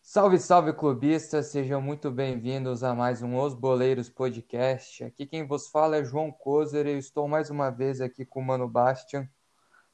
Salve, 0.00 0.38
salve 0.38 0.72
clubistas, 0.72 1.50
sejam 1.50 1.82
muito 1.82 2.10
bem-vindos 2.10 2.82
a 2.82 2.94
mais 2.94 3.20
um 3.20 3.38
Os 3.38 3.52
Boleiros 3.52 4.08
Podcast. 4.08 5.04
Aqui 5.04 5.26
quem 5.26 5.46
vos 5.46 5.68
fala 5.68 5.96
é 5.96 6.04
João 6.04 6.32
Kozer 6.32 6.86
e 6.86 6.92
eu 6.92 6.98
estou 6.98 7.28
mais 7.28 7.50
uma 7.50 7.68
vez 7.68 8.00
aqui 8.00 8.24
com 8.24 8.40
o 8.40 8.44
Mano 8.44 8.66
Bastian. 8.66 9.28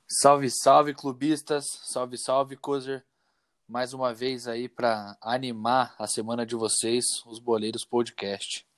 Salve, 0.06 0.48
salve 0.48 0.94
clubistas, 0.94 1.64
salve, 1.90 2.16
salve 2.18 2.56
Kozer. 2.56 3.04
Mais 3.66 3.92
uma 3.92 4.14
vez 4.14 4.46
aí 4.46 4.68
para 4.68 5.16
animar 5.20 5.96
a 5.98 6.06
semana 6.06 6.46
de 6.46 6.54
vocês, 6.54 7.04
os 7.26 7.40
Boleiros 7.40 7.84
Podcast. 7.84 8.69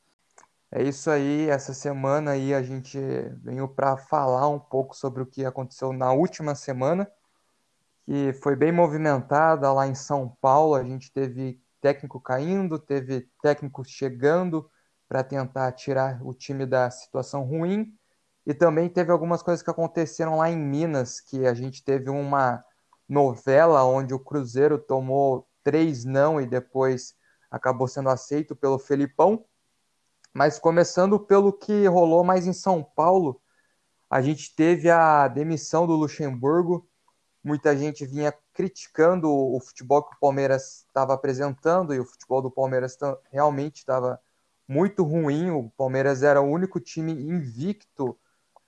É 0.74 0.82
isso 0.82 1.10
aí, 1.10 1.48
essa 1.50 1.74
semana 1.74 2.30
aí 2.32 2.54
a 2.54 2.62
gente 2.62 2.98
veio 3.42 3.68
para 3.68 3.96
falar 3.96 4.48
um 4.48 4.58
pouco 4.58 4.96
sobre 4.96 5.22
o 5.22 5.26
que 5.26 5.44
aconteceu 5.44 5.92
na 5.92 6.12
última 6.12 6.54
semana 6.54 7.06
que 8.04 8.32
foi 8.34 8.56
bem 8.56 8.72
movimentada 8.72 9.72
lá 9.72 9.86
em 9.86 9.94
São 9.94 10.36
Paulo. 10.40 10.74
A 10.74 10.82
gente 10.82 11.12
teve 11.12 11.60
técnico 11.80 12.20
caindo, 12.20 12.78
teve 12.78 13.28
técnicos 13.42 13.88
chegando 13.88 14.68
para 15.08 15.22
tentar 15.22 15.72
tirar 15.72 16.20
o 16.22 16.34
time 16.34 16.66
da 16.66 16.90
situação 16.90 17.44
ruim. 17.44 17.92
E 18.44 18.52
também 18.52 18.88
teve 18.88 19.12
algumas 19.12 19.42
coisas 19.42 19.62
que 19.62 19.70
aconteceram 19.70 20.36
lá 20.36 20.50
em 20.50 20.56
Minas, 20.56 21.20
que 21.20 21.46
a 21.46 21.54
gente 21.54 21.84
teve 21.84 22.10
uma 22.10 22.64
novela 23.08 23.84
onde 23.84 24.14
o 24.14 24.18
Cruzeiro 24.18 24.78
tomou 24.78 25.46
três 25.62 26.04
não 26.04 26.40
e 26.40 26.46
depois 26.46 27.14
acabou 27.50 27.86
sendo 27.86 28.08
aceito 28.08 28.56
pelo 28.56 28.78
Felipão. 28.78 29.44
Mas 30.32 30.58
começando 30.58 31.20
pelo 31.20 31.52
que 31.52 31.86
rolou 31.86 32.24
mais 32.24 32.46
em 32.46 32.52
São 32.52 32.82
Paulo, 32.82 33.40
a 34.08 34.22
gente 34.22 34.54
teve 34.54 34.88
a 34.88 35.28
demissão 35.28 35.86
do 35.86 35.94
Luxemburgo, 35.94 36.88
muita 37.44 37.76
gente 37.76 38.06
vinha 38.06 38.32
criticando 38.54 39.30
o 39.30 39.60
futebol 39.60 40.02
que 40.02 40.16
o 40.16 40.18
Palmeiras 40.18 40.84
estava 40.86 41.12
apresentando 41.12 41.94
e 41.94 42.00
o 42.00 42.04
futebol 42.04 42.40
do 42.40 42.50
Palmeiras 42.50 42.96
realmente 43.30 43.78
estava 43.78 44.20
muito 44.66 45.02
ruim. 45.02 45.50
O 45.50 45.70
Palmeiras 45.70 46.22
era 46.22 46.40
o 46.40 46.48
único 46.48 46.80
time 46.80 47.12
invicto 47.12 48.18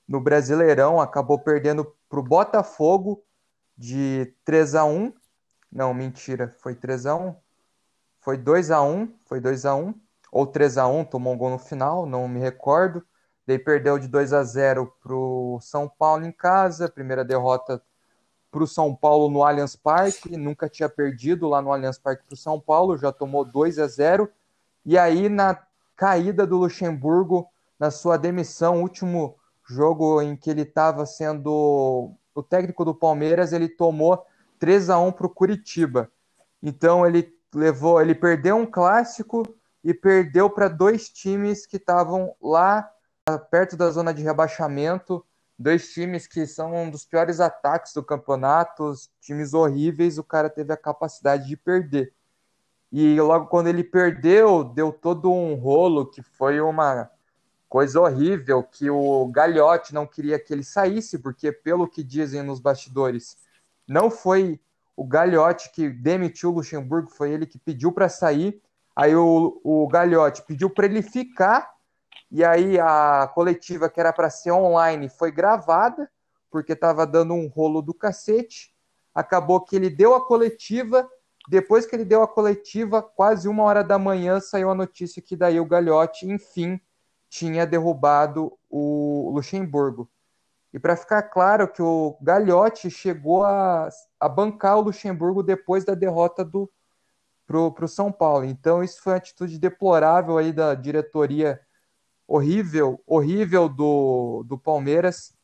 no 0.07 0.21
Brasileirão, 0.21 1.01
acabou 1.01 1.39
perdendo 1.39 1.95
para 2.09 2.21
o 2.21 2.23
Botafogo 2.23 3.25
de 3.77 4.35
3 4.45 4.75
a 4.75 4.85
1. 4.85 5.13
Não, 5.73 5.95
mentira, 5.95 6.55
foi 6.59 6.75
3 6.75 7.07
a 7.07 7.17
1. 7.17 7.35
Foi 8.21 8.37
2 8.37 8.71
a 8.71 8.83
1, 8.83 9.15
foi 9.25 9.41
2 9.41 9.65
a 9.67 9.75
1 9.75 10.04
ou 10.35 10.45
3 10.45 10.79
a 10.79 10.89
1, 10.89 11.05
tomou 11.05 11.33
um 11.33 11.39
gol 11.39 11.51
no 11.51 11.59
final, 11.61 12.05
não 12.05 12.27
me 12.27 12.41
recordo. 12.41 13.07
Daí 13.47 13.57
perdeu 13.57 14.01
de 14.01 14.09
2 14.09 14.33
a 14.33 14.43
0 14.43 14.93
para 15.01 15.15
o 15.15 15.61
São 15.61 15.89
Paulo 15.89 16.27
em 16.27 16.33
casa, 16.33 16.89
primeira 16.89 17.25
derrota 17.25 17.81
para 18.51 18.65
o 18.65 18.67
São 18.67 18.93
Paulo 18.97 19.31
no 19.31 19.45
Allianz 19.45 19.77
Parque, 19.77 20.37
nunca 20.37 20.69
tinha 20.69 20.89
perdido 20.89 21.49
lá 21.49 21.63
no 21.63 21.73
Allianz 21.73 21.99
Parque 21.99 22.25
para 22.27 22.35
o 22.35 22.37
São 22.37 22.59
Paulo, 22.59 22.99
já 22.99 23.13
tomou 23.13 23.45
2 23.45 23.79
a 23.79 23.87
0. 23.87 24.29
E 24.85 24.99
aí, 24.99 25.29
na 25.29 25.57
caída 25.95 26.45
do 26.45 26.57
Luxemburgo, 26.57 27.49
na 27.79 27.93
sua 27.93 28.17
demissão, 28.17 28.83
último 28.83 29.37
jogo 29.69 30.21
em 30.21 30.35
que 30.35 30.51
ele 30.51 30.63
estava 30.63 31.07
sendo 31.07 32.13
o 32.35 32.43
técnico 32.43 32.85
do 32.85 32.95
Palmeiras, 32.95 33.53
ele 33.53 33.69
tomou 33.69 34.27
3 34.59 34.91
a 34.91 34.99
1 34.99 35.13
para 35.13 35.27
o 35.27 35.31
Curitiba. 35.31 36.11
Então 36.61 37.07
ele 37.07 37.33
levou, 37.55 38.01
ele 38.01 38.17
perdeu 38.17 38.57
um 38.57 38.67
clássico 38.67 39.45
e 39.85 39.93
perdeu 39.93 40.49
para 40.49 40.69
dois 40.69 41.09
times 41.09 41.67
que 41.67 41.77
estavam 41.77 42.35
lá 42.41 42.91
perto 43.51 43.77
da 43.77 43.91
zona 43.91 44.13
de 44.13 44.23
rebaixamento 44.23 45.25
dois 45.59 45.93
times 45.93 46.27
que 46.27 46.47
são 46.47 46.75
um 46.75 46.91
dos 46.91 47.05
piores 47.05 47.41
ataques 47.41 47.93
do 47.93 48.03
campeonato, 48.03 48.93
times 49.21 49.55
horríveis, 49.55 50.19
o 50.19 50.25
cara 50.25 50.51
teve 50.51 50.73
a 50.73 50.77
capacidade 50.77 51.47
de 51.47 51.57
perder. 51.57 52.13
E 52.91 53.21
logo 53.21 53.47
quando 53.47 53.69
ele 53.69 53.83
perdeu, 53.83 54.65
deu 54.65 54.93
todo 54.93 55.33
um 55.33 55.55
rolo 55.55 56.07
que 56.07 56.23
foi 56.23 56.61
uma 56.61 57.11
coisa 57.69 58.01
horrível, 58.01 58.63
que 58.63 58.89
o 58.89 59.27
Gagliotti 59.29 59.93
não 59.93 60.07
queria 60.07 60.39
que 60.39 60.53
ele 60.53 60.63
saísse, 60.63 61.19
porque 61.19 61.51
pelo 61.51 61.89
que 61.89 62.05
dizem 62.05 62.43
nos 62.43 62.61
bastidores, 62.61 63.37
não 63.87 64.11
foi 64.11 64.61
o 64.97 65.05
Gagliotti 65.05 65.73
que 65.73 65.89
demitiu 65.89 66.51
o 66.51 66.55
Luxemburgo, 66.55 67.11
foi 67.11 67.33
ele 67.33 67.47
que 67.47 67.59
pediu 67.59 67.91
para 67.91 68.09
sair. 68.09 68.63
Aí 68.97 69.15
o, 69.15 69.61
o 69.65 69.89
pediu 70.47 70.71
para 70.71 70.87
ele 70.87 71.03
ficar 71.03 71.75
e 72.31 72.45
aí 72.45 72.79
a 72.81 73.31
coletiva 73.33 73.89
que 73.89 74.01
era 74.01 74.13
para 74.13 74.29
ser 74.29 74.51
online 74.51 75.09
foi 75.09 75.31
gravada, 75.31 76.11
porque 76.51 76.73
estava 76.73 77.07
dando 77.07 77.35
um 77.35 77.47
rolo 77.47 77.81
do 77.81 77.95
cacete. 77.95 78.75
Acabou 79.15 79.61
que 79.61 79.77
ele 79.77 79.89
deu 79.89 80.15
a 80.15 80.27
coletiva. 80.27 81.09
Depois 81.49 81.87
que 81.87 81.95
ele 81.95 82.05
deu 82.05 82.23
a 82.23 82.29
coletiva, 82.29 83.03
quase 83.03 83.47
uma 83.49 83.63
hora 83.63 83.85
da 83.85 83.99
manhã, 83.99 84.41
saiu 84.41 84.71
a 84.71 84.75
notícia 84.75 85.23
que 85.23 85.37
daí 85.37 85.61
o 85.61 85.67
Galhote, 85.67 86.27
enfim, 86.27 86.81
tinha 87.29 87.67
derrubado 87.67 88.57
o 88.69 89.31
Luxemburgo. 89.35 90.11
E 90.73 90.79
para 90.81 90.97
ficar 90.97 91.23
claro 91.23 91.69
que 91.69 91.83
o 91.83 92.17
Galhote 92.21 92.91
chegou 92.91 93.45
a, 93.45 93.89
a 94.19 94.29
bancar 94.29 94.77
o 94.79 94.83
Luxemburgo 94.83 95.41
depois 95.41 95.85
da 95.85 95.95
derrota 95.95 96.45
do 96.45 96.69
para 97.47 97.85
o 97.85 97.89
São 97.89 98.11
Paulo. 98.11 98.45
Então 98.45 98.83
isso 98.83 99.01
foi 99.03 99.13
uma 99.13 99.19
atitude 99.19 99.59
deplorável 99.59 100.39
aí 100.39 100.53
da 100.53 100.75
diretoria 100.75 101.61
horrível, 102.27 103.03
horrível 103.07 103.69
do, 103.69 104.45
do 104.47 104.59
Palmeiras. 104.59 105.35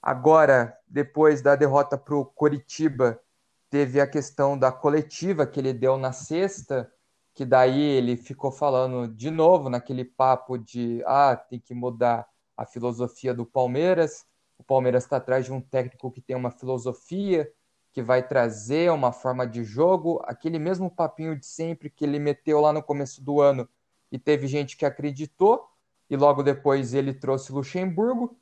Agora, 0.00 0.76
depois 0.86 1.42
da 1.42 1.56
derrota 1.56 1.98
para 1.98 2.14
o 2.14 2.24
Coritiba, 2.24 3.20
teve 3.68 4.00
a 4.00 4.06
questão 4.06 4.58
da 4.58 4.70
coletiva 4.70 5.46
que 5.46 5.58
ele 5.60 5.72
deu 5.72 5.98
na 5.98 6.12
sexta, 6.12 6.90
que 7.34 7.44
daí 7.44 7.80
ele 7.80 8.16
ficou 8.16 8.50
falando 8.50 9.12
de 9.14 9.30
novo 9.30 9.68
naquele 9.68 10.04
papo 10.04 10.56
de 10.56 11.02
ah, 11.06 11.36
tem 11.36 11.60
que 11.60 11.74
mudar 11.74 12.26
a 12.56 12.64
filosofia 12.64 13.34
do 13.34 13.44
Palmeiras. 13.44 14.24
O 14.58 14.64
Palmeiras 14.64 15.04
está 15.04 15.18
atrás 15.18 15.44
de 15.44 15.52
um 15.52 15.60
técnico 15.60 16.10
que 16.10 16.22
tem 16.22 16.34
uma 16.34 16.50
filosofia, 16.50 17.50
que 17.96 18.02
vai 18.02 18.22
trazer 18.22 18.92
uma 18.92 19.10
forma 19.10 19.46
de 19.46 19.64
jogo, 19.64 20.20
aquele 20.26 20.58
mesmo 20.58 20.90
papinho 20.90 21.34
de 21.34 21.46
sempre 21.46 21.88
que 21.88 22.04
ele 22.04 22.18
meteu 22.18 22.60
lá 22.60 22.70
no 22.70 22.82
começo 22.82 23.24
do 23.24 23.40
ano 23.40 23.66
e 24.12 24.18
teve 24.18 24.46
gente 24.46 24.76
que 24.76 24.84
acreditou 24.84 25.66
e 26.10 26.14
logo 26.14 26.42
depois 26.42 26.92
ele 26.92 27.14
trouxe 27.14 27.50
Luxemburgo. 27.50 28.36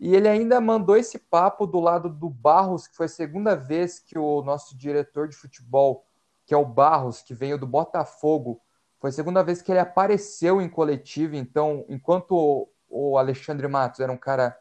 E 0.00 0.16
ele 0.16 0.26
ainda 0.26 0.60
mandou 0.60 0.96
esse 0.96 1.16
papo 1.16 1.64
do 1.64 1.78
lado 1.78 2.08
do 2.08 2.28
Barros, 2.28 2.88
que 2.88 2.96
foi 2.96 3.06
a 3.06 3.08
segunda 3.08 3.54
vez 3.54 4.00
que 4.00 4.18
o 4.18 4.42
nosso 4.42 4.76
diretor 4.76 5.28
de 5.28 5.36
futebol, 5.36 6.04
que 6.44 6.52
é 6.52 6.56
o 6.56 6.66
Barros, 6.66 7.22
que 7.22 7.32
veio 7.32 7.56
do 7.56 7.68
Botafogo, 7.68 8.60
foi 8.98 9.10
a 9.10 9.12
segunda 9.12 9.44
vez 9.44 9.62
que 9.62 9.70
ele 9.70 9.78
apareceu 9.78 10.60
em 10.60 10.68
coletivo. 10.68 11.36
Então, 11.36 11.84
enquanto 11.88 12.68
o 12.88 13.16
Alexandre 13.16 13.68
Matos 13.68 14.00
era 14.00 14.10
um 14.10 14.18
cara 14.18 14.58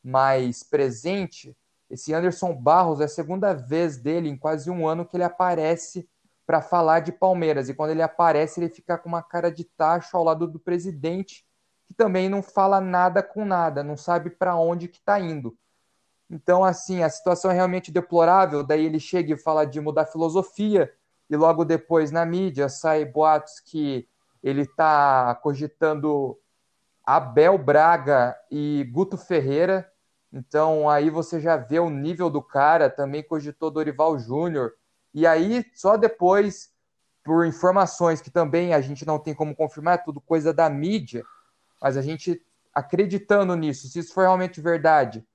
mais 0.00 0.62
presente, 0.62 1.56
esse 1.90 2.14
Anderson 2.14 2.54
Barros 2.54 3.00
é 3.00 3.04
a 3.04 3.08
segunda 3.08 3.52
vez 3.52 3.96
dele 3.96 4.28
em 4.28 4.36
quase 4.36 4.70
um 4.70 4.86
ano 4.86 5.04
que 5.04 5.16
ele 5.16 5.24
aparece 5.24 6.08
para 6.46 6.62
falar 6.62 7.00
de 7.00 7.12
Palmeiras. 7.12 7.68
E 7.68 7.74
quando 7.74 7.90
ele 7.90 8.02
aparece, 8.02 8.60
ele 8.60 8.68
fica 8.68 8.96
com 8.96 9.08
uma 9.08 9.22
cara 9.22 9.50
de 9.50 9.64
tacho 9.64 10.16
ao 10.16 10.24
lado 10.24 10.46
do 10.46 10.58
presidente 10.58 11.44
que 11.90 11.94
também 11.94 12.28
não 12.28 12.40
fala 12.40 12.80
nada 12.80 13.20
com 13.20 13.44
nada, 13.44 13.82
não 13.82 13.96
sabe 13.96 14.30
para 14.30 14.54
onde 14.54 14.86
que 14.86 14.98
está 14.98 15.18
indo. 15.18 15.58
Então, 16.30 16.62
assim, 16.62 17.02
a 17.02 17.10
situação 17.10 17.50
é 17.50 17.54
realmente 17.54 17.90
deplorável. 17.90 18.62
Daí 18.62 18.86
ele 18.86 19.00
chega 19.00 19.34
e 19.34 19.36
fala 19.36 19.64
de 19.64 19.80
mudar 19.80 20.06
filosofia, 20.06 20.92
e 21.28 21.36
logo 21.36 21.64
depois 21.64 22.12
na 22.12 22.24
mídia 22.24 22.68
sai 22.68 23.04
boatos 23.04 23.58
que 23.58 24.08
ele 24.40 24.62
está 24.62 25.34
cogitando 25.42 26.38
Abel 27.04 27.58
Braga 27.58 28.36
e 28.48 28.88
Guto 28.92 29.16
Ferreira. 29.16 29.89
Então 30.32 30.88
aí 30.88 31.10
você 31.10 31.40
já 31.40 31.56
vê 31.56 31.80
o 31.80 31.90
nível 31.90 32.30
do 32.30 32.42
cara, 32.42 32.88
também 32.88 33.22
cogitou 33.22 33.70
Dorival 33.70 34.18
Júnior. 34.18 34.72
E 35.12 35.26
aí, 35.26 35.64
só 35.74 35.96
depois, 35.96 36.70
por 37.24 37.44
informações 37.46 38.20
que 38.20 38.30
também 38.30 38.72
a 38.72 38.80
gente 38.80 39.04
não 39.04 39.18
tem 39.18 39.34
como 39.34 39.54
confirmar, 39.54 39.94
é 39.94 40.02
tudo 40.02 40.20
coisa 40.20 40.52
da 40.52 40.70
mídia, 40.70 41.24
mas 41.82 41.96
a 41.96 42.02
gente 42.02 42.40
acreditando 42.72 43.56
nisso, 43.56 43.88
se 43.88 43.98
isso 43.98 44.14
for 44.14 44.22
realmente 44.22 44.60
verdade, 44.60 45.26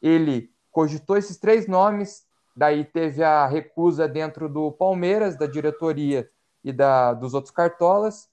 ele 0.00 0.50
cogitou 0.70 1.18
esses 1.18 1.36
três 1.36 1.66
nomes, 1.66 2.26
daí 2.56 2.84
teve 2.84 3.22
a 3.22 3.46
recusa 3.46 4.08
dentro 4.08 4.48
do 4.48 4.72
Palmeiras, 4.72 5.36
da 5.36 5.46
diretoria 5.46 6.28
e 6.64 6.72
da, 6.72 7.12
dos 7.12 7.34
outros 7.34 7.52
cartolas, 7.52 8.28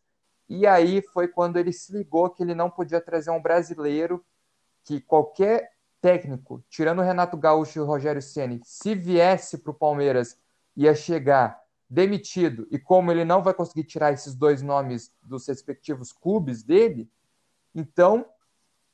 e 0.48 0.66
aí 0.66 1.02
foi 1.02 1.28
quando 1.28 1.58
ele 1.58 1.74
se 1.74 1.92
ligou 1.92 2.30
que 2.30 2.44
ele 2.44 2.56
não 2.56 2.70
podia 2.70 3.02
trazer 3.02 3.32
um 3.32 3.42
brasileiro, 3.42 4.24
que 4.84 5.02
qualquer 5.02 5.75
técnico, 6.06 6.64
tirando 6.70 7.00
o 7.00 7.02
Renato 7.02 7.36
Gaúcho 7.36 7.80
e 7.80 7.82
o 7.82 7.86
Rogério 7.86 8.22
Ceni, 8.22 8.62
se 8.64 8.94
viesse 8.94 9.58
para 9.58 9.72
o 9.72 9.74
Palmeiras, 9.74 10.38
ia 10.78 10.94
chegar 10.94 11.60
demitido, 11.90 12.68
e 12.70 12.78
como 12.78 13.12
ele 13.12 13.26
não 13.26 13.42
vai 13.42 13.56
conseguir 13.56 13.86
tirar 13.86 14.14
esses 14.14 14.36
dois 14.36 14.62
nomes 14.62 15.12
dos 15.24 15.48
respectivos 15.48 16.12
clubes 16.12 16.62
dele, 16.62 17.10
então, 17.74 18.24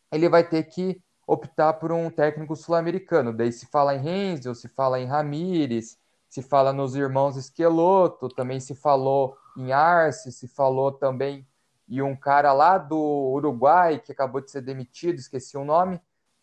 ele 0.10 0.30
vai 0.30 0.48
ter 0.48 0.64
que 0.64 1.04
optar 1.28 1.74
por 1.74 1.92
um 1.92 2.10
técnico 2.10 2.56
sul-americano. 2.56 3.34
Daí 3.34 3.52
se 3.52 3.66
fala 3.66 3.94
em 3.94 4.00
Renzel, 4.00 4.56
se 4.56 4.70
fala 4.70 4.98
em 4.98 5.06
Ramires, 5.06 6.00
se 6.30 6.42
fala 6.42 6.72
nos 6.72 6.96
irmãos 6.96 7.36
Esqueloto, 7.36 8.30
também 8.30 8.62
se 8.62 8.74
falou 8.74 9.36
em 9.58 9.74
Arce, 9.74 10.32
se 10.32 10.48
falou 10.48 10.94
também 10.94 11.46
em 11.90 12.02
um 12.02 12.16
cara 12.16 12.54
lá 12.54 12.78
do 12.78 12.98
Uruguai 13.34 14.00
que 14.00 14.14
acabou 14.14 14.40
de 14.40 14.50
ser 14.50 14.62
demitido, 14.62 15.20
esqueci 15.20 15.58
o 15.58 15.66
nome. 15.66 16.00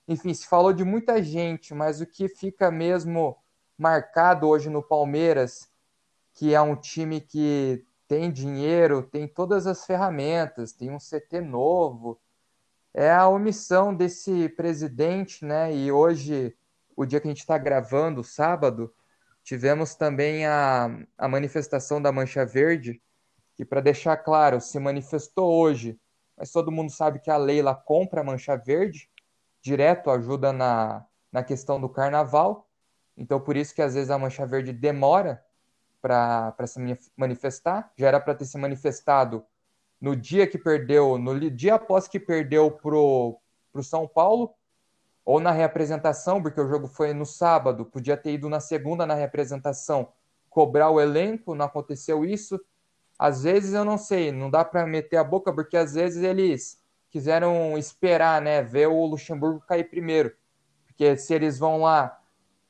Enfim, 0.09 0.33
se 0.33 0.47
falou 0.47 0.73
de 0.73 0.85
muita 0.85 1.23
gente, 1.23 1.75
mas 1.75 2.01
o 2.01 2.07
que 2.07 2.29
fica 2.29 2.71
mesmo 2.71 3.37
marcado 3.77 4.49
hoje 4.49 4.71
no 4.71 4.83
Palmeiras, 4.83 5.71
que 6.33 6.55
é 6.55 6.61
um 6.63 6.75
time 6.75 7.21
que 7.21 7.85
tem 8.09 8.33
dinheiro, 8.33 9.03
tem 9.03 9.29
todas 9.29 9.67
as 9.67 9.85
ferramentas, 9.85 10.73
tem 10.73 10.91
um 10.91 10.99
CT 10.99 11.43
novo, 11.43 12.19
é 12.95 13.11
a 13.11 13.29
omissão 13.29 13.95
desse 13.95 14.49
presidente, 14.49 15.45
né? 15.45 15.75
E 15.77 15.93
hoje, 15.93 16.57
o 16.97 17.05
dia 17.05 17.21
que 17.21 17.29
a 17.29 17.31
gente 17.31 17.41
está 17.41 17.59
gravando, 17.59 18.25
sábado, 18.25 18.93
tivemos 19.45 19.95
também 19.95 20.47
a, 20.47 20.89
a 21.19 21.29
manifestação 21.29 22.01
da 22.01 22.11
Mancha 22.11 22.47
Verde, 22.47 23.03
que, 23.55 23.65
para 23.65 23.83
deixar 23.83 24.17
claro, 24.17 24.59
se 24.59 24.79
manifestou 24.79 25.53
hoje, 25.53 26.01
mas 26.35 26.51
todo 26.51 26.73
mundo 26.73 26.91
sabe 26.91 27.19
que 27.19 27.31
a 27.31 27.37
Leila 27.37 27.75
compra 27.75 28.23
a 28.23 28.25
Mancha 28.25 28.57
Verde, 28.57 29.11
direto 29.69 30.11
ajuda 30.11 30.51
na, 30.51 31.05
na 31.31 31.45
questão 31.45 31.79
do 31.79 31.89
carnaval. 31.91 32.67
Então, 33.17 33.39
por 33.39 33.55
isso 33.57 33.75
que 33.75 33.83
às 33.83 33.95
vezes 33.95 34.11
a 34.11 34.19
Mancha 34.19 34.47
Verde 34.47 34.73
demora 34.73 35.45
para 36.01 36.67
se 36.67 36.81
manifestar. 37.17 37.93
Já 37.97 38.09
era 38.09 38.21
para 38.21 38.35
ter 38.35 38.47
se 38.47 38.57
manifestado 38.57 39.45
no 40.01 40.17
dia 40.17 40.47
que 40.47 40.57
perdeu, 40.57 41.19
no 41.19 41.39
dia 41.51 41.75
após 41.75 42.09
que 42.09 42.19
perdeu 42.19 42.71
pro, 42.71 43.39
pro 43.73 43.83
São 43.83 44.09
Paulo, 44.09 44.55
ou 45.25 45.39
na 45.39 45.51
reapresentação, 45.51 46.41
porque 46.41 46.61
o 46.61 46.69
jogo 46.69 46.87
foi 46.87 47.13
no 47.13 47.27
sábado, 47.27 47.85
podia 47.85 48.17
ter 48.17 48.33
ido 48.33 48.49
na 48.49 48.61
segunda 48.61 49.05
na 49.05 49.15
reapresentação, 49.15 50.09
cobrar 50.49 50.89
o 50.89 51.01
elenco, 51.01 51.55
não 51.55 51.67
aconteceu 51.67 52.25
isso. 52.25 52.59
Às 53.19 53.43
vezes 53.43 53.75
eu 53.75 53.85
não 53.85 53.99
sei, 53.99 54.33
não 54.33 54.49
dá 54.49 54.65
para 54.65 54.87
meter 54.87 55.19
a 55.19 55.25
boca, 55.25 55.53
porque 55.53 55.77
às 55.77 55.93
vezes 55.93 56.23
eles 56.23 56.81
quiseram 57.11 57.77
esperar, 57.79 58.41
né, 58.41 58.63
ver 58.63 58.89
o 58.89 59.05
Luxemburgo 59.07 59.61
cair 59.61 59.85
primeiro. 59.85 60.35
Porque 60.87 61.17
se 61.17 61.35
eles 61.35 61.59
vão 61.59 61.83
lá 61.83 62.19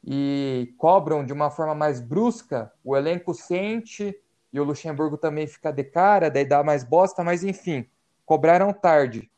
e 0.05 0.75
cobram 0.79 1.25
de 1.25 1.33
uma 1.33 1.51
forma 1.51 1.75
mais 1.75 2.01
brusca, 2.01 2.73
o 2.85 2.97
elenco 2.97 3.35
sente 3.35 4.15
e 4.53 4.61
o 4.61 4.65
Luxemburgo 4.65 5.17
também 5.17 5.47
fica 5.47 5.73
de 5.73 5.85
cara, 5.85 6.31
daí 6.31 6.45
dá 6.45 6.63
mais 6.63 6.85
bosta, 6.85 7.23
mas 7.23 7.45
enfim, 7.45 7.89
cobraram 8.25 8.73
tarde. 8.73 9.31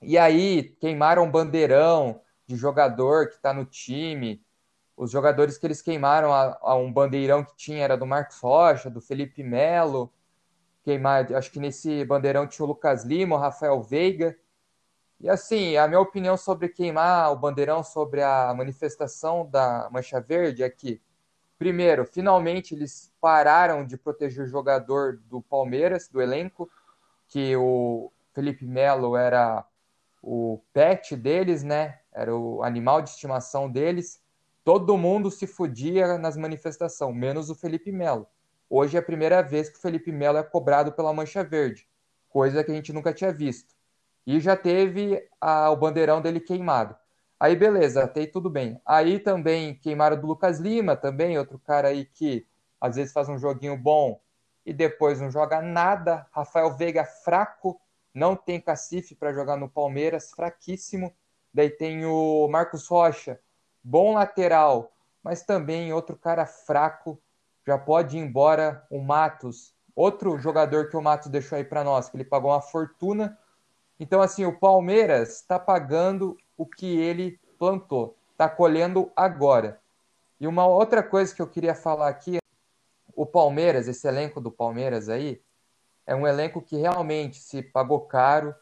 E 0.00 0.18
aí 0.18 0.74
queimaram 0.80 1.30
bandeirão 1.30 2.20
de 2.46 2.56
jogador 2.56 3.28
que 3.28 3.36
está 3.36 3.52
no 3.52 3.64
time. 3.64 4.44
Os 4.96 5.10
jogadores 5.10 5.56
que 5.56 5.66
eles 5.66 5.80
queimaram, 5.80 6.32
a, 6.32 6.58
a, 6.60 6.74
um 6.74 6.92
bandeirão 6.92 7.44
que 7.44 7.56
tinha 7.56 7.84
era 7.84 7.96
do 7.96 8.04
Marcos 8.04 8.38
Rocha, 8.40 8.90
do 8.90 9.00
Felipe 9.00 9.42
Melo. 9.42 10.12
Queimar, 10.82 11.32
acho 11.32 11.50
que 11.50 11.60
nesse 11.60 12.04
bandeirão 12.04 12.46
tinha 12.46 12.64
o 12.64 12.68
Lucas 12.68 13.04
Lima, 13.04 13.36
o 13.36 13.38
Rafael 13.38 13.80
Veiga. 13.82 14.36
E 15.20 15.30
assim, 15.30 15.76
a 15.76 15.86
minha 15.86 16.00
opinião 16.00 16.36
sobre 16.36 16.68
queimar 16.68 17.30
o 17.32 17.36
bandeirão, 17.36 17.84
sobre 17.84 18.22
a 18.22 18.52
manifestação 18.52 19.48
da 19.48 19.88
Mancha 19.92 20.20
Verde 20.20 20.64
é 20.64 20.68
que, 20.68 21.00
primeiro, 21.56 22.04
finalmente 22.04 22.74
eles 22.74 23.12
pararam 23.20 23.86
de 23.86 23.96
proteger 23.96 24.44
o 24.44 24.48
jogador 24.48 25.20
do 25.30 25.40
Palmeiras, 25.40 26.08
do 26.08 26.20
elenco, 26.20 26.68
que 27.28 27.54
o 27.56 28.10
Felipe 28.32 28.66
Melo 28.66 29.16
era 29.16 29.64
o 30.20 30.60
pet 30.72 31.14
deles, 31.14 31.62
né? 31.62 32.00
Era 32.12 32.34
o 32.34 32.62
animal 32.64 33.00
de 33.00 33.10
estimação 33.10 33.70
deles. 33.70 34.20
Todo 34.64 34.98
mundo 34.98 35.30
se 35.30 35.46
fudia 35.46 36.18
nas 36.18 36.36
manifestações, 36.36 37.14
menos 37.14 37.48
o 37.48 37.54
Felipe 37.54 37.92
Melo. 37.92 38.26
Hoje 38.74 38.96
é 38.96 39.00
a 39.00 39.02
primeira 39.02 39.42
vez 39.42 39.68
que 39.68 39.76
o 39.76 39.80
Felipe 39.82 40.10
Melo 40.10 40.38
é 40.38 40.42
cobrado 40.42 40.92
pela 40.92 41.12
Mancha 41.12 41.44
Verde, 41.44 41.86
coisa 42.30 42.64
que 42.64 42.70
a 42.70 42.74
gente 42.74 42.90
nunca 42.90 43.12
tinha 43.12 43.30
visto 43.30 43.74
e 44.26 44.40
já 44.40 44.56
teve 44.56 45.28
a, 45.38 45.68
o 45.68 45.76
bandeirão 45.76 46.22
dele 46.22 46.40
queimado. 46.40 46.96
Aí 47.38 47.54
beleza, 47.54 48.02
até 48.02 48.20
aí 48.20 48.26
tudo 48.26 48.48
bem. 48.48 48.80
Aí 48.86 49.18
também 49.18 49.74
queimaram 49.74 50.18
do 50.18 50.26
Lucas 50.26 50.58
Lima, 50.58 50.96
também 50.96 51.38
outro 51.38 51.58
cara 51.58 51.88
aí 51.88 52.06
que 52.06 52.46
às 52.80 52.96
vezes 52.96 53.12
faz 53.12 53.28
um 53.28 53.36
joguinho 53.36 53.76
bom 53.76 54.18
e 54.64 54.72
depois 54.72 55.20
não 55.20 55.30
joga 55.30 55.60
nada. 55.60 56.26
Rafael 56.32 56.74
Veiga 56.74 57.04
fraco, 57.04 57.78
não 58.14 58.34
tem 58.34 58.58
cacife 58.58 59.14
para 59.14 59.34
jogar 59.34 59.58
no 59.58 59.68
Palmeiras, 59.68 60.30
fraquíssimo. 60.30 61.14
Daí 61.52 61.68
tem 61.68 62.06
o 62.06 62.48
Marcos 62.48 62.88
Rocha, 62.88 63.38
bom 63.84 64.14
lateral, 64.14 64.94
mas 65.22 65.42
também 65.42 65.92
outro 65.92 66.16
cara 66.16 66.46
fraco. 66.46 67.21
Já 67.66 67.78
pode 67.78 68.16
ir 68.16 68.20
embora 68.20 68.84
o 68.90 69.00
Matos, 69.00 69.74
outro 69.94 70.38
jogador 70.38 70.88
que 70.88 70.96
o 70.96 71.02
Matos 71.02 71.28
deixou 71.28 71.56
aí 71.56 71.64
para 71.64 71.84
nós, 71.84 72.08
que 72.08 72.16
ele 72.16 72.24
pagou 72.24 72.50
uma 72.50 72.60
fortuna 72.60 73.38
então, 74.02 74.20
assim, 74.20 74.44
o 74.44 74.58
Palmeiras 74.58 75.36
está 75.36 75.60
pagando 75.60 76.36
o 76.58 76.66
que 76.66 76.98
ele 76.98 77.38
plantou, 77.56 78.16
está 78.32 78.48
colhendo 78.48 79.12
agora. 79.14 79.80
E 80.40 80.46
uma 80.48 80.66
outra 80.66 81.04
coisa 81.04 81.32
que 81.32 81.40
eu 81.40 81.46
queria 81.46 81.72
falar 81.72 82.08
aqui, 82.08 82.38
o 83.14 83.24
Palmeiras, 83.24 83.86
esse 83.86 84.08
elenco 84.08 84.40
do 84.40 84.50
Palmeiras 84.50 85.08
aí, 85.08 85.40
é 86.04 86.16
um 86.16 86.26
elenco 86.26 86.60
que 86.60 86.76
realmente 86.76 87.36
se 87.36 87.62
pagou 87.62 88.00
caro, 88.00 88.52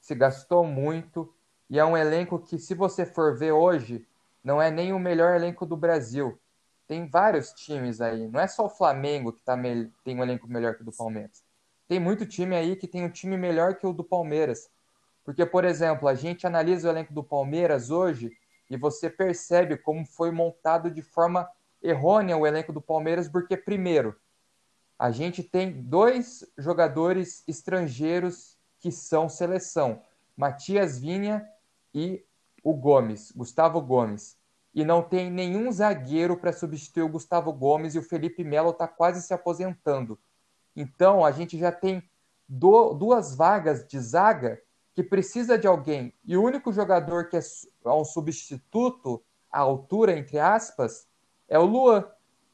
se 0.00 0.14
gastou 0.14 0.64
muito, 0.64 1.34
e 1.68 1.76
é 1.76 1.84
um 1.84 1.96
elenco 1.96 2.38
que, 2.38 2.56
se 2.56 2.72
você 2.72 3.04
for 3.04 3.36
ver 3.36 3.50
hoje, 3.50 4.06
não 4.44 4.62
é 4.62 4.70
nem 4.70 4.92
o 4.92 4.98
melhor 5.00 5.34
elenco 5.34 5.66
do 5.66 5.76
Brasil. 5.76 6.38
Tem 6.86 7.06
vários 7.06 7.52
times 7.52 8.00
aí, 8.00 8.28
não 8.28 8.40
é 8.40 8.46
só 8.46 8.66
o 8.66 8.68
Flamengo 8.68 9.32
que 9.32 9.42
tá 9.42 9.56
tem 10.04 10.18
um 10.18 10.22
elenco 10.22 10.46
melhor 10.46 10.74
que 10.74 10.82
o 10.82 10.84
do 10.84 10.92
Palmeiras. 10.92 11.42
Tem 11.88 11.98
muito 11.98 12.26
time 12.26 12.54
aí 12.54 12.76
que 12.76 12.86
tem 12.86 13.02
um 13.04 13.10
time 13.10 13.36
melhor 13.36 13.76
que 13.76 13.86
o 13.86 13.92
do 13.92 14.04
Palmeiras. 14.04 14.70
Porque, 15.24 15.44
por 15.46 15.64
exemplo, 15.64 16.06
a 16.06 16.14
gente 16.14 16.46
analisa 16.46 16.88
o 16.88 16.90
elenco 16.90 17.12
do 17.12 17.24
Palmeiras 17.24 17.90
hoje 17.90 18.30
e 18.70 18.76
você 18.76 19.08
percebe 19.08 19.76
como 19.76 20.04
foi 20.04 20.30
montado 20.30 20.90
de 20.90 21.00
forma 21.02 21.48
errônea 21.82 22.36
o 22.36 22.46
elenco 22.46 22.72
do 22.72 22.80
Palmeiras, 22.80 23.28
porque, 23.28 23.56
primeiro, 23.56 24.16
a 24.98 25.10
gente 25.10 25.42
tem 25.42 25.82
dois 25.82 26.44
jogadores 26.56 27.42
estrangeiros 27.46 28.56
que 28.78 28.90
são 28.90 29.28
seleção: 29.28 30.02
Matias 30.36 30.98
Vinha 30.98 31.46
e 31.92 32.24
o 32.62 32.74
Gomes, 32.74 33.32
Gustavo 33.32 33.80
Gomes. 33.80 34.36
E 34.74 34.84
não 34.84 35.02
tem 35.02 35.30
nenhum 35.30 35.70
zagueiro 35.70 36.36
para 36.36 36.52
substituir 36.52 37.04
o 37.04 37.08
Gustavo 37.08 37.52
Gomes 37.52 37.94
e 37.94 37.98
o 37.98 38.02
Felipe 38.02 38.42
Melo 38.42 38.70
está 38.70 38.88
quase 38.88 39.22
se 39.22 39.32
aposentando. 39.32 40.18
Então, 40.74 41.24
a 41.24 41.30
gente 41.30 41.56
já 41.56 41.70
tem 41.70 42.02
do, 42.48 42.92
duas 42.92 43.36
vagas 43.36 43.86
de 43.86 43.98
zaga 44.00 44.60
que 44.94 45.02
precisa 45.02 45.56
de 45.56 45.66
alguém 45.66 46.12
e 46.24 46.36
o 46.36 46.42
único 46.42 46.72
jogador 46.72 47.28
que 47.28 47.36
é, 47.36 47.40
é 47.84 47.90
um 47.90 48.04
substituto 48.04 49.22
à 49.50 49.60
altura, 49.60 50.16
entre 50.16 50.38
aspas, 50.38 51.06
é 51.48 51.58
o 51.58 51.64
Luan. 51.64 52.04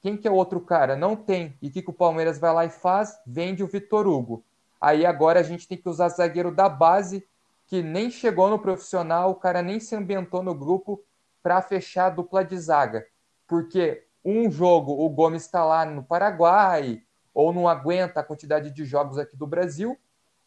Quem 0.00 0.16
que 0.16 0.26
é 0.26 0.30
o 0.30 0.34
outro 0.34 0.60
cara? 0.60 0.96
Não 0.96 1.14
tem. 1.14 1.56
E 1.60 1.68
o 1.68 1.70
que, 1.70 1.82
que 1.82 1.90
o 1.90 1.94
Palmeiras 1.94 2.38
vai 2.38 2.52
lá 2.52 2.64
e 2.64 2.70
faz? 2.70 3.18
Vende 3.26 3.62
o 3.62 3.66
Vitor 3.66 4.06
Hugo. 4.06 4.44
Aí 4.80 5.04
agora 5.04 5.40
a 5.40 5.42
gente 5.42 5.68
tem 5.68 5.76
que 5.76 5.88
usar 5.88 6.08
zagueiro 6.08 6.54
da 6.54 6.68
base, 6.68 7.26
que 7.66 7.82
nem 7.82 8.10
chegou 8.10 8.48
no 8.48 8.58
profissional, 8.58 9.30
o 9.30 9.34
cara 9.34 9.62
nem 9.62 9.78
se 9.78 9.94
ambientou 9.94 10.42
no 10.42 10.54
grupo 10.54 11.02
para 11.42 11.62
fechar 11.62 12.06
a 12.06 12.10
dupla 12.10 12.44
de 12.44 12.58
zaga. 12.58 13.06
Porque 13.46 14.06
um 14.24 14.50
jogo 14.50 14.92
o 14.92 15.08
Gomes 15.08 15.44
está 15.44 15.64
lá 15.64 15.84
no 15.84 16.02
Paraguai, 16.02 17.02
ou 17.32 17.52
não 17.52 17.68
aguenta 17.68 18.20
a 18.20 18.24
quantidade 18.24 18.70
de 18.70 18.84
jogos 18.84 19.18
aqui 19.18 19.36
do 19.36 19.46
Brasil, 19.46 19.98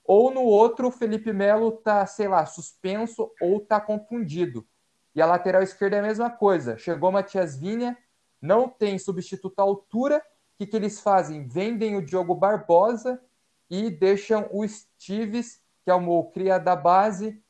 ou 0.06 0.32
no 0.32 0.42
outro, 0.42 0.88
o 0.88 0.92
Felipe 0.92 1.32
Melo 1.32 1.72
tá, 1.72 2.06
sei 2.06 2.28
lá, 2.28 2.46
suspenso 2.46 3.32
ou 3.42 3.60
tá 3.60 3.80
contundido. 3.80 4.66
E 5.16 5.22
a 5.22 5.26
lateral 5.26 5.62
esquerda 5.62 5.98
é 5.98 6.00
a 6.00 6.04
mesma 6.04 6.30
coisa. 6.30 6.78
Chegou 6.78 7.12
Matias 7.12 7.58
Vinha, 7.58 7.98
não 8.42 8.68
tem 8.68 8.98
substituto 9.00 9.60
à 9.60 9.64
altura. 9.64 10.18
O 10.18 10.58
que, 10.58 10.68
que 10.68 10.76
eles 10.76 11.00
fazem? 11.00 11.48
Vendem 11.48 11.96
o 11.96 12.06
Diogo 12.06 12.36
Barbosa 12.36 13.22
e 13.70 13.90
deixam 13.90 14.48
o 14.52 14.68
Stives, 14.68 15.62
que 15.84 15.92
é 15.92 15.94
o 15.94 16.24
cria 16.26 16.58
da 16.58 16.76
base, 16.76 17.42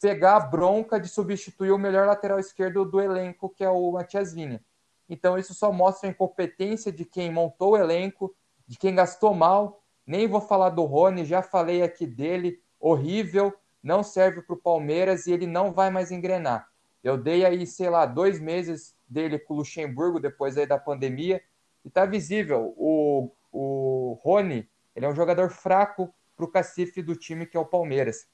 pegar 0.00 0.36
a 0.36 0.40
bronca 0.40 1.00
de 1.00 1.08
substituir 1.08 1.70
o 1.70 1.78
melhor 1.78 2.06
lateral 2.06 2.38
esquerdo 2.38 2.84
do 2.84 3.00
elenco, 3.00 3.48
que 3.48 3.64
é 3.64 3.70
o 3.70 3.92
Matias 3.92 4.32
Vinha. 4.32 4.62
Então 5.08 5.38
isso 5.38 5.54
só 5.54 5.72
mostra 5.72 6.08
a 6.08 6.12
incompetência 6.12 6.92
de 6.92 7.04
quem 7.04 7.30
montou 7.30 7.72
o 7.72 7.76
elenco, 7.76 8.34
de 8.66 8.76
quem 8.76 8.94
gastou 8.94 9.32
mal, 9.34 9.82
nem 10.06 10.26
vou 10.26 10.40
falar 10.40 10.70
do 10.70 10.84
Rony, 10.84 11.24
já 11.24 11.42
falei 11.42 11.82
aqui 11.82 12.06
dele, 12.06 12.60
horrível, 12.78 13.52
não 13.82 14.02
serve 14.02 14.42
para 14.42 14.54
o 14.54 14.60
Palmeiras 14.60 15.26
e 15.26 15.32
ele 15.32 15.46
não 15.46 15.72
vai 15.72 15.90
mais 15.90 16.10
engrenar. 16.10 16.68
Eu 17.02 17.16
dei 17.16 17.44
aí, 17.44 17.66
sei 17.66 17.88
lá, 17.88 18.04
dois 18.04 18.40
meses 18.40 18.96
dele 19.08 19.38
com 19.38 19.54
o 19.54 19.58
Luxemburgo 19.58 20.18
depois 20.18 20.58
aí 20.58 20.66
da 20.66 20.78
pandemia 20.78 21.40
e 21.84 21.90
tá 21.90 22.04
visível. 22.04 22.74
O, 22.76 23.30
o 23.52 24.18
Rony, 24.22 24.68
ele 24.94 25.06
é 25.06 25.08
um 25.08 25.14
jogador 25.14 25.50
fraco 25.50 26.12
para 26.36 26.44
o 26.44 26.50
cacife 26.50 27.00
do 27.00 27.14
time 27.14 27.46
que 27.46 27.56
é 27.56 27.60
o 27.60 27.64
Palmeiras. 27.64 28.26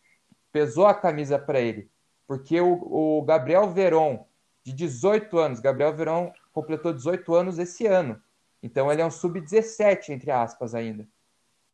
Pesou 0.53 0.87
a 0.87 0.95
camisa 0.95 1.39
para 1.39 1.61
ele. 1.61 1.91
porque 2.27 2.61
o, 2.61 3.19
o 3.19 3.23
Gabriel 3.23 3.69
Veron, 3.71 4.27
de 4.63 4.73
18 4.73 5.39
anos, 5.39 5.61
Gabriel 5.61 5.95
Veron 5.95 6.33
completou 6.53 6.93
18 6.93 7.35
anos 7.35 7.59
esse 7.59 7.87
ano. 7.87 8.23
Então 8.63 8.91
ele 8.93 9.03
é 9.03 9.07
um 9.07 9.11
sub-17, 9.11 10.11
entre 10.11 10.31
aspas, 10.31 10.75
ainda. 10.75 11.09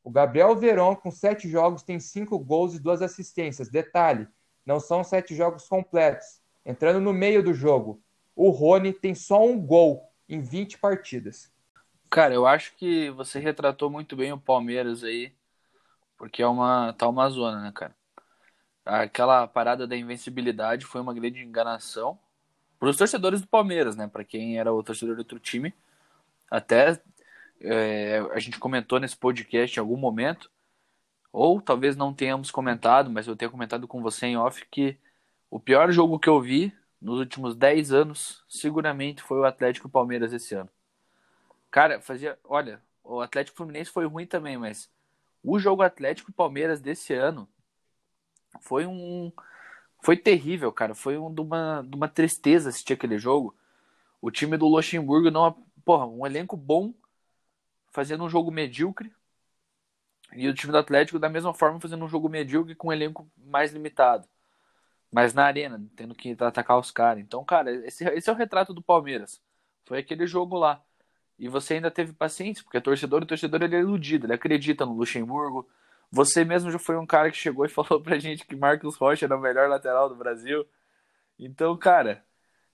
O 0.02 0.10
Gabriel 0.10 0.56
Veron, 0.56 0.96
com 0.96 1.10
sete 1.10 1.48
jogos, 1.48 1.82
tem 1.82 2.00
cinco 2.00 2.38
gols 2.38 2.74
e 2.74 2.80
duas 2.80 3.02
assistências. 3.02 3.68
Detalhe, 3.68 4.26
não 4.64 4.80
são 4.80 5.04
sete 5.04 5.34
jogos 5.34 5.68
completos. 5.68 6.40
Entrando 6.64 7.00
no 7.00 7.12
meio 7.12 7.42
do 7.42 7.52
jogo, 7.52 8.00
o 8.34 8.50
Rony 8.50 8.92
tem 8.92 9.14
só 9.14 9.44
um 9.44 9.60
gol 9.60 10.10
em 10.28 10.40
20 10.40 10.78
partidas. 10.78 11.52
Cara, 12.10 12.34
eu 12.34 12.46
acho 12.46 12.74
que 12.76 13.10
você 13.10 13.38
retratou 13.38 13.90
muito 13.90 14.16
bem 14.16 14.32
o 14.32 14.40
Palmeiras 14.40 15.04
aí, 15.04 15.32
porque 16.16 16.42
é 16.42 16.46
uma 16.46 16.92
tá 16.94 17.06
uma 17.08 17.28
zona, 17.28 17.60
né, 17.60 17.72
cara? 17.74 17.94
Aquela 18.88 19.46
parada 19.46 19.86
da 19.86 19.94
invencibilidade 19.94 20.86
foi 20.86 21.02
uma 21.02 21.12
grande 21.12 21.42
enganação 21.42 22.18
para 22.78 22.88
os 22.88 22.96
torcedores 22.96 23.40
do 23.42 23.46
Palmeiras, 23.46 23.94
né? 23.94 24.08
Para 24.08 24.24
quem 24.24 24.58
era 24.58 24.72
o 24.72 24.82
torcedor 24.82 25.14
do 25.14 25.18
outro 25.18 25.38
time, 25.38 25.74
até 26.50 26.98
é, 27.60 28.18
a 28.32 28.38
gente 28.38 28.58
comentou 28.58 28.98
nesse 28.98 29.14
podcast 29.14 29.76
em 29.76 29.80
algum 29.80 29.98
momento, 29.98 30.50
ou 31.30 31.60
talvez 31.60 31.96
não 31.96 32.14
tenhamos 32.14 32.50
comentado, 32.50 33.10
mas 33.10 33.26
eu 33.26 33.36
tenho 33.36 33.50
comentado 33.50 33.86
com 33.86 34.00
você 34.00 34.26
em 34.26 34.38
off 34.38 34.64
que 34.70 34.96
o 35.50 35.60
pior 35.60 35.92
jogo 35.92 36.18
que 36.18 36.28
eu 36.28 36.40
vi 36.40 36.72
nos 37.00 37.18
últimos 37.18 37.54
10 37.54 37.92
anos 37.92 38.42
seguramente 38.48 39.22
foi 39.22 39.38
o 39.38 39.44
Atlético 39.44 39.88
Palmeiras 39.90 40.32
esse 40.32 40.54
ano. 40.54 40.70
Cara, 41.70 42.00
fazia. 42.00 42.38
Olha, 42.44 42.80
o 43.04 43.20
Atlético 43.20 43.58
Fluminense 43.58 43.90
foi 43.90 44.06
ruim 44.06 44.26
também, 44.26 44.56
mas 44.56 44.90
o 45.44 45.58
jogo 45.58 45.82
Atlético 45.82 46.32
Palmeiras 46.32 46.80
desse 46.80 47.12
ano 47.12 47.46
foi 48.60 48.86
um. 48.86 49.32
Foi 50.00 50.16
terrível, 50.16 50.72
cara. 50.72 50.94
Foi 50.94 51.18
um, 51.18 51.32
de, 51.32 51.40
uma, 51.40 51.82
de 51.82 51.96
uma 51.96 52.08
tristeza 52.08 52.68
assistir 52.68 52.92
aquele 52.94 53.18
jogo. 53.18 53.56
O 54.20 54.30
time 54.30 54.56
do 54.56 54.66
Luxemburgo 54.68 55.30
não. 55.30 55.52
Porra, 55.84 56.06
um 56.06 56.26
elenco 56.26 56.56
bom 56.56 56.94
fazendo 57.90 58.24
um 58.24 58.28
jogo 58.28 58.50
medíocre. 58.50 59.12
E 60.32 60.46
o 60.48 60.54
time 60.54 60.72
do 60.72 60.78
Atlético, 60.78 61.18
da 61.18 61.28
mesma 61.28 61.54
forma, 61.54 61.80
fazendo 61.80 62.04
um 62.04 62.08
jogo 62.08 62.28
medíocre 62.28 62.74
com 62.74 62.88
um 62.88 62.92
elenco 62.92 63.30
mais 63.36 63.72
limitado. 63.72 64.28
Mas 65.10 65.32
na 65.32 65.44
arena, 65.44 65.82
tendo 65.96 66.14
que 66.14 66.36
atacar 66.38 66.78
os 66.78 66.90
caras. 66.90 67.22
Então, 67.22 67.44
cara, 67.44 67.70
esse, 67.86 68.04
esse 68.04 68.28
é 68.28 68.32
o 68.32 68.36
retrato 68.36 68.74
do 68.74 68.82
Palmeiras. 68.82 69.40
Foi 69.86 69.98
aquele 69.98 70.26
jogo 70.26 70.56
lá. 70.58 70.82
E 71.38 71.48
você 71.48 71.74
ainda 71.74 71.90
teve 71.90 72.12
paciência, 72.12 72.64
porque 72.64 72.78
o 72.78 72.82
torcedor, 72.82 73.22
o 73.22 73.26
torcedor 73.26 73.62
ele 73.62 73.76
é 73.76 73.80
iludido, 73.80 74.26
ele 74.26 74.34
acredita 74.34 74.84
no 74.84 74.92
Luxemburgo. 74.92 75.68
Você 76.10 76.44
mesmo 76.44 76.70
já 76.70 76.78
foi 76.78 76.96
um 76.96 77.06
cara 77.06 77.30
que 77.30 77.36
chegou 77.36 77.64
e 77.66 77.68
falou 77.70 78.00
pra 78.02 78.18
gente 78.18 78.46
que 78.46 78.56
Marcos 78.56 78.96
Rocha 78.96 79.26
era 79.26 79.36
o 79.36 79.40
melhor 79.40 79.68
lateral 79.68 80.08
do 80.08 80.16
Brasil. 80.16 80.66
Então, 81.38 81.76
cara, 81.76 82.24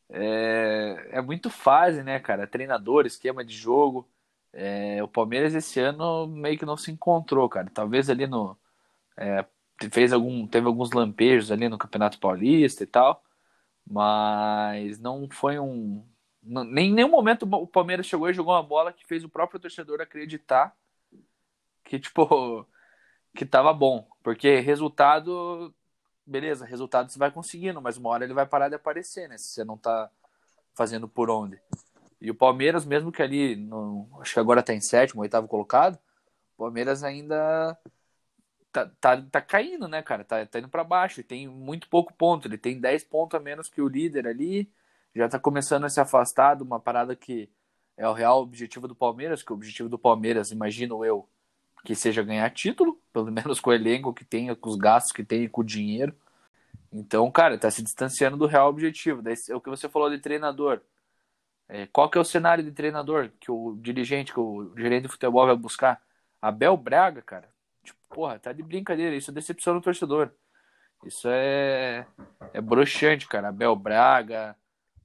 é, 0.09 1.09
é 1.13 1.23
muito 1.23 1.51
fase, 1.51 2.03
né, 2.03 2.21
cara? 2.21 2.47
Treinador, 2.47 3.07
esquema 3.07 3.45
de 3.45 3.55
jogo. 3.57 4.09
É, 4.53 5.03
o 5.03 5.09
Palmeiras 5.09 5.55
esse 5.55 5.81
ano 5.81 6.27
meio 6.29 6.59
que 6.59 6.67
não 6.67 6.77
se 6.77 6.91
encontrou, 6.93 7.49
cara. 7.49 7.71
Talvez 7.73 8.11
ali 8.11 8.27
no. 8.27 8.59
É, 9.17 9.45
fez 9.93 10.13
algum, 10.13 10.47
teve 10.47 10.67
alguns 10.67 10.93
lampejos 10.93 11.51
ali 11.53 11.69
no 11.69 11.79
Campeonato 11.79 12.19
Paulista 12.21 12.85
e 12.85 12.87
tal, 12.87 13.25
mas 13.87 14.99
não 15.01 15.29
foi 15.31 15.59
um. 15.59 16.05
Nem 16.43 16.91
em 16.91 16.95
nenhum 16.95 17.11
momento 17.11 17.45
o 17.45 17.67
Palmeiras 17.67 18.07
chegou 18.07 18.29
e 18.31 18.35
jogou 18.35 18.55
uma 18.55 18.63
bola 18.63 18.93
que 18.93 19.07
fez 19.07 19.25
o 19.25 19.29
próprio 19.31 19.61
torcedor 19.61 20.01
acreditar 20.01 20.77
que, 21.85 21.99
tipo, 21.99 22.67
que 23.35 23.45
tava 23.45 23.73
bom. 23.73 24.07
Porque 24.23 24.61
resultado, 24.61 25.75
beleza, 26.27 26.65
resultado 26.65 27.11
você 27.11 27.19
vai 27.19 27.31
conseguindo, 27.31 27.81
mas 27.83 27.97
uma 27.97 28.11
hora 28.11 28.25
ele 28.25 28.35
vai 28.35 28.47
parar 28.47 28.69
de 28.69 28.77
aparecer, 28.77 29.29
né? 29.29 29.37
Se 29.37 29.49
você 29.49 29.65
não 29.65 29.77
tá 29.77 30.11
fazendo 30.75 31.09
por 31.09 31.31
onde. 31.31 31.61
E 32.21 32.31
o 32.31 32.35
Palmeiras, 32.35 32.85
mesmo 32.85 33.13
que 33.13 33.23
ali, 33.23 33.57
no, 33.57 34.09
acho 34.21 34.33
que 34.33 34.41
agora 34.41 34.63
tá 34.63 34.73
em 34.73 34.81
sétimo, 34.81 35.23
oitavo 35.23 35.47
colocado, 35.47 35.99
o 36.57 36.63
Palmeiras 36.65 37.03
ainda 37.05 37.79
tá, 38.73 38.91
tá, 39.01 39.23
tá 39.23 39.41
caindo, 39.41 39.87
né, 39.87 40.03
cara? 40.03 40.25
Tá, 40.25 40.45
tá 40.47 40.59
indo 40.59 40.69
para 40.69 40.83
baixo. 40.85 41.23
Tem 41.23 41.47
muito 41.47 41.89
pouco 41.89 42.13
ponto. 42.15 42.49
Ele 42.49 42.59
tem 42.59 42.81
10 42.81 43.05
pontos 43.05 43.39
a 43.39 43.43
menos 43.43 43.69
que 43.69 43.81
o 43.81 43.89
líder 43.89 44.27
ali. 44.27 44.71
Já 45.15 45.29
tá 45.29 45.39
começando 45.39 45.85
a 45.85 45.89
se 45.89 46.01
afastar 46.01 46.57
de 46.57 46.63
uma 46.63 46.81
parada 46.81 47.15
que 47.15 47.49
é 47.97 48.09
o 48.09 48.13
real 48.13 48.41
objetivo 48.41 48.89
do 48.89 48.95
Palmeiras, 48.95 49.43
que 49.43 49.53
o 49.53 49.55
objetivo 49.55 49.89
do 49.89 49.99
Palmeiras, 49.99 50.51
imagino 50.51 51.05
eu, 51.05 51.29
que 51.85 51.95
seja 51.95 52.23
ganhar 52.23 52.51
título, 52.51 52.99
pelo 53.13 53.31
menos 53.33 53.61
com 53.61 53.71
o 53.71 53.75
elenco 53.75 54.15
que 54.15 54.25
tem, 54.25 54.53
com 54.55 54.71
os 54.71 54.77
gastos 54.77 55.13
que 55.13 55.23
tem, 55.23 55.49
com 55.49 55.61
o 55.61 55.65
dinheiro. 55.65 56.15
Então, 56.93 57.31
cara, 57.31 57.59
tá 57.59 57.71
se 57.71 57.83
distanciando 57.83 58.37
do 58.37 58.47
real 58.47 58.69
objetivo. 58.69 59.23
É 59.29 59.55
o 59.55 59.61
que 59.61 59.71
você 59.71 59.89
falou 59.89 60.11
de 60.11 60.19
treinador. 60.19 60.81
É, 61.69 61.87
qual 61.87 62.11
que 62.11 62.19
é 62.19 62.21
o 62.21 62.25
cenário 62.25 62.63
de 62.63 62.73
treinador 62.73 63.31
que 63.41 63.51
o 63.51 63.77
dirigente, 63.81 64.33
que 64.33 64.41
o 64.41 64.73
gerente 64.77 65.05
de 65.05 65.09
futebol 65.09 65.47
vai 65.47 65.57
buscar? 65.57 66.01
Abel 66.41 66.77
Braga, 66.77 67.23
cara. 67.23 67.49
Tipo, 67.83 67.99
porra, 68.11 68.39
tá 68.39 68.53
de 68.53 68.63
brincadeira. 68.63 69.17
Isso 69.17 69.31
é 69.31 69.35
decepciona 69.35 69.79
o 69.79 69.83
torcedor. 69.83 70.31
Isso 71.05 71.29
é, 71.29 72.07
é 72.53 72.61
broxante, 72.61 73.27
cara. 73.27 73.49
Abel 73.49 73.75
Braga, 73.77 74.57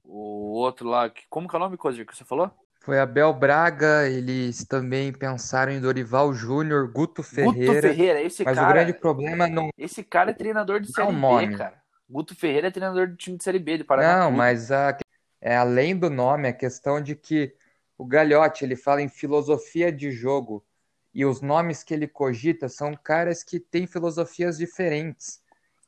o 0.04 0.52
outro 0.52 0.88
lá. 0.88 1.10
Como 1.28 1.48
que 1.48 1.54
é 1.56 1.58
o 1.58 1.60
nome, 1.60 1.76
coisa 1.76 2.04
que 2.04 2.16
você 2.16 2.24
falou? 2.24 2.50
Foi 2.90 2.98
Abel 2.98 3.32
Braga, 3.32 4.08
eles 4.08 4.64
também 4.64 5.12
pensaram 5.12 5.70
em 5.70 5.80
Dorival 5.80 6.34
Júnior, 6.34 6.90
Guto 6.90 7.22
Ferreira. 7.22 7.74
Guto 7.74 7.82
Ferreira, 7.82 8.20
esse 8.20 8.42
mas 8.42 8.56
cara. 8.56 8.66
Mas 8.66 8.68
o 8.68 8.74
grande 8.74 8.98
problema 8.98 9.46
não. 9.46 9.70
Esse 9.78 10.02
cara 10.02 10.32
é 10.32 10.34
treinador 10.34 10.80
de 10.80 10.90
Série 10.90 11.12
B, 11.12 11.56
cara. 11.56 11.80
Guto 12.10 12.34
Ferreira 12.34 12.66
é 12.66 12.70
treinador 12.72 13.06
do 13.06 13.14
time 13.14 13.36
de 13.36 13.44
Série 13.44 13.60
B 13.60 13.78
de 13.78 13.84
Paraná. 13.84 14.24
Não, 14.24 14.32
mas 14.32 14.72
a 14.72 14.98
é 15.40 15.56
além 15.56 15.96
do 15.96 16.10
nome, 16.10 16.48
a 16.48 16.52
questão 16.52 17.00
de 17.00 17.14
que 17.14 17.54
o 17.96 18.04
Galhote 18.04 18.64
ele 18.64 18.74
fala 18.74 19.00
em 19.00 19.08
filosofia 19.08 19.92
de 19.92 20.10
jogo 20.10 20.66
e 21.14 21.24
os 21.24 21.40
nomes 21.40 21.84
que 21.84 21.94
ele 21.94 22.08
cogita 22.08 22.68
são 22.68 22.92
caras 22.96 23.44
que 23.44 23.60
têm 23.60 23.86
filosofias 23.86 24.58
diferentes. 24.58 25.40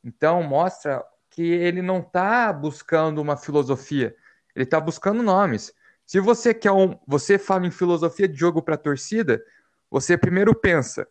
Então 0.05 0.41
mostra 0.45 1.05
que 1.29 1.43
ele 1.43 1.83
não 1.83 1.99
está 1.99 2.53
buscando 2.53 3.21
uma 3.21 3.37
filosofia, 3.37 4.15
ele 4.55 4.63
está 4.63 4.79
buscando 4.79 5.21
nomes. 5.21 5.75
Se 6.07 6.21
você 6.21 6.53
quer 6.53 6.73
um, 6.73 6.99
você 7.07 7.39
fala 7.39 7.67
em 7.67 7.71
filosofia 7.71 8.29
de 8.29 8.39
jogo 8.39 8.63
para 8.63 8.75
a 8.75 8.79
torcida, 8.79 9.43
você 9.91 10.17
primeiro 10.17 10.55
pensa 10.55 11.07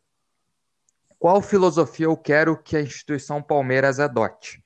qual 1.20 1.42
filosofia 1.42 2.08
eu 2.08 2.18
quero 2.18 2.58
que 2.58 2.76
a 2.76 2.82
instituição 2.82 3.44
Palmeiras 3.44 4.00
adote. 4.00 4.64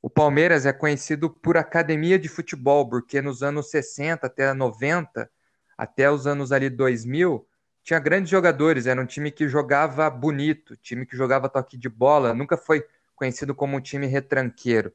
O 0.00 0.08
Palmeiras 0.08 0.64
é 0.64 0.72
conhecido 0.72 1.28
por 1.28 1.56
academia 1.56 2.18
de 2.18 2.28
futebol, 2.28 2.88
porque 2.88 3.20
nos 3.20 3.42
anos 3.42 3.70
60 3.70 4.26
até 4.26 4.54
90, 4.54 5.28
até 5.76 6.10
os 6.10 6.26
anos 6.26 6.52
ali 6.52 6.70
2000, 6.70 7.46
tinha 7.82 7.98
grandes 7.98 8.30
jogadores, 8.30 8.86
era 8.86 9.00
um 9.00 9.06
time 9.06 9.30
que 9.30 9.48
jogava 9.48 10.08
bonito, 10.08 10.76
time 10.76 11.04
que 11.04 11.16
jogava 11.16 11.48
toque 11.48 11.76
de 11.76 11.88
bola, 11.88 12.32
nunca 12.32 12.56
foi 12.56 12.84
conhecido 13.16 13.54
como 13.54 13.76
um 13.76 13.80
time 13.80 14.06
retranqueiro. 14.06 14.92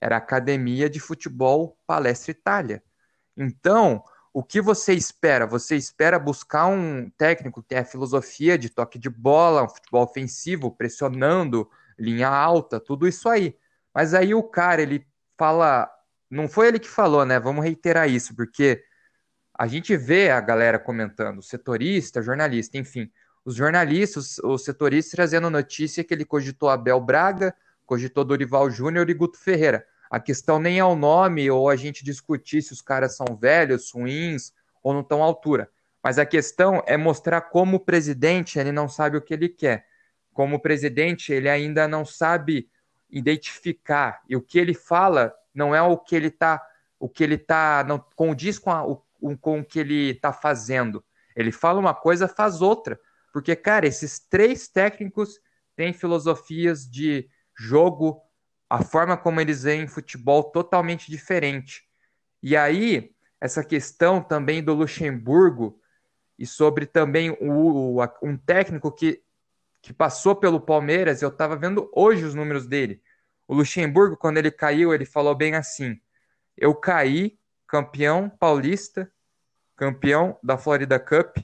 Era 0.00 0.16
academia 0.16 0.88
de 0.88 0.98
futebol 0.98 1.76
Palestra 1.86 2.30
Itália. 2.30 2.82
Então, 3.38 4.02
o 4.32 4.42
que 4.42 4.60
você 4.60 4.92
espera? 4.92 5.46
Você 5.46 5.76
espera 5.76 6.18
buscar 6.18 6.66
um 6.66 7.08
técnico 7.10 7.62
que 7.62 7.68
tem 7.68 7.78
a 7.78 7.84
filosofia 7.84 8.58
de 8.58 8.68
toque 8.68 8.98
de 8.98 9.08
bola, 9.08 9.64
um 9.64 9.68
futebol 9.68 10.02
ofensivo, 10.02 10.70
pressionando, 10.70 11.70
linha 11.98 12.28
alta, 12.28 12.80
tudo 12.80 13.06
isso 13.06 13.28
aí. 13.28 13.56
Mas 13.94 14.14
aí 14.14 14.34
o 14.34 14.42
cara, 14.42 14.82
ele 14.82 15.06
fala. 15.36 15.88
Não 16.30 16.48
foi 16.48 16.68
ele 16.68 16.78
que 16.78 16.88
falou, 16.88 17.24
né? 17.24 17.40
Vamos 17.40 17.64
reiterar 17.64 18.08
isso, 18.08 18.34
porque 18.36 18.84
a 19.54 19.66
gente 19.66 19.96
vê 19.96 20.30
a 20.30 20.40
galera 20.40 20.78
comentando, 20.78 21.42
setorista, 21.42 22.20
jornalista, 22.20 22.76
enfim. 22.76 23.10
Os 23.44 23.54
jornalistas, 23.54 24.38
os 24.38 24.62
setoristas 24.64 25.12
trazendo 25.12 25.48
notícia 25.48 26.04
que 26.04 26.12
ele 26.12 26.24
cogitou 26.24 26.68
Abel 26.68 27.00
Braga, 27.00 27.54
cogitou 27.86 28.24
Dorival 28.24 28.70
Júnior 28.70 29.08
e 29.08 29.14
Guto 29.14 29.38
Ferreira. 29.38 29.86
A 30.10 30.18
questão 30.18 30.58
nem 30.58 30.78
é 30.78 30.84
o 30.84 30.96
nome 30.96 31.50
ou 31.50 31.68
a 31.68 31.76
gente 31.76 32.04
discutir 32.04 32.62
se 32.62 32.72
os 32.72 32.80
caras 32.80 33.16
são 33.16 33.36
velhos, 33.36 33.90
ruins 33.92 34.52
ou 34.82 34.92
não 34.92 35.00
estão 35.00 35.22
à 35.22 35.26
altura. 35.26 35.70
Mas 36.02 36.18
a 36.18 36.24
questão 36.24 36.82
é 36.86 36.96
mostrar 36.96 37.42
como 37.42 37.76
o 37.76 37.80
presidente 37.80 38.58
ele 38.58 38.72
não 38.72 38.88
sabe 38.88 39.16
o 39.16 39.22
que 39.22 39.34
ele 39.34 39.48
quer. 39.48 39.86
Como 40.32 40.56
o 40.56 40.60
presidente 40.60 41.32
ele 41.32 41.48
ainda 41.48 41.86
não 41.86 42.04
sabe 42.04 42.70
identificar 43.10 44.22
e 44.28 44.36
o 44.36 44.42
que 44.42 44.58
ele 44.58 44.74
fala 44.74 45.34
não 45.54 45.74
é 45.74 45.82
o 45.82 45.96
que 45.96 46.14
ele 46.14 46.28
está 46.28 46.64
o 47.00 47.08
que 47.08 47.22
ele 47.22 47.34
está 47.36 47.84
não 47.86 48.04
condiz 48.16 48.58
com, 48.58 48.70
a, 48.70 48.84
o, 48.84 49.02
com 49.40 49.60
o 49.60 49.64
que 49.64 49.78
ele 49.78 50.10
está 50.10 50.32
fazendo. 50.32 51.04
Ele 51.36 51.52
fala 51.52 51.78
uma 51.78 51.94
coisa, 51.94 52.26
faz 52.26 52.60
outra. 52.60 52.98
Porque, 53.32 53.54
cara, 53.54 53.86
esses 53.86 54.18
três 54.18 54.66
técnicos 54.68 55.38
têm 55.76 55.92
filosofias 55.92 56.88
de 56.88 57.28
jogo, 57.56 58.20
a 58.68 58.82
forma 58.82 59.16
como 59.16 59.40
eles 59.40 59.62
veem 59.62 59.86
futebol 59.86 60.44
totalmente 60.44 61.10
diferente. 61.10 61.84
E 62.42 62.56
aí, 62.56 63.14
essa 63.40 63.64
questão 63.64 64.22
também 64.22 64.62
do 64.62 64.74
Luxemburgo 64.74 65.80
e 66.38 66.46
sobre 66.46 66.86
também 66.86 67.30
o, 67.40 68.00
um 68.22 68.36
técnico 68.36 68.92
que 68.92 69.22
que 69.80 69.92
passou 69.92 70.34
pelo 70.34 70.60
Palmeiras, 70.60 71.22
eu 71.22 71.28
estava 71.28 71.56
vendo 71.56 71.90
hoje 71.94 72.24
os 72.24 72.34
números 72.34 72.66
dele. 72.66 73.02
O 73.46 73.54
Luxemburgo, 73.54 74.16
quando 74.16 74.38
ele 74.38 74.50
caiu, 74.50 74.92
ele 74.92 75.04
falou 75.04 75.34
bem 75.34 75.54
assim: 75.54 76.00
Eu 76.56 76.74
caí, 76.74 77.38
campeão 77.66 78.28
paulista, 78.28 79.10
campeão 79.76 80.38
da 80.42 80.58
Florida 80.58 80.98
Cup, 80.98 81.38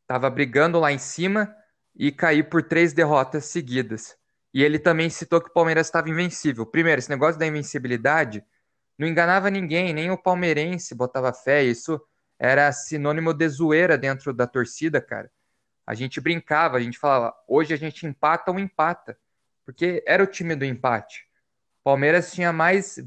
estava 0.00 0.28
brigando 0.30 0.80
lá 0.80 0.90
em 0.90 0.98
cima 0.98 1.54
e 1.94 2.10
caí 2.10 2.42
por 2.42 2.62
três 2.62 2.92
derrotas 2.92 3.44
seguidas. 3.44 4.16
E 4.54 4.62
ele 4.62 4.78
também 4.78 5.08
citou 5.08 5.40
que 5.40 5.48
o 5.48 5.52
Palmeiras 5.52 5.86
estava 5.86 6.10
invencível. 6.10 6.66
Primeiro, 6.66 6.98
esse 6.98 7.08
negócio 7.08 7.38
da 7.38 7.46
invencibilidade 7.46 8.44
não 8.98 9.08
enganava 9.08 9.50
ninguém, 9.50 9.92
nem 9.92 10.10
o 10.10 10.18
palmeirense 10.18 10.94
botava 10.94 11.32
fé. 11.32 11.62
Isso 11.64 12.00
era 12.38 12.70
sinônimo 12.72 13.32
de 13.32 13.48
zoeira 13.48 13.96
dentro 13.96 14.32
da 14.32 14.46
torcida, 14.46 15.00
cara. 15.00 15.30
A 15.86 15.94
gente 15.94 16.20
brincava, 16.20 16.76
a 16.76 16.80
gente 16.80 16.98
falava, 16.98 17.34
hoje 17.48 17.74
a 17.74 17.76
gente 17.76 18.06
empata 18.06 18.50
ou 18.50 18.58
empata, 18.58 19.18
porque 19.64 20.02
era 20.06 20.22
o 20.22 20.26
time 20.26 20.54
do 20.54 20.64
empate. 20.64 21.26
Palmeiras 21.82 22.32
tinha 22.32 22.52
mais, 22.52 22.98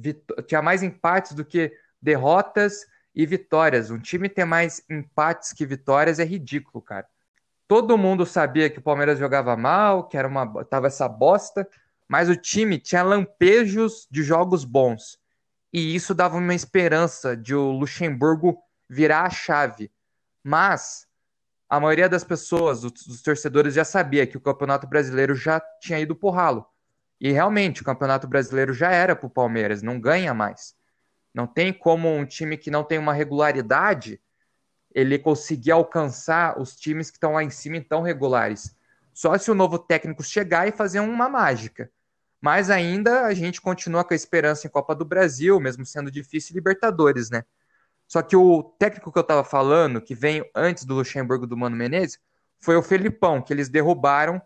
tinha 0.48 0.62
mais 0.62 0.84
empates 0.84 1.34
do 1.34 1.46
que 1.46 1.72
derrotas 2.02 2.86
e 3.14 3.26
vitórias. 3.26 3.90
Um 3.90 4.00
time 4.00 4.28
ter 4.28 4.46
mais 4.46 4.84
empates 4.90 5.54
que 5.54 5.66
vitórias 5.66 6.20
é 6.20 6.26
ridículo, 6.26 6.82
cara. 6.82 7.08
Todo 7.68 7.98
mundo 7.98 8.26
sabia 8.26 8.70
que 8.70 8.80
o 8.80 8.82
Palmeiras 8.82 9.18
jogava 9.18 9.58
mal, 9.58 10.08
que 10.08 10.18
era 10.18 10.28
uma 10.28 10.64
tava 10.66 10.88
essa 10.88 11.08
bosta, 11.10 11.68
mas 12.08 12.30
o 12.30 12.36
time 12.36 12.78
tinha 12.78 13.02
lampejos 13.02 14.08
de 14.12 14.22
jogos 14.22 14.64
bons. 14.64 15.18
E 15.74 15.96
isso 15.96 16.14
dava 16.14 16.38
uma 16.38 16.54
esperança 16.54 17.36
de 17.36 17.56
o 17.56 17.72
Luxemburgo 17.72 18.58
virar 18.90 19.24
a 19.24 19.30
chave. 19.30 19.92
Mas 20.44 21.08
a 21.68 21.80
maioria 21.80 22.08
das 22.08 22.24
pessoas, 22.24 22.82
dos 22.82 23.22
torcedores, 23.22 23.74
já 23.74 23.84
sabia 23.84 24.28
que 24.28 24.38
o 24.38 24.42
Campeonato 24.42 24.88
Brasileiro 24.88 25.36
já 25.36 25.60
tinha 25.82 26.00
ido 26.00 26.16
pro 26.16 26.30
ralo. 26.30 26.66
E 27.20 27.32
realmente, 27.32 27.82
o 27.82 27.86
Campeonato 27.86 28.28
Brasileiro 28.28 28.74
já 28.74 28.92
era 28.92 29.16
pro 29.16 29.30
Palmeiras, 29.30 29.82
não 29.82 30.00
ganha 30.00 30.34
mais. 30.34 30.76
Não 31.34 31.48
tem 31.48 31.74
como 31.74 32.08
um 32.08 32.26
time 32.26 32.58
que 32.58 32.70
não 32.70 32.84
tem 32.84 33.00
uma 33.00 33.14
regularidade 33.14 34.22
ele 34.96 35.20
conseguir 35.20 35.72
alcançar 35.72 36.58
os 36.58 36.74
times 36.74 37.12
que 37.12 37.18
estão 37.18 37.34
lá 37.34 37.44
em 37.44 37.50
cima 37.50 37.82
tão 37.82 38.02
regulares. 38.02 38.74
Só 39.14 39.38
se 39.38 39.52
o 39.52 39.56
novo 39.56 39.78
técnico 39.78 40.24
chegar 40.24 40.70
e 40.70 40.72
fazer 40.72 41.02
uma 41.02 41.28
mágica. 41.28 41.92
Mas 42.40 42.70
ainda 42.70 43.26
a 43.26 43.34
gente 43.34 43.60
continua 43.60 44.06
com 44.06 44.14
a 44.14 44.16
esperança 44.16 44.66
em 44.66 44.70
Copa 44.70 44.96
do 44.96 45.04
Brasil, 45.04 45.60
mesmo 45.60 45.86
sendo 45.86 46.10
difícil, 46.10 46.56
Libertadores, 46.56 47.30
né? 47.30 47.44
Só 48.08 48.22
que 48.22 48.38
o 48.38 48.64
técnico 48.80 49.12
que 49.12 49.18
eu 49.18 49.22
estava 49.22 49.44
falando, 49.44 50.00
que 50.00 50.16
veio 50.16 50.46
antes 50.56 50.86
do 50.86 50.94
Luxemburgo 50.94 51.46
do 51.46 51.58
Mano 51.58 51.76
Menezes, 51.76 52.18
foi 52.60 52.78
o 52.78 52.84
Felipão, 52.84 53.42
que 53.42 53.52
eles 53.52 53.68
derrubaram. 53.68 54.42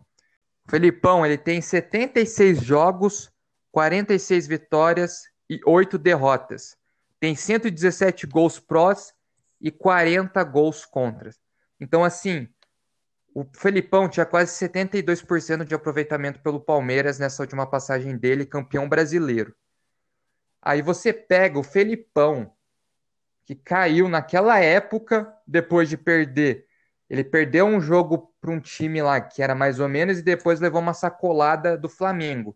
O 0.65 0.71
Felipão, 0.71 1.23
ele 1.23 1.37
tem 1.37 1.61
76 1.61 2.61
jogos, 2.61 3.31
46 3.71 4.47
vitórias 4.47 5.25
e 5.47 5.59
8 5.63 5.97
derrotas. 5.97 6.75
Tem 7.19 7.35
117 7.35 8.25
gols 8.25 8.59
prós 8.59 9.13
e 9.59 9.71
40 9.71 10.43
gols 10.43 10.85
contra. 10.85 11.31
Então, 11.79 12.03
assim, 12.03 12.47
o 13.33 13.45
Felipão 13.55 14.09
tinha 14.09 14.25
quase 14.25 14.51
72% 14.53 15.63
de 15.63 15.75
aproveitamento 15.75 16.41
pelo 16.41 16.59
Palmeiras 16.59 17.19
nessa 17.19 17.43
última 17.43 17.65
passagem 17.65 18.17
dele, 18.17 18.45
campeão 18.45 18.87
brasileiro. 18.87 19.55
Aí 20.61 20.81
você 20.81 21.13
pega 21.13 21.57
o 21.57 21.63
Felipão, 21.63 22.51
que 23.45 23.55
caiu 23.55 24.09
naquela 24.09 24.59
época, 24.59 25.33
depois 25.47 25.89
de 25.89 25.97
perder. 25.97 26.65
Ele 27.09 27.23
perdeu 27.23 27.65
um 27.65 27.81
jogo 27.81 28.33
para 28.39 28.51
um 28.51 28.59
time 28.59 29.01
lá 29.01 29.19
que 29.19 29.41
era 29.41 29.55
mais 29.55 29.79
ou 29.79 29.89
menos 29.89 30.19
e 30.19 30.21
depois 30.21 30.59
levou 30.59 30.81
uma 30.81 30.93
sacolada 30.93 31.77
do 31.77 31.89
Flamengo. 31.89 32.55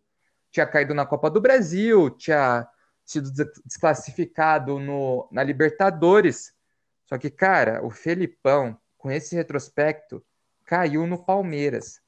Tinha 0.51 0.67
caído 0.67 0.93
na 0.93 1.05
Copa 1.05 1.29
do 1.29 1.41
Brasil, 1.41 2.11
tinha 2.11 2.67
sido 3.03 3.31
desclassificado 3.65 4.79
no, 4.79 5.27
na 5.31 5.43
Libertadores. 5.43 6.52
Só 7.13 7.17
que, 7.19 7.29
cara, 7.29 7.85
o 7.85 7.91
Felipão, 7.91 8.75
com 8.97 9.11
esse 9.11 9.35
retrospecto, 9.35 10.25
caiu 10.65 11.05
no 11.05 11.23
Palmeiras. 11.23 12.01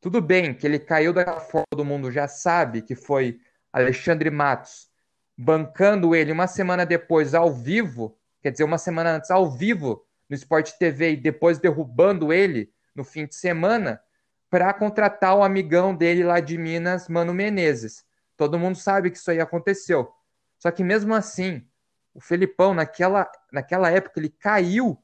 Tudo 0.00 0.22
bem 0.22 0.54
que 0.54 0.64
ele 0.64 0.78
caiu 0.78 1.12
da 1.12 1.40
forma 1.40 1.66
todo 1.68 1.84
mundo 1.84 2.12
já 2.12 2.28
sabe 2.28 2.80
que 2.80 2.94
foi 2.94 3.40
Alexandre 3.72 4.30
Matos 4.30 4.88
bancando 5.36 6.14
ele 6.14 6.30
uma 6.30 6.46
semana 6.46 6.86
depois 6.86 7.34
ao 7.34 7.52
vivo 7.52 8.16
quer 8.40 8.52
dizer, 8.52 8.64
uma 8.64 8.78
semana 8.78 9.16
antes, 9.16 9.30
ao 9.30 9.50
vivo, 9.50 10.04
no 10.28 10.34
Sport 10.34 10.72
TV, 10.72 11.12
e 11.12 11.16
depois 11.16 11.58
derrubando 11.58 12.32
ele 12.32 12.72
no 12.94 13.04
fim 13.04 13.26
de 13.26 13.34
semana, 13.34 14.00
para 14.48 14.72
contratar 14.74 15.36
o 15.36 15.42
amigão 15.42 15.94
dele 15.94 16.22
lá 16.24 16.40
de 16.40 16.58
Minas, 16.58 17.08
Mano 17.08 17.32
Menezes. 17.32 18.04
Todo 18.36 18.58
mundo 18.58 18.76
sabe 18.76 19.10
que 19.10 19.16
isso 19.16 19.30
aí 19.30 19.40
aconteceu. 19.40 20.12
Só 20.58 20.70
que 20.70 20.84
mesmo 20.84 21.14
assim, 21.14 21.66
o 22.14 22.20
Felipão, 22.20 22.74
naquela, 22.74 23.30
naquela 23.50 23.90
época, 23.90 24.20
ele 24.20 24.28
caiu 24.28 25.02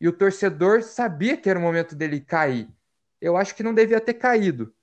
e 0.00 0.08
o 0.08 0.12
torcedor 0.12 0.82
sabia 0.82 1.36
que 1.36 1.48
era 1.48 1.58
o 1.58 1.62
momento 1.62 1.94
dele 1.94 2.20
cair. 2.20 2.68
Eu 3.20 3.36
acho 3.36 3.54
que 3.54 3.62
não 3.62 3.74
devia 3.74 4.00
ter 4.00 4.14
caído, 4.14 4.74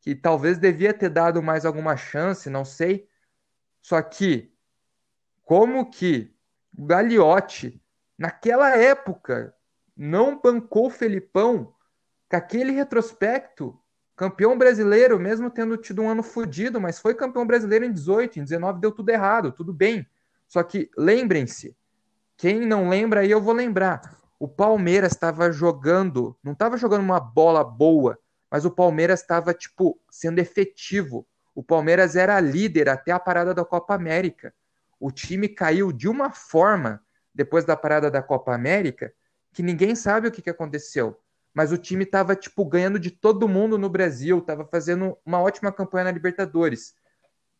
que 0.00 0.14
talvez 0.14 0.58
devia 0.58 0.94
ter 0.94 1.10
dado 1.10 1.42
mais 1.42 1.66
alguma 1.66 1.96
chance, 1.96 2.48
não 2.48 2.64
sei. 2.64 3.08
Só 3.80 4.00
que, 4.00 4.52
como 5.42 5.90
que 5.90 6.34
o 6.76 6.86
Gagliotti, 6.86 7.82
naquela 8.16 8.76
época, 8.76 9.54
não 9.94 10.40
bancou 10.40 10.86
o 10.86 10.90
Felipão 10.90 11.74
com 12.30 12.36
aquele 12.36 12.72
retrospecto, 12.72 13.78
campeão 14.16 14.56
brasileiro, 14.56 15.18
mesmo 15.18 15.50
tendo 15.50 15.76
tido 15.76 16.00
um 16.00 16.08
ano 16.08 16.22
fodido, 16.22 16.80
mas 16.80 16.98
foi 16.98 17.14
campeão 17.14 17.46
brasileiro 17.46 17.84
em 17.84 17.92
18, 17.92 18.38
em 18.38 18.44
19 18.44 18.80
deu 18.80 18.90
tudo 18.90 19.10
errado, 19.10 19.52
tudo 19.52 19.72
bem. 19.72 20.06
Só 20.52 20.62
que 20.62 20.90
lembrem-se, 20.98 21.76
quem 22.36 22.60
não 22.60 22.88
lembra 22.88 23.20
aí 23.20 23.30
eu 23.30 23.40
vou 23.40 23.54
lembrar. 23.54 24.18
O 24.38 24.48
Palmeiras 24.48 25.12
estava 25.12 25.50
jogando, 25.50 26.36
não 26.42 26.52
estava 26.52 26.76
jogando 26.76 27.02
uma 27.02 27.20
bola 27.20 27.62
boa, 27.62 28.18
mas 28.50 28.64
o 28.64 28.70
Palmeiras 28.70 29.20
estava 29.20 29.54
tipo 29.54 29.98
sendo 30.10 30.40
efetivo. 30.40 31.26
O 31.54 31.62
Palmeiras 31.62 32.16
era 32.16 32.40
líder 32.40 32.88
até 32.88 33.12
a 33.12 33.20
parada 33.20 33.54
da 33.54 33.64
Copa 33.64 33.94
América 33.94 34.52
o 35.02 35.10
time 35.10 35.48
caiu 35.48 35.90
de 35.90 36.08
uma 36.08 36.30
forma 36.30 37.02
depois 37.34 37.64
da 37.64 37.76
parada 37.76 38.08
da 38.08 38.22
Copa 38.22 38.54
América 38.54 39.12
que 39.52 39.60
ninguém 39.60 39.96
sabe 39.96 40.28
o 40.28 40.30
que, 40.30 40.40
que 40.40 40.48
aconteceu. 40.48 41.20
Mas 41.52 41.72
o 41.72 41.76
time 41.76 42.04
estava 42.04 42.36
tipo 42.36 42.64
ganhando 42.64 43.00
de 43.00 43.10
todo 43.10 43.48
mundo 43.48 43.76
no 43.76 43.90
Brasil, 43.90 44.38
estava 44.38 44.64
fazendo 44.64 45.18
uma 45.26 45.40
ótima 45.40 45.72
campanha 45.72 46.04
na 46.04 46.12
Libertadores. 46.12 46.94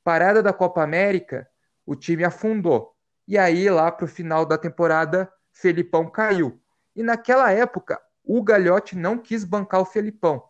Parada 0.05 0.40
da 0.40 0.52
Copa 0.52 0.85
América, 0.85 1.48
o 1.86 1.94
time 1.94 2.24
afundou. 2.24 2.94
E 3.26 3.38
aí 3.38 3.68
lá 3.70 3.90
para 3.90 4.04
o 4.04 4.08
final 4.08 4.44
da 4.44 4.58
temporada, 4.58 5.32
Felipão 5.52 6.10
caiu. 6.10 6.60
E 6.94 7.02
naquela 7.02 7.50
época, 7.50 8.00
o 8.24 8.42
Galhote 8.42 8.96
não 8.96 9.18
quis 9.18 9.44
bancar 9.44 9.80
o 9.80 9.84
Felipão. 9.84 10.42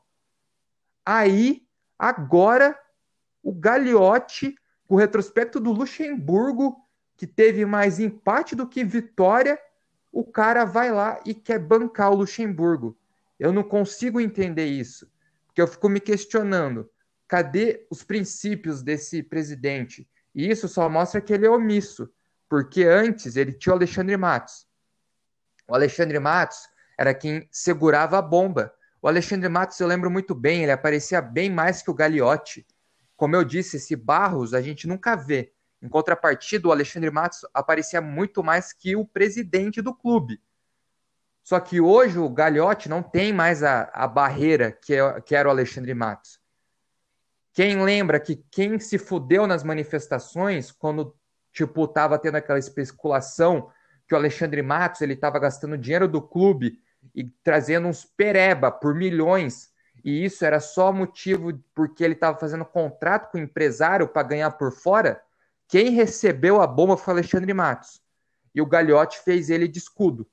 Aí, 1.05 1.67
agora, 1.99 2.79
o 3.43 3.53
Gagliotti, 3.53 4.55
o 4.89 4.97
retrospecto 4.97 5.59
do 5.59 5.73
Luxemburgo, 5.73 6.77
que 7.17 7.27
teve 7.27 7.65
mais 7.65 7.99
empate 7.99 8.55
do 8.55 8.69
que 8.69 8.85
vitória, 8.85 9.59
o 10.11 10.25
cara 10.25 10.65
vai 10.65 10.93
lá 10.93 11.21
e 11.25 11.35
quer 11.35 11.59
bancar 11.59 12.11
o 12.11 12.17
Luxemburgo. 12.17 12.97
Eu 13.39 13.53
não 13.53 13.63
consigo 13.63 14.21
entender 14.21 14.67
isso, 14.67 15.11
porque 15.47 15.61
eu 15.61 15.67
fico 15.67 15.89
me 15.89 15.99
questionando: 15.99 16.89
cadê 17.27 17.87
os 17.91 18.05
princípios 18.05 18.83
desse 18.83 19.23
presidente? 19.23 20.09
E 20.35 20.51
isso 20.51 20.69
só 20.69 20.89
mostra 20.89 21.21
que 21.21 21.33
ele 21.33 21.47
é 21.47 21.51
omisso, 21.51 22.11
porque 22.49 22.85
antes 22.85 23.37
ele 23.37 23.53
tinha 23.53 23.73
o 23.73 23.77
Alexandre 23.77 24.17
Matos. 24.17 24.67
O 25.69 25.75
Alexandre 25.75 26.19
Matos 26.19 26.69
era 26.99 27.15
quem 27.15 27.49
segurava 27.51 28.19
a 28.19 28.23
bomba. 28.23 28.73
O 29.01 29.09
Alexandre 29.09 29.49
Matos, 29.49 29.79
eu 29.81 29.87
lembro 29.87 30.11
muito 30.11 30.35
bem, 30.35 30.63
ele 30.63 30.73
aparecia 30.73 31.21
bem 31.21 31.51
mais 31.51 31.83
que 31.83 31.91
o 31.91 31.95
Gagliotti. 31.95 32.67
Como 33.17 33.37
eu 33.37 33.45
disse, 33.45 33.77
esse 33.77 33.97
Barros 33.97 34.55
a 34.55 34.61
gente 34.61 34.87
nunca 34.87 35.17
vê. 35.17 35.53
Em 35.81 35.89
contrapartida, 35.89 36.69
o 36.69 36.73
Alexandre 36.73 37.11
Matos 37.11 37.41
aparecia 37.53 38.01
muito 38.01 38.43
mais 38.43 38.73
que 38.73 38.95
o 38.95 39.05
presidente 39.05 39.83
do 39.83 39.95
clube. 39.95 40.41
Só 41.43 41.59
que 41.59 41.81
hoje 41.81 42.19
o 42.19 42.29
Galhote 42.29 42.89
não 42.89 43.03
tem 43.03 43.33
mais 43.33 43.63
a, 43.63 43.91
a 43.93 44.07
barreira 44.07 44.71
que, 44.71 44.95
é, 44.95 45.21
que 45.21 45.35
era 45.35 45.49
o 45.49 45.51
Alexandre 45.51 45.93
Matos. 45.93 46.41
Quem 47.53 47.83
lembra 47.83 48.19
que 48.19 48.37
quem 48.51 48.79
se 48.79 48.99
fudeu 48.99 49.47
nas 49.47 49.63
manifestações, 49.63 50.71
quando 50.73 51.15
tipo 51.53 51.87
tava 51.87 52.19
tendo 52.19 52.37
aquela 52.37 52.59
especulação 52.59 53.71
que 54.09 54.15
o 54.15 54.17
Alexandre 54.17 54.63
Matos 54.63 55.03
ele 55.03 55.13
estava 55.13 55.39
gastando 55.39 55.77
dinheiro 55.77 56.09
do 56.09 56.21
clube 56.21 56.81
e 57.15 57.25
trazendo 57.45 57.89
uns 57.89 58.05
pereba 58.05 58.71
por 58.71 58.95
milhões, 58.95 59.71
e 60.05 60.25
isso 60.25 60.45
era 60.45 60.61
só 60.61 60.93
motivo 60.93 61.53
porque 61.75 62.03
ele 62.03 62.15
estava 62.15 62.39
fazendo 62.39 62.65
contrato 62.65 63.31
com 63.31 63.39
o 63.39 63.41
empresário 63.41 64.09
para 64.09 64.23
ganhar 64.23 64.51
por 64.53 64.73
fora, 64.73 65.23
quem 65.69 65.91
recebeu 65.91 66.61
a 66.61 66.67
bomba 66.67 66.97
foi 66.97 67.15
Alexandre 67.15 67.53
Matos. 67.55 68.01
E 68.55 68.61
o 68.61 68.67
Galhote 68.67 69.21
fez 69.21 69.49
ele 69.49 69.67
de 69.67 69.79
escudo. 69.79 70.29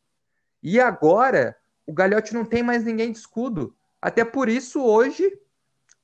E 0.61 0.79
agora, 0.79 1.55
o 1.85 1.93
Galhote 1.93 2.33
não 2.33 2.43
tem 2.43 2.61
mais 2.61 2.83
ninguém 2.83 3.11
de 3.11 3.19
escudo. 3.19 3.75
Até 4.01 4.25
por 4.25 4.49
isso, 4.49 4.83
hoje, 4.83 5.31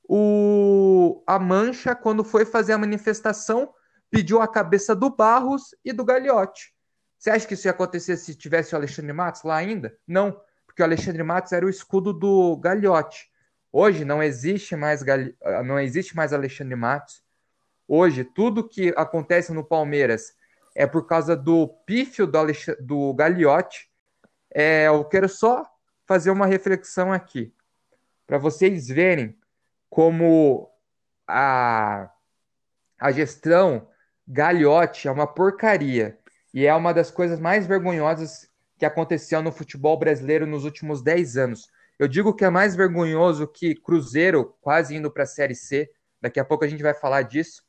o 0.08 1.22
a 1.26 1.38
Mancha, 1.38 1.94
quando 1.94 2.22
foi 2.22 2.44
fazer 2.44 2.72
a 2.72 2.78
manifestação, 2.78 3.72
pediu 4.10 4.40
a 4.40 4.48
cabeça 4.48 4.94
do 4.94 5.10
Barros 5.10 5.74
e 5.84 5.92
do 5.92 6.04
Gagliotti. 6.04 6.72
Você 7.18 7.30
acha 7.30 7.46
que 7.46 7.54
isso 7.54 7.66
ia 7.66 7.72
acontecer 7.72 8.16
se 8.16 8.34
tivesse 8.34 8.74
o 8.74 8.78
Alexandre 8.78 9.12
Matos 9.12 9.42
lá 9.42 9.56
ainda? 9.56 9.96
Não, 10.06 10.40
porque 10.66 10.82
o 10.82 10.84
Alexandre 10.84 11.22
Matos 11.22 11.52
era 11.52 11.66
o 11.66 11.70
escudo 11.70 12.12
do 12.12 12.56
Gagliotti. 12.56 13.30
Hoje 13.72 14.04
não 14.04 14.22
existe 14.22 14.76
mais 14.76 15.02
não 15.64 15.78
existe 15.78 16.14
mais 16.14 16.32
Alexandre 16.32 16.76
Matos. 16.76 17.22
Hoje 17.88 18.24
tudo 18.24 18.68
que 18.68 18.92
acontece 18.96 19.52
no 19.52 19.64
Palmeiras 19.64 20.34
é 20.74 20.86
por 20.86 21.06
causa 21.06 21.34
do 21.34 21.68
pífio 21.86 22.26
do, 22.26 22.38
Alexandre, 22.38 22.82
do 22.82 23.12
Gagliotti. 23.14 23.90
É, 24.54 24.86
eu 24.86 25.04
quero 25.04 25.28
só 25.28 25.64
fazer 26.06 26.30
uma 26.30 26.46
reflexão 26.46 27.12
aqui 27.12 27.52
para 28.26 28.38
vocês 28.38 28.86
verem 28.88 29.36
como 29.96 30.70
a, 31.26 32.10
a 33.00 33.12
gestão 33.12 33.88
Gagliotti 34.28 35.08
é 35.08 35.10
uma 35.10 35.26
porcaria 35.26 36.18
e 36.52 36.66
é 36.66 36.74
uma 36.74 36.92
das 36.92 37.10
coisas 37.10 37.40
mais 37.40 37.66
vergonhosas 37.66 38.46
que 38.76 38.84
aconteceu 38.84 39.40
no 39.40 39.50
futebol 39.50 39.98
brasileiro 39.98 40.46
nos 40.46 40.66
últimos 40.66 41.00
10 41.00 41.38
anos. 41.38 41.70
Eu 41.98 42.06
digo 42.06 42.34
que 42.34 42.44
é 42.44 42.50
mais 42.50 42.76
vergonhoso 42.76 43.48
que 43.48 43.74
Cruzeiro 43.74 44.54
quase 44.60 44.94
indo 44.94 45.10
para 45.10 45.22
a 45.22 45.26
Série 45.26 45.54
C. 45.54 45.90
Daqui 46.20 46.38
a 46.38 46.44
pouco 46.44 46.66
a 46.66 46.68
gente 46.68 46.82
vai 46.82 46.92
falar 46.92 47.22
disso. 47.22 47.62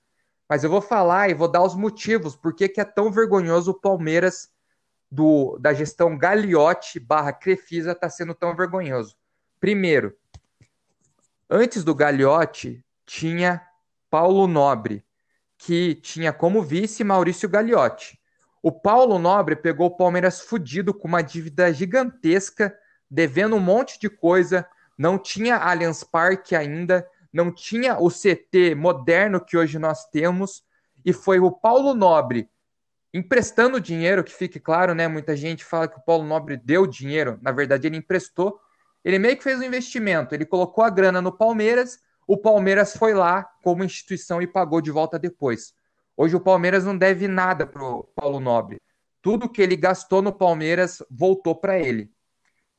Mas 0.49 0.65
eu 0.65 0.69
vou 0.69 0.81
falar 0.81 1.29
e 1.29 1.33
vou 1.33 1.49
dar 1.49 1.63
os 1.63 1.75
motivos 1.75 2.35
por 2.35 2.53
que 2.53 2.73
é 2.75 2.83
tão 2.83 3.09
vergonhoso 3.09 3.71
o 3.71 3.79
Palmeiras 3.79 4.49
do, 5.09 5.57
da 5.59 5.73
gestão 5.73 6.17
Gagliotti 6.17 6.99
barra 6.99 7.31
Crefisa 7.31 7.93
está 7.93 8.09
sendo 8.09 8.35
tão 8.35 8.53
vergonhoso. 8.53 9.15
Primeiro, 9.61 10.13
antes 11.49 11.83
do 11.83 11.95
Gagliotti 11.95 12.83
tinha 13.05 13.61
Paulo 14.09 14.47
Nobre, 14.47 15.03
que 15.57 15.95
tinha 15.95 16.31
como 16.31 16.61
vice 16.61 17.03
Maurício 17.03 17.49
Gagliotti. 17.49 18.19
O 18.61 18.71
Paulo 18.71 19.17
Nobre 19.17 19.55
pegou 19.55 19.87
o 19.87 19.95
Palmeiras 19.95 20.41
fudido 20.41 20.93
com 20.93 21.07
uma 21.07 21.21
dívida 21.21 21.71
gigantesca, 21.73 22.75
devendo 23.09 23.55
um 23.55 23.59
monte 23.59 23.99
de 23.99 24.09
coisa, 24.09 24.67
não 24.97 25.17
tinha 25.17 25.57
Allianz 25.57 26.03
Parque 26.03 26.55
ainda, 26.55 27.07
não 27.31 27.51
tinha 27.51 27.97
o 27.97 28.09
CT 28.09 28.75
moderno 28.75 29.39
que 29.39 29.57
hoje 29.57 29.79
nós 29.79 30.05
temos, 30.09 30.63
e 31.05 31.13
foi 31.13 31.39
o 31.39 31.51
Paulo 31.51 31.93
Nobre 31.93 32.49
emprestando 33.13 33.79
dinheiro, 33.79 34.23
que 34.23 34.33
fique 34.33 34.59
claro, 34.59 34.93
né? 34.93 35.07
Muita 35.07 35.35
gente 35.35 35.63
fala 35.63 35.87
que 35.87 35.97
o 35.97 36.01
Paulo 36.01 36.25
Nobre 36.25 36.57
deu 36.57 36.85
dinheiro, 36.85 37.39
na 37.41 37.51
verdade 37.51 37.87
ele 37.87 37.97
emprestou. 37.97 38.59
Ele 39.07 39.19
meio 39.19 39.37
que 39.37 39.43
fez 39.43 39.59
um 39.59 39.63
investimento, 39.63 40.35
ele 40.35 40.45
colocou 40.45 40.83
a 40.83 40.89
grana 40.89 41.21
no 41.21 41.31
Palmeiras 41.31 41.99
o 42.27 42.35
Palmeiras 42.35 42.95
foi 42.95 43.13
lá 43.13 43.43
como 43.63 43.85
instituição 43.85 44.41
e 44.41 44.45
pagou 44.45 44.81
de 44.81 44.91
volta 44.91 45.17
depois. 45.17 45.73
Hoje 46.15 46.35
o 46.35 46.41
Palmeiras 46.41 46.83
não 46.83 46.97
deve 46.97 47.25
nada 47.25 47.65
para 47.65 47.81
o 47.81 48.03
Paulo 48.03 48.41
Nobre. 48.41 48.81
Tudo 49.21 49.49
que 49.49 49.61
ele 49.61 49.77
gastou 49.77 50.21
no 50.21 50.33
Palmeiras 50.33 51.01
voltou 51.09 51.55
para 51.55 51.79
ele. 51.79 52.11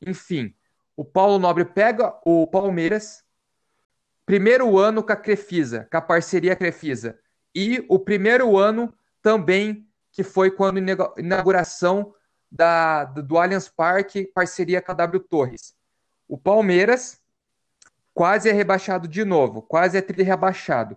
Enfim, 0.07 0.55
o 0.95 1.03
Paulo 1.03 1.39
Nobre 1.39 1.65
pega 1.65 2.15
o 2.27 2.47
Palmeiras, 2.47 3.25
primeiro 4.27 4.77
ano 4.77 5.03
com 5.03 5.13
a 5.13 5.17
Crefisa, 5.17 5.89
com 5.91 5.97
a 5.97 6.03
parceria 6.03 6.55
Crefisa, 6.55 7.19
e 7.55 7.85
o 7.89 7.99
primeiro 7.99 8.59
ano 8.59 8.93
também 9.23 9.89
que 10.13 10.23
foi 10.23 10.51
quando 10.51 10.79
inauguração 11.17 12.15
da, 12.51 13.05
do 13.05 13.39
Allianz 13.39 13.69
Parque, 13.69 14.27
parceria 14.35 14.83
com 14.83 14.93
a 14.93 14.95
W 14.95 15.21
Torres. 15.21 15.78
O 16.29 16.37
Palmeiras 16.37 17.21
quase 18.13 18.51
é 18.51 18.53
rebaixado 18.53 19.09
de 19.09 19.25
novo, 19.25 19.63
quase 19.63 19.97
é 19.97 20.03
tri 20.03 20.23
rebaixado. 20.23 20.97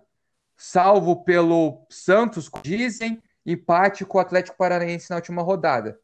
Salvo 0.56 1.24
pelo 1.24 1.86
Santos, 1.88 2.50
dizem, 2.62 3.22
empate 3.44 4.04
com 4.04 4.18
o 4.18 4.20
Atlético 4.20 4.58
Paranaense 4.58 5.08
na 5.10 5.16
última 5.16 5.42
rodada. 5.42 5.98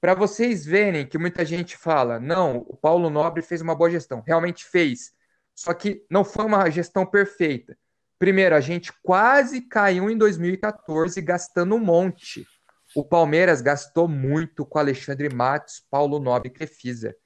Para 0.00 0.14
vocês 0.14 0.64
verem 0.64 1.06
que 1.06 1.18
muita 1.18 1.44
gente 1.44 1.76
fala, 1.76 2.20
não, 2.20 2.58
o 2.68 2.76
Paulo 2.76 3.10
Nobre 3.10 3.42
fez 3.42 3.60
uma 3.60 3.74
boa 3.74 3.90
gestão. 3.90 4.22
Realmente 4.24 4.64
fez. 4.64 5.14
Só 5.54 5.72
que 5.72 6.04
não 6.10 6.24
foi 6.24 6.44
uma 6.44 6.68
gestão 6.70 7.06
perfeita. 7.06 7.76
Primeiro, 8.18 8.54
a 8.54 8.60
gente 8.60 8.92
quase 9.02 9.62
caiu 9.62 10.10
em 10.10 10.16
2014 10.16 11.20
gastando 11.20 11.74
um 11.74 11.80
monte. 11.80 12.46
O 12.94 13.04
Palmeiras 13.04 13.60
gastou 13.60 14.06
muito 14.06 14.64
com 14.64 14.78
Alexandre 14.78 15.34
Matos, 15.34 15.82
Paulo 15.90 16.20
Nobre 16.20 16.48
e 16.48 16.52
Crefisa. 16.52 17.16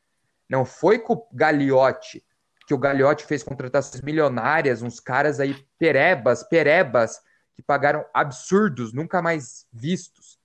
Não 0.49 0.65
foi 0.65 0.99
com 0.99 1.15
o 1.15 1.29
Gagliotti, 1.33 2.25
que 2.67 2.75
o 2.75 2.79
Gagliotti 2.79 3.25
fez 3.25 3.43
contratações 3.43 4.03
milionárias, 4.03 4.83
uns 4.83 5.01
caras 5.01 5.41
aí 5.41 5.67
perebas, 5.79 6.43
perebas, 6.43 7.21
que 7.55 7.63
pagaram 7.63 8.05
absurdos, 8.15 8.93
nunca 8.93 9.21
mais 9.21 9.67
vistos. 9.73 10.39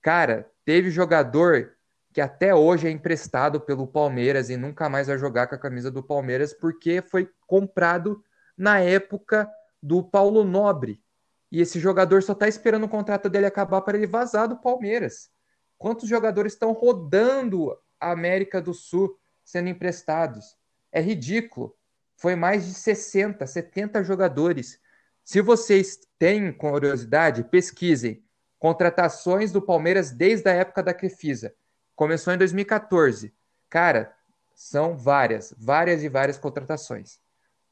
Cara, 0.00 0.50
teve 0.64 0.90
jogador 0.90 1.74
que 2.12 2.20
até 2.20 2.54
hoje 2.54 2.86
é 2.86 2.90
emprestado 2.90 3.60
pelo 3.60 3.86
Palmeiras 3.86 4.50
e 4.50 4.56
nunca 4.56 4.88
mais 4.88 5.06
vai 5.06 5.18
jogar 5.18 5.46
com 5.46 5.54
a 5.54 5.58
camisa 5.58 5.90
do 5.90 6.02
Palmeiras 6.02 6.52
porque 6.52 7.00
foi 7.00 7.30
comprado 7.46 8.22
na 8.56 8.80
época 8.80 9.50
do 9.82 10.02
Paulo 10.02 10.44
Nobre. 10.44 11.02
E 11.50 11.60
esse 11.60 11.80
jogador 11.80 12.22
só 12.22 12.32
está 12.32 12.48
esperando 12.48 12.84
o 12.84 12.88
contrato 12.88 13.28
dele 13.28 13.46
acabar 13.46 13.80
para 13.82 13.96
ele 13.96 14.06
vazar 14.06 14.48
do 14.48 14.56
Palmeiras. 14.56 15.30
Quantos 15.76 16.08
jogadores 16.08 16.52
estão 16.52 16.72
rodando 16.72 17.76
a 18.02 18.12
América 18.12 18.60
do 18.60 18.74
Sul 18.74 19.18
sendo 19.44 19.68
emprestados? 19.68 20.56
é 20.92 21.00
ridículo. 21.00 21.74
Foi 22.16 22.36
mais 22.36 22.66
de 22.66 22.74
60, 22.74 23.44
70 23.46 24.04
jogadores. 24.04 24.78
Se 25.24 25.40
vocês 25.40 25.98
têm 26.18 26.52
curiosidade, 26.52 27.42
pesquisem. 27.44 28.22
Contratações 28.58 29.50
do 29.50 29.60
Palmeiras 29.60 30.12
desde 30.12 30.48
a 30.48 30.52
época 30.52 30.82
da 30.82 30.94
Crefisa. 30.94 31.54
Começou 31.96 32.32
em 32.32 32.38
2014. 32.38 33.34
Cara, 33.68 34.14
são 34.54 34.96
várias, 34.96 35.52
várias 35.58 36.04
e 36.04 36.08
várias 36.08 36.38
contratações. 36.38 37.18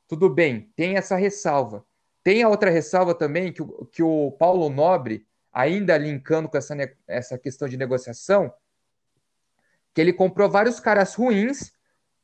Tudo 0.08 0.28
bem, 0.28 0.72
tem 0.74 0.96
essa 0.96 1.14
ressalva. 1.14 1.84
Tem 2.24 2.42
a 2.42 2.48
outra 2.48 2.70
ressalva 2.70 3.14
também 3.14 3.52
que, 3.52 3.62
o, 3.62 3.86
que 3.86 4.02
o 4.02 4.32
Paulo 4.32 4.68
Nobre, 4.68 5.26
ainda 5.52 5.96
linkando 5.96 6.48
com 6.48 6.58
essa, 6.58 6.74
essa 7.06 7.38
questão 7.38 7.68
de 7.68 7.76
negociação, 7.76 8.52
que 10.00 10.02
ele 10.02 10.12
comprou 10.14 10.48
vários 10.48 10.80
caras 10.80 11.14
ruins 11.14 11.72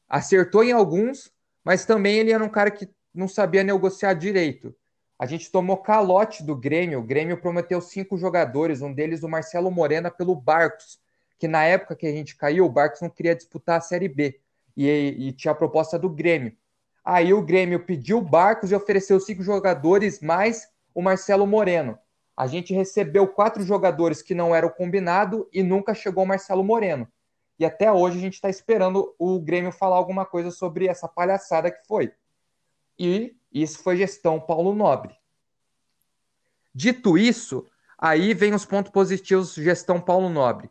acertou 0.09 0.65
em 0.65 0.73
alguns, 0.73 1.31
mas 1.63 1.85
também 1.85 2.17
ele 2.17 2.33
era 2.33 2.43
um 2.43 2.49
cara 2.49 2.71
que 2.71 2.89
não 3.13 3.29
sabia 3.29 3.63
negociar 3.63 4.15
direito. 4.15 4.75
A 5.19 5.27
gente 5.27 5.51
tomou 5.51 5.77
calote 5.77 6.43
do 6.43 6.57
Grêmio. 6.57 7.01
O 7.01 7.03
Grêmio 7.03 7.39
prometeu 7.39 7.83
cinco 7.83 8.17
jogadores, 8.17 8.81
um 8.81 8.95
deles 8.95 9.23
o 9.23 9.29
Marcelo 9.29 9.71
Morena 9.71 10.11
pelo 10.11 10.35
Barcos, 10.35 10.99
que 11.39 11.47
na 11.47 11.65
época 11.65 11.95
que 11.95 12.07
a 12.07 12.13
gente 12.13 12.35
caiu, 12.35 12.65
o 12.65 12.71
Barcos 12.71 13.03
não 13.03 13.11
queria 13.11 13.35
disputar 13.35 13.77
a 13.77 13.83
Série 13.83 14.09
B 14.09 14.41
e, 14.75 14.89
e 14.89 15.33
tinha 15.33 15.53
a 15.53 15.55
proposta 15.55 15.99
do 15.99 16.09
Grêmio. 16.09 16.57
Aí 17.05 17.35
o 17.35 17.43
Grêmio 17.43 17.85
pediu 17.85 18.19
o 18.19 18.23
Barcos 18.23 18.71
e 18.71 18.75
ofereceu 18.75 19.21
cinco 19.21 19.43
jogadores 19.43 20.21
mais 20.21 20.67
o 20.95 21.03
Marcelo 21.03 21.47
Moreno. 21.47 21.99
A 22.35 22.47
gente 22.47 22.73
recebeu 22.73 23.29
quatro 23.29 23.63
jogadores 23.63 24.23
que 24.23 24.35
não 24.35 24.55
eram 24.55 24.71
combinado 24.71 25.47
e 25.53 25.63
nunca 25.63 25.93
chegou 25.93 26.25
o 26.25 26.27
Marcelo 26.27 26.65
Moreno. 26.65 27.07
E 27.59 27.65
até 27.65 27.91
hoje 27.91 28.19
a 28.19 28.21
gente 28.21 28.35
está 28.35 28.51
esperando 28.51 29.15
o 29.19 29.41
Grêmio 29.41 29.73
falar 29.73 29.97
alguma 29.97 30.27
coisa 30.27 30.51
sobre 30.51 30.87
essa 30.87 31.09
palhaçada 31.09 31.71
que 31.71 31.87
foi. 31.87 32.13
E 32.99 33.37
isso 33.53 33.83
foi 33.83 33.97
gestão 33.97 34.39
Paulo 34.41 34.75
Nobre. 34.75 35.15
Dito 36.75 37.17
isso, 37.17 37.67
aí 37.99 38.35
vem 38.35 38.53
os 38.53 38.67
pontos 38.67 38.93
positivos 38.93 39.55
gestão 39.55 40.01
Paulo 40.01 40.29
Nobre. 40.29 40.71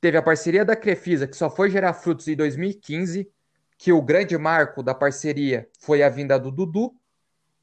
Teve 0.00 0.18
a 0.18 0.22
parceria 0.22 0.64
da 0.64 0.76
Crefisa, 0.76 1.26
que 1.26 1.36
só 1.36 1.48
foi 1.48 1.70
gerar 1.70 1.94
frutos 1.94 2.26
em 2.26 2.34
2015, 2.36 3.30
que 3.78 3.92
o 3.92 4.02
grande 4.02 4.36
marco 4.36 4.82
da 4.82 4.94
parceria 4.94 5.68
foi 5.78 6.02
a 6.02 6.08
vinda 6.08 6.38
do 6.38 6.50
Dudu, 6.50 6.94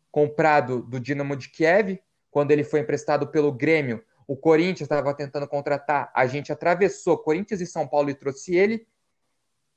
comprado 0.10 0.82
do 0.82 1.00
Dinamo 1.00 1.36
de 1.36 1.50
Kiev, 1.50 2.02
quando 2.30 2.52
ele 2.52 2.64
foi 2.64 2.80
emprestado 2.80 3.28
pelo 3.28 3.52
Grêmio 3.52 4.04
o 4.28 4.36
Corinthians 4.36 4.82
estava 4.82 5.14
tentando 5.14 5.48
contratar, 5.48 6.12
a 6.14 6.26
gente 6.26 6.52
atravessou 6.52 7.18
Corinthians 7.18 7.62
e 7.62 7.66
São 7.66 7.88
Paulo 7.88 8.10
e 8.10 8.14
trouxe 8.14 8.56
ele. 8.56 8.88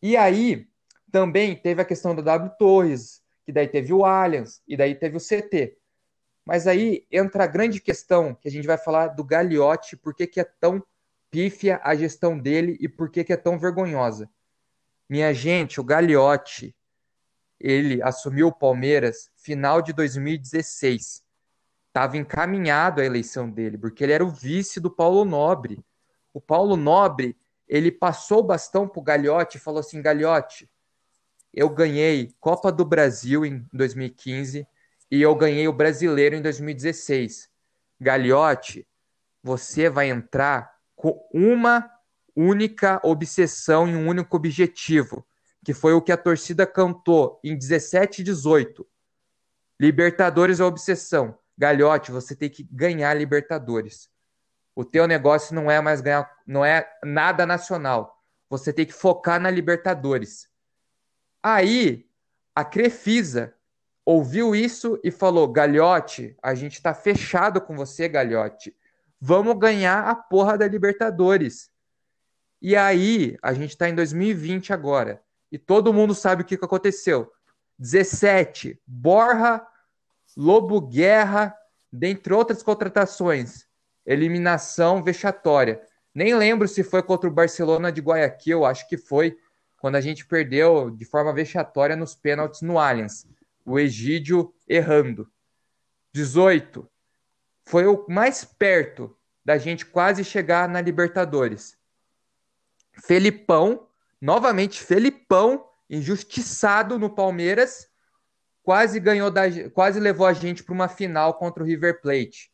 E 0.01 0.17
aí 0.17 0.69
também 1.11 1.57
teve 1.57 1.81
a 1.83 1.85
questão 1.85 2.15
da 2.15 2.23
W 2.23 2.57
Torres, 2.59 3.23
que 3.45 3.53
daí 3.53 3.69
teve 3.69 3.93
o 3.93 4.05
Allianz, 4.05 4.63
e 4.67 4.77
daí 4.77 4.95
teve 4.95 5.17
o 5.17 5.21
CT. 5.21 5.77
Mas 6.45 6.67
aí 6.67 7.07
entra 7.11 7.45
a 7.45 7.47
grande 7.47 7.81
questão, 7.81 8.35
que 8.35 8.49
a 8.49 8.51
gente 8.51 8.67
vai 8.67 8.77
falar 8.77 9.09
do 9.09 9.25
Gagliotti, 9.25 9.97
por 9.97 10.15
que, 10.15 10.27
que 10.27 10.41
é 10.41 10.45
tão 10.45 10.85
pífia 11.31 11.81
a 11.83 11.95
gestão 11.95 12.39
dele 12.39 12.77
e 12.81 12.89
por 12.89 13.11
que, 13.11 13.25
que 13.25 13.33
é 13.33 13.37
tão 13.37 13.59
vergonhosa. 13.59 14.31
Minha 15.09 15.33
gente, 15.33 15.81
o 15.81 15.85
Gagliotti, 15.85 16.77
ele 17.59 18.03
assumiu 18.03 18.49
o 18.49 18.53
Palmeiras 18.53 19.31
final 19.37 19.81
de 19.81 19.93
2016 19.93 21.24
estava 21.95 22.17
encaminhado 22.17 23.01
a 23.01 23.05
eleição 23.05 23.49
dele, 23.49 23.79
porque 23.79 24.03
ele 24.03 24.13
era 24.13 24.25
o 24.25 24.29
vice 24.29 24.81
do 24.81 24.91
Paulo 24.91 25.25
Nobre. 25.25 25.79
O 26.33 26.41
Paulo 26.41 26.77
Nobre, 26.77 27.37
ele 27.69 27.93
passou 27.93 28.41
o 28.41 28.43
bastão 28.43 28.89
para 28.89 28.99
o 28.99 29.03
Gagliotti 29.03 29.59
e 29.59 29.61
falou 29.61 29.79
assim, 29.79 30.03
Gagliotti, 30.03 30.69
eu 31.53 31.71
ganhei 31.71 32.35
Copa 32.41 32.73
do 32.73 32.85
Brasil 32.85 33.47
em 33.47 33.65
2015 33.73 34.67
e 35.09 35.23
eu 35.23 35.33
ganhei 35.37 35.69
o 35.69 35.73
Brasileiro 35.73 36.35
em 36.35 36.43
2016. 36.43 37.49
Gagliotti, 38.01 38.85
você 39.41 39.89
vai 39.89 40.11
entrar 40.11 40.75
com 40.97 41.25
uma 41.33 41.89
única 42.35 43.01
obsessão 43.05 43.87
e 43.87 43.95
um 43.95 44.09
único 44.09 44.37
objetivo, 44.37 45.25
que 45.65 45.73
foi 45.73 45.93
o 45.93 46.03
que 46.03 46.11
a 46.11 46.17
torcida 46.17 46.67
cantou 46.67 47.39
em 47.45 47.57
17 47.57 48.23
e 48.23 48.25
18. 48.25 48.85
Libertadores 49.79 50.59
é 50.59 50.65
obsessão. 50.65 51.39
Galhote, 51.57 52.11
você 52.11 52.35
tem 52.35 52.51
que 52.51 52.63
ganhar 52.71 53.15
Libertadores. 53.15 54.11
O 54.75 54.85
teu 54.85 55.07
negócio 55.07 55.55
não 55.55 55.71
é 55.71 55.81
mais 55.81 56.01
ganhar, 56.01 56.29
não 56.47 56.65
é 56.65 56.89
nada 57.05 57.47
nacional. 57.47 58.23
Você 58.51 58.73
tem 58.73 58.85
que 58.85 58.93
focar 58.93 59.41
na 59.41 59.51
Libertadores. 59.51 60.49
Aí, 61.43 62.09
a 62.55 62.65
Crefisa 62.65 63.55
ouviu 64.05 64.55
isso 64.55 64.99
e 65.05 65.11
falou: 65.11 65.47
Galhote, 65.49 66.37
a 66.43 66.55
gente 66.55 66.83
tá 66.83 66.93
fechado 66.93 67.61
com 67.61 67.77
você, 67.77 68.09
Galhote. 68.09 68.77
Vamos 69.21 69.57
ganhar 69.59 70.09
a 70.09 70.15
porra 70.15 70.59
da 70.59 70.67
Libertadores. 70.67 71.71
E 72.61 72.75
aí, 72.75 73.39
a 73.43 73.53
gente 73.53 73.77
tá 73.77 73.89
em 73.89 73.95
2020 73.95 74.73
agora. 74.73 75.23
E 75.53 75.59
todo 75.59 75.93
mundo 75.93 76.15
sabe 76.15 76.43
o 76.43 76.45
que, 76.45 76.57
que 76.57 76.65
aconteceu. 76.65 77.31
17, 77.79 78.81
Borra, 78.87 79.67
Lobo 80.37 80.81
Guerra, 80.81 81.57
dentre 81.93 82.35
outras 82.35 82.63
contratações. 82.63 83.67
Eliminação 84.05 85.03
vexatória. 85.03 85.81
Nem 86.15 86.35
lembro 86.35 86.69
se 86.69 86.83
foi 86.83 87.03
contra 87.03 87.29
o 87.29 87.33
Barcelona 87.33 87.91
de 87.91 88.01
Guayaquil, 88.01 88.65
acho 88.65 88.89
que 88.89 88.97
foi, 88.97 89.37
quando 89.79 89.97
a 89.97 90.01
gente 90.01 90.27
perdeu 90.27 90.91
de 90.91 91.05
forma 91.05 91.33
vexatória 91.33 91.97
nos 91.97 92.15
pênaltis 92.15 92.63
no 92.63 92.79
Allianz. 92.79 93.27
O 93.65 93.79
Egídio 93.79 94.55
errando. 94.69 95.31
18. 96.13 96.89
Foi 97.65 97.87
o 97.87 98.05
mais 98.09 98.45
perto 98.45 99.17
da 99.45 99.59
gente 99.59 99.85
quase 99.85 100.25
chegar 100.25 100.69
na 100.69 100.81
Libertadores. 100.81 101.77
Felipão, 102.93 103.89
novamente 104.21 104.81
Felipão, 104.81 105.69
injustiçado 105.91 106.99
no 106.99 107.11
Palmeiras, 107.11 107.89
quase 108.65 108.99
ganhou 108.99 109.31
da, 109.31 109.43
quase 109.71 110.01
levou 110.01 110.27
a 110.27 110.33
gente 110.33 110.65
para 110.65 110.75
uma 110.75 110.89
final 110.89 111.35
contra 111.35 111.63
o 111.63 111.67
River 111.67 112.01
Plate. 112.01 112.51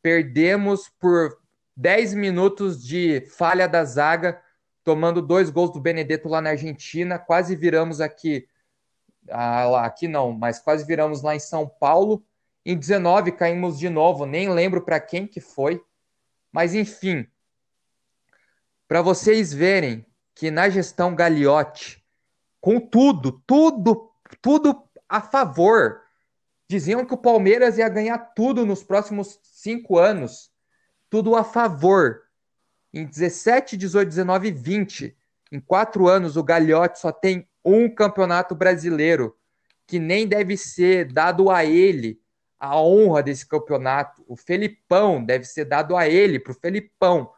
Perdemos 0.00 0.88
por 0.88 1.38
10 1.76 2.14
minutos 2.14 2.82
de 2.82 3.20
falha 3.36 3.68
da 3.68 3.84
zaga, 3.84 4.40
tomando 4.84 5.20
dois 5.20 5.50
gols 5.50 5.72
do 5.72 5.80
Benedetto 5.80 6.28
lá 6.28 6.40
na 6.40 6.50
Argentina, 6.50 7.18
quase 7.18 7.54
viramos 7.54 8.00
aqui 8.00 8.46
ah, 9.28 9.84
aqui 9.84 10.08
não, 10.08 10.32
mas 10.32 10.58
quase 10.58 10.86
viramos 10.86 11.20
lá 11.20 11.34
em 11.34 11.40
São 11.40 11.68
Paulo. 11.68 12.24
Em 12.64 12.76
19 12.76 13.32
caímos 13.32 13.78
de 13.78 13.88
novo, 13.88 14.24
nem 14.24 14.48
lembro 14.48 14.82
para 14.82 15.00
quem 15.00 15.26
que 15.26 15.40
foi. 15.40 15.82
Mas 16.52 16.74
enfim, 16.74 17.26
para 18.88 19.02
vocês 19.02 19.52
verem 19.52 20.04
que 20.34 20.50
na 20.50 20.68
gestão 20.68 21.14
Gagliotti, 21.14 22.02
com 22.60 22.80
tudo, 22.80 23.42
tudo, 23.46 24.10
tudo 24.40 24.89
a 25.10 25.20
favor. 25.20 26.02
Diziam 26.68 27.04
que 27.04 27.12
o 27.12 27.18
Palmeiras 27.18 27.76
ia 27.76 27.88
ganhar 27.88 28.18
tudo 28.18 28.64
nos 28.64 28.84
próximos 28.84 29.40
cinco 29.42 29.98
anos. 29.98 30.52
Tudo 31.10 31.34
a 31.34 31.42
favor. 31.42 32.22
Em 32.94 33.04
17, 33.04 33.76
18, 33.76 34.08
19 34.08 34.48
e 34.48 34.52
20, 34.52 35.16
em 35.50 35.60
quatro 35.60 36.08
anos, 36.08 36.36
o 36.36 36.44
Gagliotti 36.44 37.00
só 37.00 37.10
tem 37.10 37.48
um 37.64 37.92
campeonato 37.92 38.54
brasileiro, 38.54 39.36
que 39.86 39.98
nem 39.98 40.26
deve 40.26 40.56
ser 40.56 41.12
dado 41.12 41.50
a 41.50 41.64
ele 41.64 42.20
a 42.58 42.80
honra 42.80 43.22
desse 43.22 43.46
campeonato. 43.46 44.24
O 44.28 44.36
Felipão 44.36 45.24
deve 45.24 45.44
ser 45.44 45.64
dado 45.64 45.96
a 45.96 46.08
ele, 46.08 46.38
para 46.38 46.52
o 46.52 46.54
Felipão. 46.54 47.32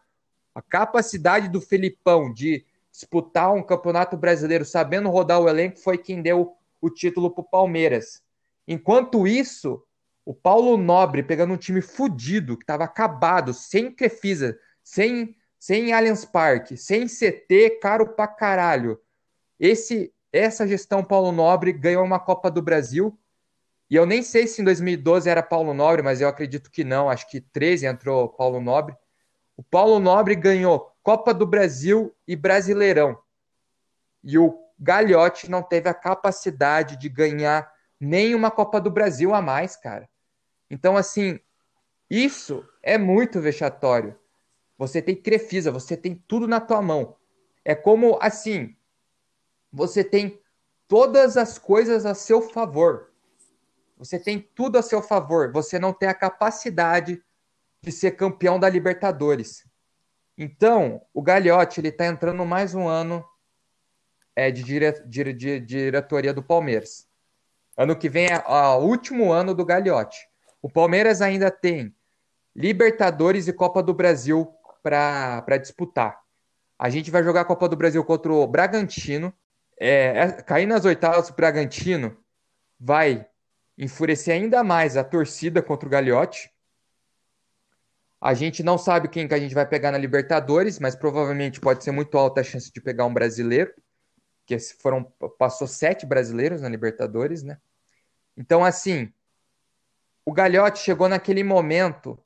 A 0.54 0.60
capacidade 0.60 1.48
do 1.48 1.60
Felipão 1.60 2.32
de 2.32 2.66
disputar 2.90 3.52
um 3.54 3.62
campeonato 3.62 4.16
brasileiro 4.16 4.64
sabendo 4.64 5.08
rodar 5.08 5.40
o 5.40 5.48
elenco 5.48 5.78
foi 5.78 5.96
quem 5.96 6.20
deu 6.20 6.56
o 6.82 6.90
título 6.90 7.30
para 7.30 7.42
o 7.42 7.48
Palmeiras. 7.48 8.20
Enquanto 8.66 9.26
isso, 9.26 9.82
o 10.24 10.34
Paulo 10.34 10.76
Nobre 10.76 11.22
pegando 11.22 11.54
um 11.54 11.56
time 11.56 11.80
fudido, 11.80 12.56
que 12.56 12.64
estava 12.64 12.84
acabado, 12.84 13.54
sem 13.54 13.90
Crefisa, 13.90 14.58
sem, 14.82 15.36
sem 15.58 15.92
Allianz 15.92 16.24
Parque, 16.24 16.76
sem 16.76 17.06
CT, 17.06 17.78
caro 17.80 18.14
pra 18.14 18.26
caralho. 18.26 19.00
Esse, 19.58 20.12
essa 20.32 20.66
gestão 20.66 21.04
Paulo 21.04 21.30
Nobre 21.30 21.72
ganhou 21.72 22.04
uma 22.04 22.18
Copa 22.18 22.50
do 22.50 22.60
Brasil. 22.60 23.16
E 23.88 23.94
eu 23.94 24.04
nem 24.04 24.22
sei 24.22 24.46
se 24.46 24.60
em 24.60 24.64
2012 24.64 25.28
era 25.28 25.42
Paulo 25.42 25.72
Nobre, 25.72 26.02
mas 26.02 26.20
eu 26.20 26.28
acredito 26.28 26.70
que 26.70 26.82
não. 26.82 27.08
Acho 27.08 27.28
que 27.28 27.40
13 27.40 27.86
entrou 27.86 28.28
Paulo 28.28 28.60
Nobre. 28.60 28.96
O 29.56 29.62
Paulo 29.62 29.98
Nobre 30.00 30.34
ganhou 30.34 30.92
Copa 31.02 31.32
do 31.32 31.46
Brasil 31.46 32.14
e 32.26 32.34
Brasileirão. 32.34 33.18
E 34.24 34.38
o 34.38 34.61
Gagliotti 34.82 35.48
não 35.48 35.62
teve 35.62 35.88
a 35.88 35.94
capacidade 35.94 36.96
de 36.96 37.08
ganhar 37.08 37.72
nenhuma 38.00 38.50
Copa 38.50 38.80
do 38.80 38.90
Brasil 38.90 39.32
a 39.32 39.40
mais, 39.40 39.76
cara. 39.76 40.08
Então, 40.68 40.96
assim, 40.96 41.38
isso 42.10 42.68
é 42.82 42.98
muito 42.98 43.40
vexatório. 43.40 44.18
Você 44.76 45.00
tem 45.00 45.14
Crefisa, 45.14 45.70
você 45.70 45.96
tem 45.96 46.16
tudo 46.26 46.48
na 46.48 46.60
tua 46.60 46.82
mão. 46.82 47.16
É 47.64 47.76
como, 47.76 48.18
assim, 48.20 48.76
você 49.72 50.02
tem 50.02 50.40
todas 50.88 51.36
as 51.36 51.58
coisas 51.58 52.04
a 52.04 52.12
seu 52.12 52.42
favor. 52.42 53.12
Você 53.96 54.18
tem 54.18 54.40
tudo 54.40 54.78
a 54.78 54.82
seu 54.82 55.00
favor. 55.00 55.52
Você 55.52 55.78
não 55.78 55.92
tem 55.92 56.08
a 56.08 56.14
capacidade 56.14 57.22
de 57.80 57.92
ser 57.92 58.12
campeão 58.12 58.58
da 58.58 58.68
Libertadores. 58.68 59.64
Então, 60.36 61.02
o 61.14 61.22
Gagliotti, 61.22 61.80
ele 61.80 61.92
tá 61.92 62.06
entrando 62.06 62.44
mais 62.44 62.74
um 62.74 62.88
ano 62.88 63.24
é, 64.34 64.50
de, 64.50 64.62
dire, 64.62 64.92
de, 65.06 65.32
de, 65.32 65.60
diretoria 65.60 66.32
do 66.32 66.42
Palmeiras. 66.42 67.06
Ano 67.76 67.96
que 67.96 68.08
vem 68.08 68.26
é 68.26 68.42
o 68.48 68.80
último 68.80 69.32
ano 69.32 69.54
do 69.54 69.64
Gagliotti. 69.64 70.28
O 70.60 70.70
Palmeiras 70.70 71.22
ainda 71.22 71.50
tem 71.50 71.94
Libertadores 72.54 73.48
e 73.48 73.52
Copa 73.52 73.82
do 73.82 73.94
Brasil 73.94 74.52
para 74.82 75.56
disputar. 75.58 76.20
A 76.78 76.90
gente 76.90 77.10
vai 77.10 77.22
jogar 77.22 77.42
a 77.42 77.44
Copa 77.44 77.68
do 77.68 77.76
Brasil 77.76 78.04
contra 78.04 78.32
o 78.32 78.46
Bragantino. 78.46 79.32
É, 79.80 80.18
é, 80.18 80.32
cair 80.42 80.66
nas 80.66 80.84
oitavas 80.84 81.30
o 81.30 81.34
Bragantino 81.34 82.16
vai 82.78 83.26
enfurecer 83.78 84.34
ainda 84.34 84.62
mais 84.62 84.96
a 84.96 85.04
torcida 85.04 85.62
contra 85.62 85.88
o 85.88 85.90
Gagliotti. 85.90 86.50
A 88.20 88.34
gente 88.34 88.62
não 88.62 88.78
sabe 88.78 89.08
quem 89.08 89.26
que 89.26 89.34
a 89.34 89.38
gente 89.38 89.54
vai 89.54 89.66
pegar 89.66 89.90
na 89.90 89.98
Libertadores, 89.98 90.78
mas 90.78 90.94
provavelmente 90.94 91.58
pode 91.58 91.82
ser 91.82 91.90
muito 91.90 92.16
alta 92.16 92.40
a 92.40 92.44
chance 92.44 92.72
de 92.72 92.80
pegar 92.80 93.06
um 93.06 93.14
brasileiro 93.14 93.72
que 94.56 94.82
foram 94.82 95.04
passou 95.38 95.66
sete 95.66 96.04
brasileiros 96.06 96.60
na 96.60 96.68
Libertadores, 96.68 97.42
né? 97.42 97.58
Então, 98.36 98.64
assim, 98.64 99.12
o 100.24 100.32
Galhote 100.32 100.78
chegou 100.78 101.08
naquele 101.08 101.42
momento 101.42 102.18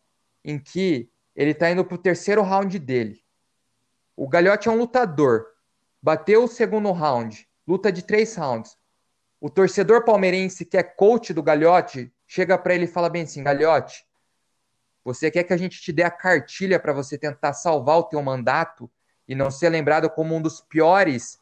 em 0.45 0.59
que 0.59 1.11
ele 1.35 1.51
está 1.51 1.71
indo 1.71 1.85
para 1.85 1.95
o 1.95 1.99
terceiro 1.99 2.43
round 2.43 2.79
dele. 2.79 3.23
O 4.17 4.29
Galhote 4.29 4.69
é 4.69 4.71
um 4.71 4.79
lutador. 4.79 5.47
Bateu 6.03 6.45
o 6.45 6.49
segundo 6.49 6.91
round, 6.93 7.49
luta 7.67 7.91
de 7.91 8.03
três 8.03 8.35
rounds. 8.37 8.77
O 9.41 9.51
torcedor 9.51 10.05
palmeirense 10.05 10.65
que 10.65 10.77
é 10.77 10.83
coach 10.83 11.35
do 11.35 11.43
Galhote 11.43 12.13
chega 12.27 12.57
para 12.57 12.75
ele 12.75 12.85
e 12.85 12.89
fala 12.89 13.11
bem 13.11 13.23
assim: 13.23 13.43
Galhote, 13.43 14.07
você 15.05 15.31
quer 15.31 15.45
que 15.45 15.53
a 15.53 15.57
gente 15.57 15.81
te 15.81 15.93
dê 15.93 16.03
a 16.03 16.11
cartilha 16.11 16.81
para 16.81 16.93
você 16.93 17.19
tentar 17.19 17.53
salvar 17.53 17.99
o 17.99 18.05
teu 18.05 18.23
mandato 18.23 18.91
e 19.29 19.35
não 19.35 19.51
ser 19.51 19.69
lembrado 19.69 20.09
como 20.09 20.35
um 20.35 20.41
dos 20.41 20.61
piores 20.61 21.39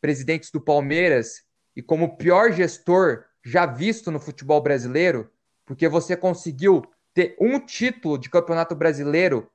presidentes 0.00 0.50
do 0.50 0.60
Palmeiras 0.60 1.44
e 1.76 1.82
como 1.82 2.06
o 2.06 2.16
pior 2.16 2.52
gestor 2.52 3.24
já 3.44 3.66
visto 3.66 4.10
no 4.10 4.20
futebol 4.20 4.60
brasileiro, 4.60 5.30
porque 5.64 5.88
você 5.88 6.16
conseguiu 6.16 6.82
ter 7.14 7.36
um 7.40 7.58
título 7.60 8.18
de 8.18 8.30
campeonato 8.30 8.74
brasileiro 8.74 9.50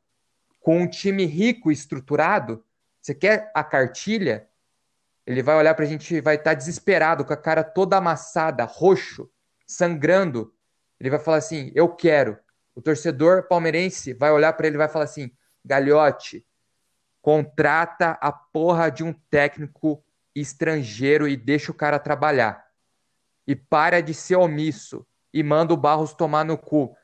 com 0.61 0.79
um 0.79 0.87
time 0.87 1.25
rico 1.25 1.69
e 1.69 1.73
estruturado. 1.73 2.63
Você 3.01 3.13
quer 3.13 3.51
a 3.53 3.63
cartilha? 3.63 4.47
Ele 5.25 5.41
vai 5.41 5.55
olhar 5.55 5.73
para 5.73 5.85
a 5.85 5.87
gente, 5.87 6.21
vai 6.21 6.35
estar 6.35 6.51
tá 6.51 6.53
desesperado, 6.53 7.25
com 7.25 7.33
a 7.33 7.37
cara 7.37 7.63
toda 7.63 7.97
amassada, 7.97 8.63
roxo, 8.63 9.29
sangrando. 9.65 10.53
Ele 10.99 11.09
vai 11.09 11.19
falar 11.19 11.37
assim: 11.37 11.71
Eu 11.75 11.89
quero. 11.89 12.37
O 12.75 12.81
torcedor 12.81 13.47
palmeirense 13.47 14.13
vai 14.13 14.31
olhar 14.31 14.53
para 14.53 14.67
ele 14.67 14.75
e 14.75 14.77
vai 14.77 14.87
falar 14.87 15.05
assim: 15.05 15.31
Galhote, 15.63 16.45
contrata 17.21 18.11
a 18.21 18.31
porra 18.31 18.89
de 18.91 19.03
um 19.03 19.13
técnico 19.31 20.04
estrangeiro 20.35 21.27
e 21.27 21.37
deixa 21.37 21.71
o 21.71 21.75
cara 21.75 21.97
trabalhar. 21.97 22.65
E 23.47 23.55
para 23.55 24.01
de 24.01 24.13
ser 24.13 24.35
omisso 24.35 25.05
e 25.33 25.41
manda 25.41 25.73
o 25.73 25.77
Barros 25.77 26.13
tomar 26.13 26.43
no 26.43 26.57
cu. 26.57 26.95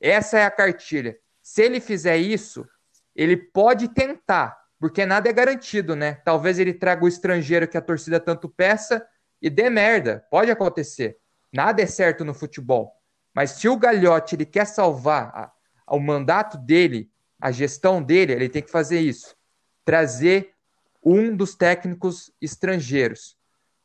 Essa 0.00 0.38
é 0.38 0.44
a 0.44 0.50
cartilha. 0.50 1.18
Se 1.42 1.62
ele 1.62 1.80
fizer 1.80 2.16
isso, 2.16 2.66
ele 3.14 3.36
pode 3.36 3.88
tentar, 3.88 4.56
porque 4.78 5.04
nada 5.04 5.28
é 5.28 5.32
garantido, 5.32 5.94
né? 5.94 6.14
Talvez 6.24 6.58
ele 6.58 6.72
traga 6.72 7.04
o 7.04 7.08
estrangeiro 7.08 7.68
que 7.68 7.76
a 7.76 7.82
torcida 7.82 8.18
tanto 8.18 8.48
peça 8.48 9.06
e 9.40 9.50
dê 9.50 9.68
merda. 9.68 10.24
Pode 10.30 10.50
acontecer. 10.50 11.18
Nada 11.52 11.82
é 11.82 11.86
certo 11.86 12.24
no 12.24 12.32
futebol. 12.32 12.92
Mas 13.34 13.52
se 13.52 13.68
o 13.68 13.76
Gagliotti 13.76 14.34
ele 14.34 14.46
quer 14.46 14.66
salvar 14.66 15.30
a, 15.34 15.52
a, 15.86 15.96
o 15.96 16.00
mandato 16.00 16.56
dele, 16.56 17.10
a 17.40 17.50
gestão 17.50 18.02
dele, 18.02 18.32
ele 18.32 18.48
tem 18.48 18.62
que 18.62 18.70
fazer 18.70 19.00
isso. 19.00 19.36
Trazer 19.84 20.54
um 21.02 21.34
dos 21.34 21.54
técnicos 21.54 22.32
estrangeiros. 22.40 23.36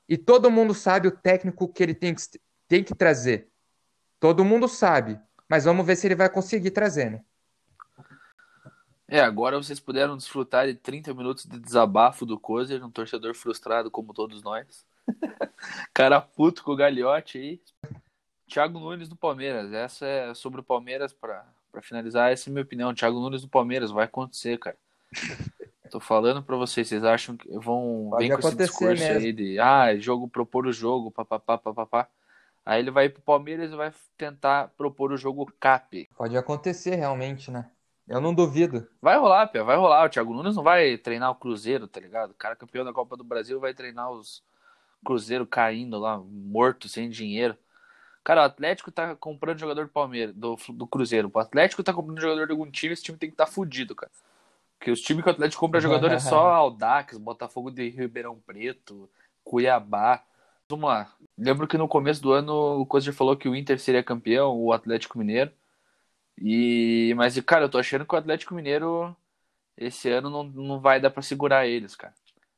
E 0.07 0.17
todo 0.17 0.51
mundo 0.51 0.73
sabe 0.73 1.07
o 1.07 1.11
técnico 1.11 1.67
que 1.67 1.81
ele 1.81 1.95
tem 1.95 2.13
que, 2.13 2.21
tem 2.67 2.83
que 2.83 2.93
trazer. 2.93 3.49
Todo 4.19 4.45
mundo 4.45 4.67
sabe. 4.67 5.19
Mas 5.49 5.65
vamos 5.65 5.85
ver 5.85 5.95
se 5.95 6.07
ele 6.07 6.15
vai 6.15 6.29
conseguir 6.29 6.71
trazer, 6.71 7.11
né? 7.11 7.23
É, 9.07 9.19
agora 9.19 9.57
vocês 9.57 9.79
puderam 9.79 10.17
desfrutar 10.17 10.65
de 10.65 10.73
30 10.73 11.13
minutos 11.13 11.45
de 11.45 11.59
desabafo 11.59 12.25
do 12.25 12.39
Kozer, 12.39 12.83
um 12.83 12.89
torcedor 12.89 13.35
frustrado 13.35 13.91
como 13.91 14.13
todos 14.13 14.41
nós. 14.41 14.83
Cara 15.93 16.19
puto 16.19 16.63
com 16.63 16.71
o 16.71 16.75
Gagliotti 16.75 17.37
aí. 17.37 17.61
Thiago 18.47 18.79
Nunes 18.79 19.07
do 19.07 19.15
Palmeiras. 19.15 19.71
Essa 19.71 20.05
é 20.05 20.33
sobre 20.33 20.59
o 20.59 20.63
Palmeiras 20.63 21.13
para 21.13 21.45
finalizar. 21.81 22.31
Essa 22.31 22.49
é 22.49 22.51
a 22.51 22.53
minha 22.53 22.63
opinião. 22.63 22.93
Thiago 22.93 23.19
Nunes 23.19 23.41
do 23.43 23.47
Palmeiras 23.47 23.91
vai 23.91 24.05
acontecer, 24.05 24.57
cara. 24.57 24.77
Tô 25.89 25.99
falando 25.99 26.41
para 26.41 26.55
vocês, 26.55 26.87
vocês 26.87 27.03
acham 27.03 27.37
que 27.37 27.47
vão 27.59 28.07
Pode 28.09 28.27
vem 28.27 28.37
com 28.37 28.47
esse 28.47 28.57
discurso 28.57 29.03
mesmo. 29.03 29.19
aí 29.19 29.33
de 29.33 29.59
ah, 29.59 29.95
jogo 29.97 30.27
propor 30.27 30.67
o 30.67 30.71
jogo, 30.71 31.11
papapá, 31.11 31.57
papapá. 31.57 32.07
Aí 32.65 32.79
ele 32.79 32.89
vai 32.89 33.09
pro 33.09 33.21
Palmeiras 33.21 33.71
e 33.71 33.75
vai 33.75 33.91
tentar 34.17 34.69
propor 34.75 35.11
o 35.11 35.17
jogo 35.17 35.51
cap. 35.59 36.09
Pode 36.17 36.35
acontecer 36.35 36.95
realmente, 36.95 37.51
né? 37.51 37.69
Eu 38.07 38.19
não 38.19 38.33
duvido. 38.33 38.87
Vai 39.01 39.17
rolar, 39.17 39.47
Pia, 39.47 39.63
vai 39.63 39.77
rolar. 39.77 40.05
O 40.05 40.09
Thiago 40.09 40.33
Nunes 40.33 40.55
não 40.55 40.63
vai 40.63 40.97
treinar 40.97 41.31
o 41.31 41.35
Cruzeiro, 41.35 41.87
tá 41.87 41.99
ligado? 41.99 42.31
O 42.31 42.35
cara 42.35 42.55
campeão 42.55 42.85
da 42.85 42.93
Copa 42.93 43.15
do 43.15 43.23
Brasil 43.23 43.59
vai 43.59 43.73
treinar 43.73 44.11
os 44.11 44.43
Cruzeiro 45.03 45.45
caindo 45.45 45.99
lá, 45.99 46.17
morto, 46.17 46.89
sem 46.89 47.09
dinheiro. 47.09 47.55
Cara, 48.23 48.41
o 48.41 48.45
Atlético 48.45 48.91
tá 48.91 49.15
comprando 49.15 49.59
jogador 49.59 49.85
do 49.85 49.91
Palmeiras, 49.91 50.33
do, 50.35 50.57
do 50.69 50.87
Cruzeiro. 50.87 51.29
O 51.31 51.39
Atlético 51.39 51.83
tá 51.83 51.93
comprando 51.93 52.19
jogador 52.19 52.47
de 52.47 52.51
algum 52.51 52.69
time, 52.69 52.93
esse 52.93 53.03
time 53.03 53.17
tem 53.17 53.29
que 53.29 53.35
estar 53.35 53.45
tá 53.45 53.51
fudido, 53.51 53.95
cara. 53.95 54.11
Porque 54.85 54.91
os 54.91 55.01
times 55.01 55.23
que 55.23 55.29
o 55.29 55.33
Atlético 55.33 55.61
compra 55.61 55.81
jogador 55.81 56.11
é 56.11 56.19
só 56.19 56.45
Aldax, 56.53 57.17
Botafogo 57.17 57.71
de 57.71 57.89
Ribeirão 57.89 58.39
Preto, 58.45 59.09
Cuiabá. 59.43 60.23
Vamos 60.69 60.87
lá. 60.87 61.11
Lembro 61.35 61.67
que 61.67 61.75
no 61.75 61.87
começo 61.87 62.21
do 62.21 62.31
ano 62.31 62.81
o 62.81 62.85
Coisa 62.85 63.11
falou 63.11 63.35
que 63.35 63.49
o 63.49 63.55
Inter 63.55 63.79
seria 63.79 64.03
campeão, 64.03 64.55
o 64.55 64.71
Atlético 64.71 65.17
Mineiro. 65.17 65.51
E 66.39 67.15
mas 67.17 67.39
cara, 67.39 67.65
eu 67.65 67.69
tô 67.69 67.79
achando 67.79 68.05
que 68.05 68.13
o 68.13 68.17
Atlético 68.17 68.53
Mineiro 68.53 69.17
esse 69.75 70.07
ano 70.07 70.29
não, 70.29 70.43
não 70.43 70.79
vai 70.79 71.01
dar 71.01 71.09
para 71.09 71.23
segurar 71.23 71.65
eles, 71.65 71.95
cara. 71.95 72.13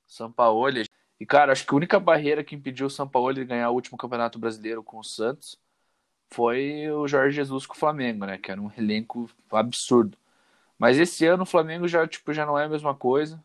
São 0.06 0.30
Paulo. 0.30 0.84
E 1.18 1.26
cara, 1.26 1.54
acho 1.54 1.66
que 1.66 1.74
a 1.74 1.78
única 1.78 1.98
barreira 1.98 2.44
que 2.44 2.56
impediu 2.56 2.88
o 2.88 2.90
São 2.90 3.08
Paulo 3.08 3.34
de 3.34 3.46
ganhar 3.46 3.70
o 3.70 3.74
último 3.74 3.98
Campeonato 3.98 4.38
Brasileiro 4.38 4.84
com 4.84 5.00
o 5.00 5.04
Santos 5.04 5.58
foi 6.30 6.92
o 6.92 7.08
Jorge 7.08 7.38
Jesus 7.38 7.66
com 7.66 7.74
o 7.74 7.78
Flamengo, 7.78 8.26
né, 8.26 8.38
que 8.38 8.52
era 8.52 8.62
um 8.62 8.70
elenco 8.78 9.30
absurdo. 9.50 10.18
Mas 10.78 10.98
esse 10.98 11.26
ano 11.26 11.44
o 11.44 11.46
Flamengo 11.46 11.88
já 11.88 12.08
tipo 12.08 12.34
já 12.34 12.46
não 12.46 12.58
é 12.58 12.66
a 12.66 12.70
mesma 12.70 12.96
coisa. 12.96 13.44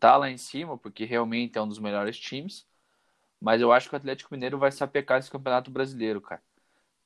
Tá 0.00 0.16
lá 0.16 0.30
em 0.30 0.38
cima 0.38 0.78
porque 0.78 1.04
realmente 1.04 1.58
é 1.58 1.62
um 1.62 1.68
dos 1.68 1.78
melhores 1.80 2.18
times. 2.18 2.66
Mas 3.40 3.60
eu 3.60 3.72
acho 3.72 3.88
que 3.88 3.94
o 3.94 3.98
Atlético 3.98 4.34
Mineiro 4.34 4.58
vai 4.58 4.72
sapecar 4.72 5.18
esse 5.18 5.30
Campeonato 5.30 5.70
Brasileiro, 5.70 6.20
cara. 6.20 6.42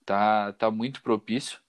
Tá 0.06 0.52
tá 0.54 0.70
muito 0.70 1.02
propício 1.02 1.60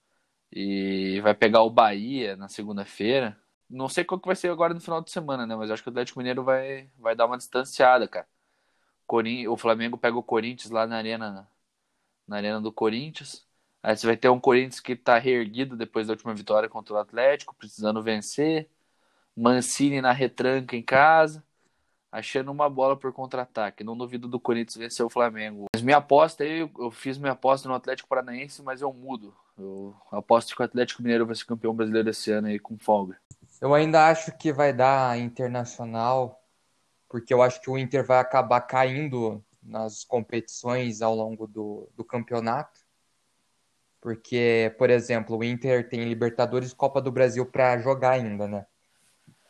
e 0.52 1.20
vai 1.22 1.34
pegar 1.34 1.62
o 1.62 1.70
Bahia 1.70 2.36
na 2.36 2.48
segunda-feira. 2.48 3.38
Não 3.70 3.88
sei 3.88 4.04
qual 4.04 4.20
que 4.20 4.26
vai 4.28 4.36
ser 4.36 4.50
agora 4.50 4.74
no 4.74 4.80
final 4.80 5.02
de 5.02 5.10
semana, 5.10 5.46
né? 5.46 5.56
Mas 5.56 5.70
acho 5.70 5.82
que 5.82 5.88
o 5.88 5.92
Atlético 5.92 6.18
Mineiro 6.20 6.44
vai, 6.44 6.90
vai 6.98 7.16
dar 7.16 7.26
uma 7.26 7.38
distanciada, 7.38 8.08
cara. 8.08 8.28
O 9.48 9.56
Flamengo 9.56 9.98
pega 9.98 10.16
o 10.16 10.22
Corinthians 10.22 10.70
lá 10.70 10.86
na 10.86 10.96
arena, 10.96 11.48
na 12.26 12.36
arena 12.36 12.60
do 12.60 12.72
Corinthians. 12.72 13.46
Aí 13.84 13.96
você 13.96 14.06
vai 14.06 14.16
ter 14.16 14.30
um 14.30 14.40
Corinthians 14.40 14.80
que 14.80 14.96
tá 14.96 15.18
reerguido 15.18 15.76
depois 15.76 16.06
da 16.06 16.14
última 16.14 16.34
vitória 16.34 16.68
contra 16.68 16.94
o 16.94 16.98
Atlético, 16.98 17.54
precisando 17.54 18.02
vencer. 18.02 18.68
Mancini 19.36 20.00
na 20.00 20.12
retranca 20.12 20.74
em 20.74 20.82
casa 20.82 21.44
achando 22.14 22.52
uma 22.52 22.70
bola 22.70 22.96
por 22.96 23.12
contra-ataque. 23.12 23.82
Não 23.82 23.98
duvido 23.98 24.28
do 24.28 24.38
Corinthians 24.38 24.76
vencer 24.76 25.04
o 25.04 25.10
Flamengo. 25.10 25.66
Mas 25.74 25.82
minha 25.82 25.96
aposta 25.96 26.44
aí, 26.44 26.60
eu 26.60 26.90
fiz 26.92 27.18
minha 27.18 27.32
aposta 27.32 27.68
no 27.68 27.74
Atlético 27.74 28.08
Paranaense, 28.08 28.62
mas 28.62 28.80
eu 28.80 28.92
mudo. 28.92 29.34
Eu 29.58 29.92
aposto 30.12 30.54
que 30.54 30.62
o 30.62 30.64
Atlético 30.64 31.02
Mineiro 31.02 31.26
vai 31.26 31.34
ser 31.34 31.44
campeão 31.44 31.74
brasileiro 31.74 32.08
esse 32.08 32.30
ano 32.30 32.46
aí 32.46 32.58
com 32.60 32.78
folga. 32.78 33.18
Eu 33.60 33.74
ainda 33.74 34.06
acho 34.06 34.30
que 34.38 34.52
vai 34.52 34.72
dar 34.72 35.18
internacional, 35.18 36.40
porque 37.08 37.34
eu 37.34 37.42
acho 37.42 37.60
que 37.60 37.68
o 37.68 37.76
Inter 37.76 38.06
vai 38.06 38.18
acabar 38.18 38.60
caindo 38.60 39.44
nas 39.60 40.04
competições 40.04 41.02
ao 41.02 41.16
longo 41.16 41.48
do, 41.48 41.88
do 41.96 42.04
campeonato. 42.04 42.83
Porque, 44.04 44.74
por 44.76 44.90
exemplo, 44.90 45.38
o 45.38 45.42
Inter 45.42 45.88
tem 45.88 46.04
Libertadores 46.04 46.72
e 46.72 46.76
Copa 46.76 47.00
do 47.00 47.10
Brasil 47.10 47.46
para 47.46 47.78
jogar 47.78 48.10
ainda, 48.10 48.46
né? 48.46 48.66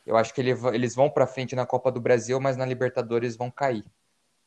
Eu 0.06 0.16
acho 0.16 0.32
que 0.32 0.40
ele, 0.40 0.52
eles 0.72 0.94
vão 0.94 1.10
para 1.10 1.26
frente 1.26 1.56
na 1.56 1.66
Copa 1.66 1.90
do 1.90 2.00
Brasil, 2.00 2.38
mas 2.38 2.56
na 2.56 2.64
Libertadores 2.64 3.34
vão 3.34 3.50
cair. 3.50 3.84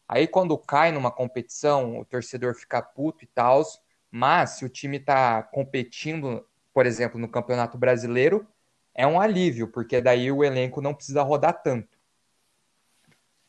Aí 0.08 0.26
quando 0.26 0.58
cai 0.58 0.94
numa 0.94 1.12
competição, 1.12 2.00
o 2.00 2.06
torcedor 2.06 2.56
fica 2.56 2.82
puto 2.82 3.26
e 3.26 3.28
tal, 3.28 3.62
mas 4.10 4.52
se 4.52 4.64
o 4.64 4.70
time 4.70 4.96
está 4.96 5.44
competindo, 5.44 6.48
por 6.74 6.86
exemplo, 6.86 7.20
no 7.20 7.28
Campeonato 7.28 7.78
Brasileiro, 7.78 8.48
é 8.96 9.06
um 9.06 9.20
alívio, 9.20 9.68
porque 9.68 10.00
daí 10.00 10.32
o 10.32 10.42
elenco 10.42 10.80
não 10.80 10.94
precisa 10.94 11.22
rodar 11.22 11.62
tanto. 11.62 11.98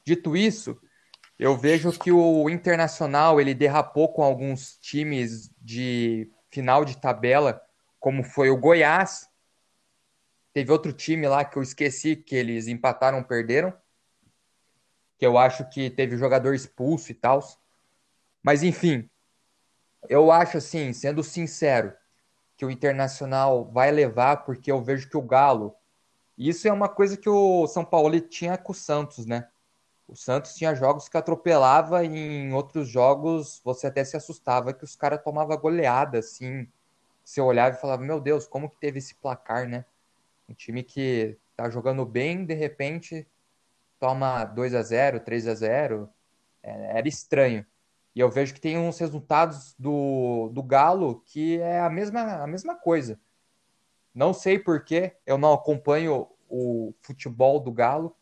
Dito 0.05 0.37
isso, 0.37 0.77
eu 1.39 1.57
vejo 1.57 1.93
que 1.93 2.11
o 2.11 2.51
Internacional 2.51 3.41
ele 3.41 3.55
derrapou 3.55 4.13
com 4.13 4.25
alguns 4.25 4.77
times 4.79 5.53
de 5.63 6.29
final 6.51 6.85
de 6.85 6.97
tabela, 6.97 7.63
como 7.99 8.23
foi 8.23 8.51
o 8.51 8.57
Goiás, 8.57 9.29
Teve 10.59 10.73
outro 10.73 10.93
time 10.93 11.29
lá 11.29 11.45
que 11.45 11.57
eu 11.57 11.63
esqueci 11.63 12.17
que 12.17 12.35
eles 12.35 12.67
empataram, 12.67 13.23
perderam. 13.23 13.73
Que 15.17 15.25
eu 15.25 15.39
acho 15.39 15.69
que 15.69 15.89
teve 15.89 16.17
jogador 16.17 16.53
expulso 16.53 17.13
e 17.13 17.15
tal. 17.15 17.41
Mas 18.43 18.65
enfim, 18.65 19.09
eu 20.09 20.33
acho 20.33 20.59
assim, 20.59 20.93
sendo 20.93 21.23
sincero, 21.23 21.93
que 22.57 22.65
o 22.65 22.71
Internacional 22.73 23.71
vai 23.71 23.93
levar, 23.93 24.39
porque 24.39 24.73
eu 24.73 24.83
vejo 24.83 25.09
que 25.09 25.17
o 25.17 25.23
Galo. 25.23 25.77
Isso 26.37 26.67
é 26.67 26.73
uma 26.73 26.89
coisa 26.89 27.17
que 27.17 27.29
o 27.29 27.69
São 27.69 27.85
Paulo 27.85 28.19
tinha 28.21 28.59
com 28.59 28.73
o 28.73 28.75
Santos, 28.75 29.27
né? 29.27 29.49
O 30.09 30.17
Santos 30.17 30.55
tinha 30.55 30.75
jogos 30.75 31.07
que 31.07 31.19
atropelava 31.19 32.03
e 32.03 32.09
em 32.09 32.53
outros 32.55 32.89
jogos 32.89 33.61
você 33.63 33.87
até 33.87 34.03
se 34.03 34.17
assustava 34.17 34.73
que 34.73 34.83
os 34.83 34.97
caras 34.97 35.23
tomavam 35.23 35.57
goleada, 35.59 36.19
assim. 36.19 36.67
Você 37.23 37.43
olhava 37.43 37.77
e 37.77 37.81
falava, 37.81 38.03
meu 38.03 38.19
Deus, 38.19 38.47
como 38.47 38.71
que 38.71 38.81
teve 38.81 38.99
esse 38.99 39.15
placar, 39.15 39.69
né? 39.69 39.85
Um 40.49 40.55
time 40.55 40.83
que 40.83 41.37
tá 41.55 41.69
jogando 41.69 42.07
bem, 42.07 42.47
de 42.47 42.55
repente 42.55 43.29
toma 44.01 44.45
2 44.45 44.75
a 44.75 44.83
0 44.83 45.21
3 45.21 45.47
a 45.47 45.55
0 45.55 46.09
é, 46.63 46.99
Era 46.99 47.07
estranho. 47.07 47.67
E 48.15 48.21
eu 48.21 48.31
vejo 48.31 48.55
que 48.55 48.61
tem 48.61 48.79
uns 48.79 48.99
resultados 48.99 49.75
do, 49.79 50.49
do 50.55 50.63
Galo 50.63 51.23
que 51.27 51.61
é 51.61 51.81
a 51.81 51.91
mesma, 51.91 52.43
a 52.43 52.47
mesma 52.47 52.75
coisa. 52.75 53.21
Não 54.15 54.33
sei 54.33 54.59
porquê, 54.59 55.17
eu 55.27 55.37
não 55.37 55.53
acompanho 55.53 56.29
o 56.49 56.95
futebol 57.03 57.61
do 57.61 57.71
Galo, 57.71 58.17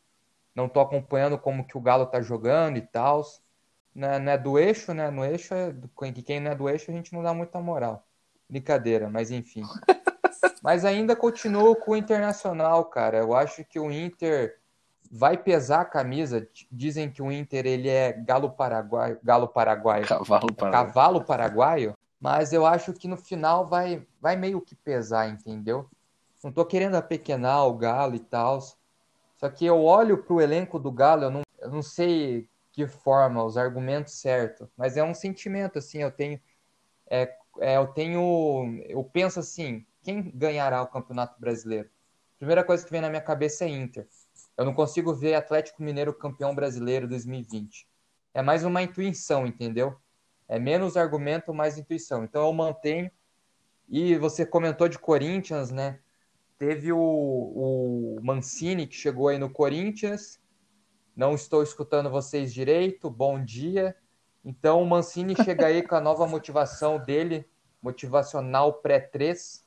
não 0.56 0.68
tô 0.68 0.80
acompanhando 0.80 1.38
como 1.38 1.66
que 1.66 1.76
o 1.76 1.80
Galo 1.80 2.06
tá 2.06 2.22
jogando 2.22 2.78
e 2.78 2.80
tal. 2.80 3.22
Não, 3.94 4.08
é, 4.08 4.18
não 4.18 4.32
é 4.32 4.38
do 4.38 4.58
eixo, 4.58 4.94
né? 4.94 5.10
No 5.10 5.24
eixo, 5.24 5.54
é, 5.54 5.74
quem 6.24 6.40
não 6.40 6.50
é 6.50 6.54
do 6.54 6.68
eixo, 6.68 6.90
a 6.90 6.94
gente 6.94 7.12
não 7.12 7.22
dá 7.22 7.34
muita 7.34 7.60
moral. 7.60 8.06
Brincadeira, 8.48 9.10
mas 9.10 9.30
enfim. 9.30 9.62
Mas 10.62 10.84
ainda 10.84 11.14
continuo 11.14 11.76
com 11.76 11.92
o 11.92 11.96
Internacional, 11.96 12.86
cara. 12.86 13.18
Eu 13.18 13.36
acho 13.36 13.64
que 13.64 13.78
o 13.78 13.88
Inter 13.88 14.58
vai 15.08 15.36
pesar 15.36 15.82
a 15.82 15.84
camisa. 15.84 16.48
Dizem 16.72 17.08
que 17.08 17.22
o 17.22 17.30
Inter 17.30 17.64
ele 17.66 17.88
é 17.88 18.12
galo 18.12 18.50
paraguaio, 18.50 19.16
galo 19.22 19.46
paraguaio, 19.46 20.04
cavalo 20.08 20.52
paraguaio. 20.52 20.72
cavalo 20.72 21.24
paraguaio. 21.24 21.94
Mas 22.20 22.52
eu 22.52 22.66
acho 22.66 22.92
que 22.92 23.06
no 23.06 23.16
final 23.16 23.68
vai, 23.68 24.04
vai 24.20 24.34
meio 24.34 24.60
que 24.60 24.74
pesar, 24.74 25.28
entendeu? 25.28 25.88
Não 26.42 26.50
tô 26.50 26.64
querendo 26.64 26.96
apequenar 26.96 27.66
o 27.66 27.74
Galo 27.74 28.16
e 28.16 28.20
tal. 28.20 28.58
Só 29.36 29.48
que 29.50 29.66
eu 29.66 29.82
olho 29.82 30.22
pro 30.22 30.40
elenco 30.40 30.78
do 30.78 30.90
Galo, 30.90 31.24
eu 31.24 31.30
não, 31.30 31.42
eu 31.58 31.70
não 31.70 31.82
sei 31.82 32.48
que 32.72 32.86
forma, 32.86 33.42
os 33.42 33.56
argumentos 33.56 34.14
certos, 34.20 34.68
mas 34.76 34.96
é 34.96 35.02
um 35.02 35.14
sentimento 35.14 35.78
assim, 35.78 36.02
eu 36.02 36.10
tenho 36.10 36.40
é, 37.08 37.34
é, 37.60 37.76
eu 37.76 37.86
tenho 37.88 38.82
eu 38.88 39.02
penso 39.04 39.40
assim, 39.40 39.86
quem 40.02 40.30
ganhará 40.34 40.82
o 40.82 40.86
Campeonato 40.86 41.40
Brasileiro? 41.40 41.88
Primeira 42.38 42.62
coisa 42.62 42.84
que 42.84 42.90
vem 42.90 43.00
na 43.00 43.08
minha 43.08 43.22
cabeça 43.22 43.64
é 43.64 43.68
Inter. 43.68 44.06
Eu 44.56 44.64
não 44.64 44.74
consigo 44.74 45.14
ver 45.14 45.34
Atlético 45.34 45.82
Mineiro 45.82 46.12
campeão 46.14 46.54
brasileiro 46.54 47.08
2020. 47.08 47.88
É 48.34 48.42
mais 48.42 48.64
uma 48.64 48.82
intuição, 48.82 49.46
entendeu? 49.46 49.96
É 50.48 50.58
menos 50.58 50.96
argumento, 50.96 51.54
mais 51.54 51.78
intuição. 51.78 52.24
Então 52.24 52.46
eu 52.46 52.52
mantenho. 52.52 53.10
E 53.88 54.16
você 54.16 54.44
comentou 54.44 54.88
de 54.88 54.98
Corinthians, 54.98 55.70
né? 55.70 56.00
Teve 56.58 56.90
o, 56.92 56.98
o 56.98 58.18
Mancini 58.22 58.86
que 58.86 58.94
chegou 58.94 59.28
aí 59.28 59.38
no 59.38 59.50
Corinthians. 59.50 60.40
Não 61.14 61.34
estou 61.34 61.62
escutando 61.62 62.10
vocês 62.10 62.52
direito. 62.52 63.10
Bom 63.10 63.42
dia. 63.42 63.94
Então 64.44 64.82
o 64.82 64.86
Mancini 64.86 65.34
chega 65.44 65.66
aí 65.66 65.82
com 65.82 65.94
a 65.94 66.00
nova 66.00 66.26
motivação 66.26 66.98
dele, 66.98 67.46
motivacional 67.82 68.74
pré-3. 68.74 69.64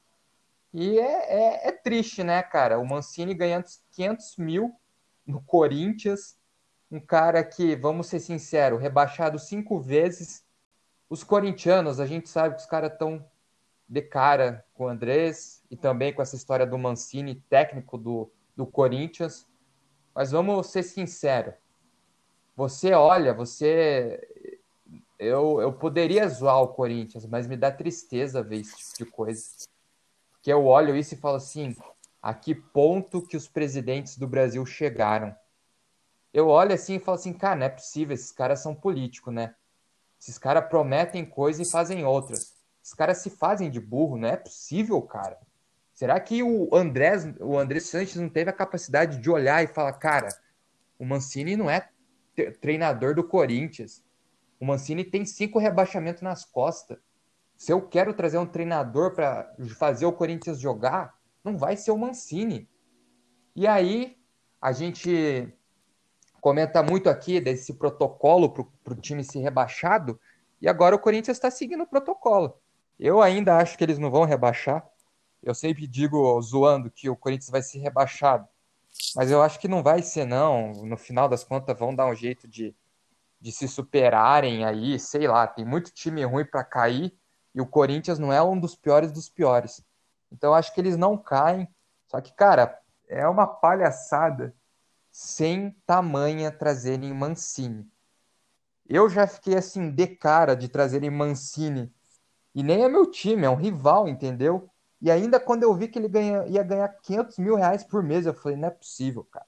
E 0.73 0.99
é, 0.99 1.03
é, 1.03 1.67
é, 1.69 1.71
triste, 1.71 2.23
né, 2.23 2.41
cara? 2.41 2.79
O 2.79 2.87
Mancini 2.87 3.33
ganhando 3.33 3.65
500 3.91 4.37
mil 4.37 4.75
no 5.25 5.41
Corinthians. 5.41 6.37
Um 6.91 6.99
cara 6.99 7.43
que, 7.43 7.75
vamos 7.75 8.07
ser 8.07 8.19
sinceros, 8.19 8.81
rebaixado 8.81 9.37
cinco 9.37 9.79
vezes. 9.79 10.43
Os 11.07 11.23
corintianos, 11.23 11.99
a 11.99 12.05
gente 12.05 12.29
sabe 12.29 12.55
que 12.55 12.61
os 12.61 12.67
caras 12.67 12.93
estão 12.93 13.23
de 13.89 14.01
cara 14.03 14.63
com 14.75 14.85
o 14.85 14.87
Andrés 14.87 15.63
e 15.71 15.75
também 15.75 16.13
com 16.13 16.21
essa 16.21 16.35
história 16.35 16.65
do 16.65 16.77
Mancini, 16.77 17.43
técnico 17.49 17.97
do, 17.97 18.31
do 18.55 18.65
Corinthians. 18.67 19.47
Mas 20.13 20.31
vamos 20.31 20.67
ser 20.67 20.83
sinceros. 20.83 21.55
Você 22.55 22.93
olha, 22.93 23.33
você 23.33 24.21
eu, 25.17 25.59
eu 25.59 25.73
poderia 25.73 26.27
zoar 26.29 26.61
o 26.61 26.69
Corinthians, 26.69 27.25
mas 27.25 27.47
me 27.47 27.57
dá 27.57 27.71
tristeza 27.71 28.43
ver 28.43 28.59
esse 28.59 28.77
tipo 28.77 29.05
de 29.05 29.11
coisa. 29.11 29.43
Porque 30.31 30.53
eu 30.53 30.65
olho 30.65 30.95
isso 30.95 31.15
e 31.15 31.17
falo 31.17 31.37
assim: 31.37 31.75
a 32.21 32.33
que 32.33 32.53
ponto 32.53 33.25
que 33.25 33.35
os 33.35 33.47
presidentes 33.47 34.17
do 34.17 34.27
Brasil 34.27 34.63
chegaram? 34.65 35.35
Eu 36.31 36.47
olho 36.47 36.73
assim 36.73 36.95
e 36.95 36.99
falo 36.99 37.15
assim, 37.15 37.33
cara, 37.33 37.55
não 37.55 37.65
é 37.65 37.69
possível, 37.69 38.13
esses 38.13 38.31
caras 38.31 38.59
são 38.59 38.75
políticos, 38.75 39.33
né? 39.33 39.55
Esses 40.21 40.37
caras 40.37 40.69
prometem 40.69 41.25
coisas 41.25 41.67
e 41.67 41.71
fazem 41.71 42.05
outras. 42.05 42.58
Esses 42.89 42.97
caras 42.97 43.19
se 43.19 43.29
fazem 43.29 43.69
de 43.69 43.79
burro, 43.79 44.17
não 44.17 44.27
é 44.27 44.35
possível, 44.35 44.99
cara. 45.03 45.37
Será 45.93 46.19
que 46.19 46.41
o 46.41 46.75
Andrés, 46.75 47.23
o 47.39 47.55
André 47.55 47.79
Sanches 47.79 48.15
não 48.15 48.27
teve 48.27 48.49
a 48.49 48.53
capacidade 48.53 49.19
de 49.19 49.29
olhar 49.29 49.63
e 49.63 49.67
falar, 49.67 49.93
cara, 49.93 50.27
o 50.97 51.05
Mancini 51.05 51.55
não 51.55 51.69
é 51.69 51.87
treinador 52.59 53.13
do 53.13 53.23
Corinthians. 53.23 54.03
O 54.59 54.65
Mancini 54.65 55.03
tem 55.03 55.23
cinco 55.23 55.59
rebaixamentos 55.59 56.23
nas 56.23 56.43
costas. 56.43 56.97
Se 57.55 57.71
eu 57.71 57.79
quero 57.79 58.11
trazer 58.11 58.39
um 58.39 58.47
treinador 58.47 59.13
para 59.13 59.53
fazer 59.77 60.07
o 60.07 60.13
Corinthians 60.13 60.59
jogar, 60.59 61.13
não 61.43 61.55
vai 61.55 61.77
ser 61.77 61.91
o 61.91 61.97
Mancini. 61.97 62.67
E 63.55 63.67
aí, 63.67 64.17
a 64.59 64.71
gente 64.71 65.53
comenta 66.41 66.81
muito 66.81 67.07
aqui 67.07 67.39
desse 67.39 67.75
protocolo 67.75 68.51
para 68.83 68.93
o 68.93 68.99
time 68.99 69.23
ser 69.23 69.41
rebaixado, 69.41 70.19
e 70.59 70.67
agora 70.67 70.95
o 70.95 70.99
Corinthians 70.99 71.37
está 71.37 71.51
seguindo 71.51 71.83
o 71.83 71.87
protocolo. 71.87 72.59
Eu 72.99 73.21
ainda 73.21 73.57
acho 73.57 73.77
que 73.77 73.83
eles 73.83 73.97
não 73.97 74.11
vão 74.11 74.25
rebaixar. 74.25 74.87
Eu 75.41 75.55
sempre 75.55 75.87
digo, 75.87 76.41
zoando, 76.41 76.91
que 76.91 77.09
o 77.09 77.15
Corinthians 77.15 77.49
vai 77.49 77.61
ser 77.61 77.79
rebaixado. 77.79 78.47
Mas 79.15 79.31
eu 79.31 79.41
acho 79.41 79.59
que 79.59 79.67
não 79.67 79.81
vai 79.81 80.01
ser, 80.01 80.25
não. 80.25 80.73
No 80.85 80.97
final 80.97 81.29
das 81.29 81.43
contas, 81.43 81.77
vão 81.79 81.95
dar 81.95 82.07
um 82.07 82.15
jeito 82.15 82.47
de 82.47 82.75
de 83.39 83.51
se 83.51 83.67
superarem 83.67 84.65
aí, 84.65 84.99
sei 84.99 85.27
lá, 85.27 85.47
tem 85.47 85.63
muito 85.65 85.91
time 85.91 86.23
ruim 86.25 86.45
para 86.45 86.63
cair 86.63 87.17
e 87.55 87.61
o 87.61 87.65
Corinthians 87.65 88.19
não 88.19 88.33
é 88.33 88.41
um 88.41 88.59
dos 88.59 88.75
piores 88.75 89.11
dos 89.11 89.29
piores. 89.29 89.83
Então 90.31 90.53
acho 90.53 90.73
que 90.73 90.81
eles 90.81 90.97
não 90.97 91.17
caem. 91.17 91.67
Só 92.07 92.19
que, 92.19 92.33
cara, 92.33 92.79
é 93.07 93.27
uma 93.27 93.47
palhaçada 93.47 94.53
sem 95.09 95.71
tamanha 95.85 96.51
trazerem 96.51 97.13
Mancini. 97.13 97.89
Eu 98.87 99.09
já 99.09 99.25
fiquei 99.25 99.55
assim 99.55 99.89
de 99.89 100.07
cara 100.07 100.55
de 100.55 100.67
trazerem 100.67 101.09
Mancini. 101.09 101.91
E 102.53 102.63
nem 102.63 102.83
é 102.83 102.89
meu 102.89 103.09
time, 103.09 103.45
é 103.45 103.49
um 103.49 103.55
rival, 103.55 104.07
entendeu? 104.07 104.69
E 105.01 105.09
ainda 105.09 105.39
quando 105.39 105.63
eu 105.63 105.73
vi 105.73 105.87
que 105.87 105.97
ele 105.97 106.09
ganha, 106.09 106.45
ia 106.47 106.63
ganhar 106.63 106.89
500 106.89 107.37
mil 107.37 107.55
reais 107.55 107.83
por 107.83 108.03
mês, 108.03 108.25
eu 108.25 108.33
falei, 108.33 108.57
não 108.57 108.67
é 108.67 108.71
possível, 108.71 109.23
cara. 109.23 109.45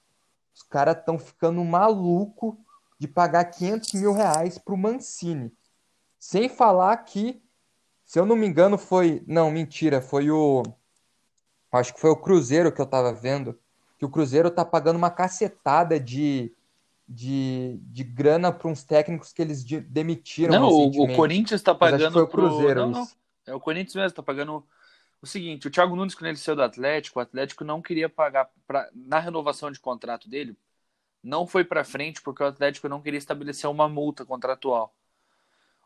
Os 0.54 0.62
caras 0.62 0.96
estão 0.96 1.18
ficando 1.18 1.62
maluco 1.64 2.58
de 2.98 3.08
pagar 3.08 3.44
500 3.46 3.94
mil 3.94 4.12
reais 4.12 4.58
para 4.58 4.74
o 4.74 4.78
Mancini. 4.78 5.52
Sem 6.18 6.48
falar 6.48 6.96
que, 6.98 7.42
se 8.04 8.18
eu 8.18 8.24
não 8.24 8.36
me 8.36 8.46
engano, 8.46 8.78
foi. 8.78 9.24
Não, 9.26 9.50
mentira, 9.50 10.00
foi 10.00 10.30
o. 10.30 10.62
Acho 11.72 11.94
que 11.94 12.00
foi 12.00 12.10
o 12.10 12.16
Cruzeiro 12.16 12.70
que 12.70 12.80
eu 12.80 12.84
estava 12.84 13.12
vendo. 13.12 13.58
Que 13.98 14.04
o 14.04 14.10
Cruzeiro 14.10 14.50
tá 14.50 14.64
pagando 14.64 14.96
uma 14.96 15.10
cacetada 15.10 15.98
de, 15.98 16.54
de, 17.12 17.78
de 17.82 18.04
grana 18.04 18.52
para 18.52 18.68
uns 18.68 18.84
técnicos 18.84 19.32
que 19.32 19.42
eles 19.42 19.64
demitiram. 19.64 20.52
Não, 20.52 20.68
o, 20.68 21.14
Corinthians 21.14 21.60
está 21.60 21.74
pagando. 21.74 22.12
foi 22.12 22.22
o 22.22 22.28
Cruzeiro. 22.28 22.74
Pro... 22.74 22.90
Não, 22.90 23.00
não. 23.00 23.08
É 23.46 23.54
o 23.54 23.60
Corinthians 23.60 23.94
mesmo, 23.94 24.08
está 24.08 24.22
pagando 24.22 24.64
o 25.20 25.26
seguinte: 25.26 25.66
o 25.66 25.70
Thiago 25.70 25.96
Nunes, 25.96 26.14
quando 26.14 26.28
ele 26.28 26.36
saiu 26.38 26.56
do 26.56 26.62
Atlético, 26.62 27.18
o 27.18 27.22
Atlético 27.22 27.64
não 27.64 27.82
queria 27.82 28.08
pagar 28.08 28.50
pra, 28.66 28.88
na 28.94 29.18
renovação 29.18 29.70
de 29.70 29.80
contrato 29.80 30.28
dele 30.28 30.56
não 31.22 31.46
foi 31.46 31.64
para 31.64 31.84
frente 31.84 32.20
porque 32.20 32.42
o 32.42 32.46
Atlético 32.46 32.88
não 32.88 33.00
queria 33.00 33.18
estabelecer 33.18 33.70
uma 33.70 33.88
multa 33.88 34.24
contratual. 34.24 34.94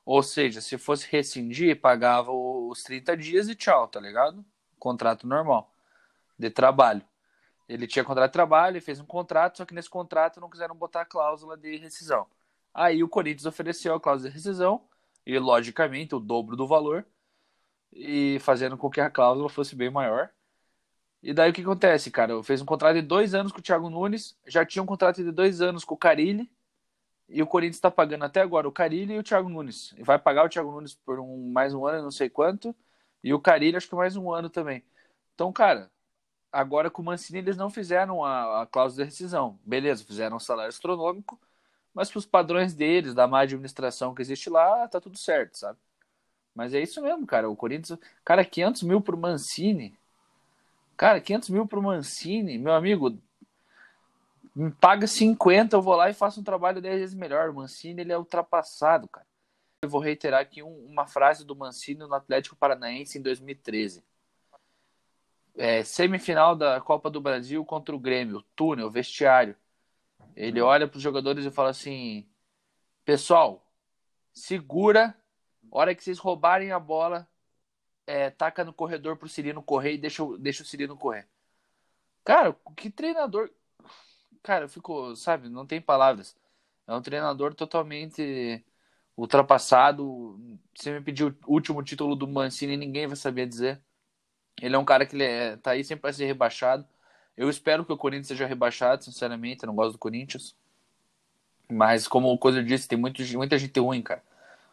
Ou 0.05 0.22
seja, 0.22 0.61
se 0.61 0.79
fosse 0.79 1.07
rescindir, 1.11 1.81
pagava 1.81 2.33
os 2.33 2.83
30 2.83 3.16
dias 3.16 3.49
e 3.49 3.55
tchau, 3.55 3.89
tá 3.89 4.01
ligado? 4.01 4.45
Contrato 4.79 5.27
normal 5.27 5.70
de 6.39 6.49
trabalho. 6.49 7.03
Ele 7.69 7.87
tinha 7.87 8.05
contrato 8.05 8.31
de 8.31 8.33
trabalho, 8.33 8.75
ele 8.75 8.81
fez 8.81 9.01
um 9.01 9.07
contrato, 9.07 9.59
só 9.59 9.64
que 9.64 9.75
nesse 9.75 9.91
contrato 9.91 10.41
não 10.41 10.49
quiseram 10.49 10.75
botar 10.75 11.03
a 11.03 11.07
cláusula 11.07 11.57
de 11.57 11.77
rescisão. 11.77 12.27
Aí 12.73 13.03
o 13.03 13.09
Corinthians 13.09 13.47
ofereceu 13.47 13.95
a 13.95 14.01
cláusula 14.01 14.31
de 14.31 14.35
rescisão, 14.35 14.83
e 15.25 15.39
logicamente 15.39 16.14
o 16.14 16.21
dobro 16.21 16.57
do 16.57 16.67
valor, 16.67 17.05
e 17.93 18.39
fazendo 18.41 18.77
com 18.77 18.91
que 18.91 19.01
a 19.01 19.11
cláusula 19.11 19.49
fosse 19.49 19.75
bem 19.75 19.91
maior. 19.91 20.31
E 21.23 21.35
daí 21.35 21.51
o 21.51 21.53
que 21.53 21.62
acontece, 21.62 22.11
cara? 22.11 22.33
Eu 22.33 22.43
fiz 22.43 22.61
um 22.62 22.67
contrato 22.67 22.95
de 22.95 23.03
dois 23.03 23.35
anos 23.35 23.51
com 23.51 23.59
o 23.59 23.62
Thiago 23.62 23.91
Nunes, 23.91 24.39
já 24.47 24.64
tinha 24.64 24.83
um 24.83 24.87
contrato 24.87 25.25
de 25.25 25.33
dois 25.33 25.61
anos 25.61 25.85
com 25.85 25.95
o 25.95 25.99
Carilli, 25.99 26.49
e 27.29 27.43
o 27.43 27.47
Corinthians 27.47 27.77
está 27.77 27.91
pagando 27.91 28.25
até 28.25 28.41
agora 28.41 28.69
o 28.69 28.73
Carilli 28.73 29.14
e 29.14 29.19
o 29.19 29.23
Thiago 29.23 29.49
Nunes. 29.49 29.93
E 29.99 30.03
vai 30.05 30.19
pagar 30.19 30.45
o 30.45 30.49
Thiago 30.49 30.71
Nunes 30.71 30.95
por 30.95 31.19
um, 31.19 31.51
mais 31.51 31.75
um 31.75 31.85
ano, 31.85 32.05
não 32.05 32.11
sei 32.12 32.31
quanto, 32.31 32.75
e 33.25 33.35
o 33.35 33.41
Carilli 33.41 33.77
acho 33.77 33.89
que 33.89 33.97
mais 33.97 34.17
um 34.17 34.33
ano 34.33 34.49
também. 34.49 34.85
Então, 35.35 35.53
cara, 35.53 35.91
agora 36.61 36.90
com 36.90 37.02
o 37.02 37.04
Mancini 37.04 37.38
eles 37.38 37.57
não 37.57 37.70
fizeram 37.70 38.24
a, 38.24 38.62
a 38.62 38.66
cláusula 38.66 39.04
de 39.04 39.11
rescisão. 39.11 39.59
Beleza, 39.64 40.04
fizeram 40.04 40.36
um 40.36 40.40
salário 40.40 40.70
astronômico, 40.70 41.40
mas 41.94 42.11
para 42.11 42.18
os 42.18 42.26
padrões 42.26 42.74
deles, 42.74 43.14
da 43.14 43.26
má 43.26 43.40
administração 43.40 44.14
que 44.14 44.22
existe 44.22 44.50
lá, 44.50 44.88
tá 44.88 45.00
tudo 45.00 45.18
certo, 45.18 45.59
sabe? 45.59 45.78
Mas 46.54 46.74
é 46.74 46.80
isso 46.80 47.02
mesmo, 47.02 47.26
cara. 47.26 47.48
O 47.50 47.57
Corinthians, 47.57 47.98
cara, 48.24 48.44
500 48.44 48.82
mil 48.82 49.00
pro 49.00 49.16
Mancini, 49.16 49.96
Cara, 50.96 51.20
500 51.20 51.50
mil 51.50 51.66
pro 51.66 51.82
Mancini, 51.82 52.57
meu 52.57 52.72
amigo, 52.72 53.18
me 54.54 54.70
paga 54.72 55.07
50, 55.07 55.76
eu 55.76 55.82
vou 55.82 55.94
lá 55.94 56.09
e 56.09 56.14
faço 56.14 56.40
um 56.40 56.44
trabalho 56.44 56.80
10 56.80 57.00
vezes 57.00 57.14
melhor. 57.14 57.50
O 57.50 57.54
Mancini, 57.54 58.00
ele 58.00 58.12
é 58.12 58.18
ultrapassado, 58.18 59.07
cara. 59.07 59.26
Eu 59.82 59.90
vou 59.90 60.00
reiterar 60.00 60.40
aqui 60.40 60.62
um, 60.62 60.86
uma 60.86 61.07
frase 61.07 61.44
do 61.44 61.54
Mancini 61.54 62.00
no 62.00 62.14
Atlético 62.14 62.57
Paranaense 62.57 63.18
em 63.18 63.22
2013. 63.22 64.02
É, 65.57 65.82
semifinal 65.82 66.54
da 66.54 66.80
Copa 66.80 67.11
do 67.11 67.20
Brasil 67.20 67.64
contra 67.64 67.94
o 67.94 67.98
Grêmio, 67.98 68.42
túnel, 68.54 68.90
vestiário. 68.90 69.57
Ele 70.36 70.61
olha 70.61 70.86
para 70.86 70.96
os 70.98 71.02
jogadores 71.02 71.44
e 71.46 71.50
fala 71.50 71.70
assim: 71.70 72.28
Pessoal, 73.04 73.66
segura, 74.34 75.16
hora 75.70 75.94
que 75.94 76.04
vocês 76.04 76.18
roubarem 76.18 76.72
a 76.72 76.78
bola, 76.78 77.28
é, 78.07 78.30
taca 78.30 78.64
no 78.64 78.72
corredor 78.72 79.16
pro 79.16 79.28
Cirino 79.28 79.62
correr 79.62 79.94
e 79.94 79.98
deixa, 79.98 80.22
deixa 80.38 80.62
o 80.62 80.66
Cirino 80.66 80.96
correr. 80.96 81.28
Cara, 82.24 82.54
que 82.76 82.90
treinador. 82.90 83.50
Cara, 84.42 84.68
ficou, 84.68 85.16
sabe, 85.16 85.48
não 85.48 85.66
tem 85.66 85.80
palavras. 85.80 86.36
É 86.86 86.94
um 86.94 87.02
treinador 87.02 87.54
totalmente 87.54 88.64
ultrapassado. 89.16 90.38
Se 90.74 90.90
me 90.92 91.00
pedir 91.00 91.24
o 91.24 91.36
último 91.46 91.82
título 91.82 92.14
do 92.16 92.28
Mancini, 92.28 92.76
ninguém 92.76 93.07
vai 93.07 93.16
saber 93.16 93.46
dizer. 93.46 93.82
Ele 94.61 94.74
é 94.74 94.78
um 94.78 94.84
cara 94.84 95.07
que 95.07 95.14
ele 95.14 95.24
é, 95.24 95.57
tá 95.57 95.72
aí 95.72 95.84
sempre 95.84 96.02
para 96.02 96.12
ser 96.12 96.26
rebaixado. 96.26 96.86
Eu 97.36 97.50
espero 97.50 97.84
que 97.84 97.92
o 97.92 97.96
Corinthians 97.96 98.28
seja 98.28 98.46
rebaixado, 98.46 99.04
sinceramente. 99.04 99.62
Eu 99.62 99.68
não 99.68 99.74
gosto 99.74 99.92
do 99.92 99.98
Corinthians. 99.98 100.57
Mas, 101.70 102.09
como 102.09 102.32
o 102.32 102.38
Coisa 102.38 102.62
disse, 102.62 102.88
tem 102.88 102.98
muito, 102.98 103.22
muita 103.36 103.59
gente 103.59 103.78
ruim, 103.78 104.00
cara. 104.02 104.22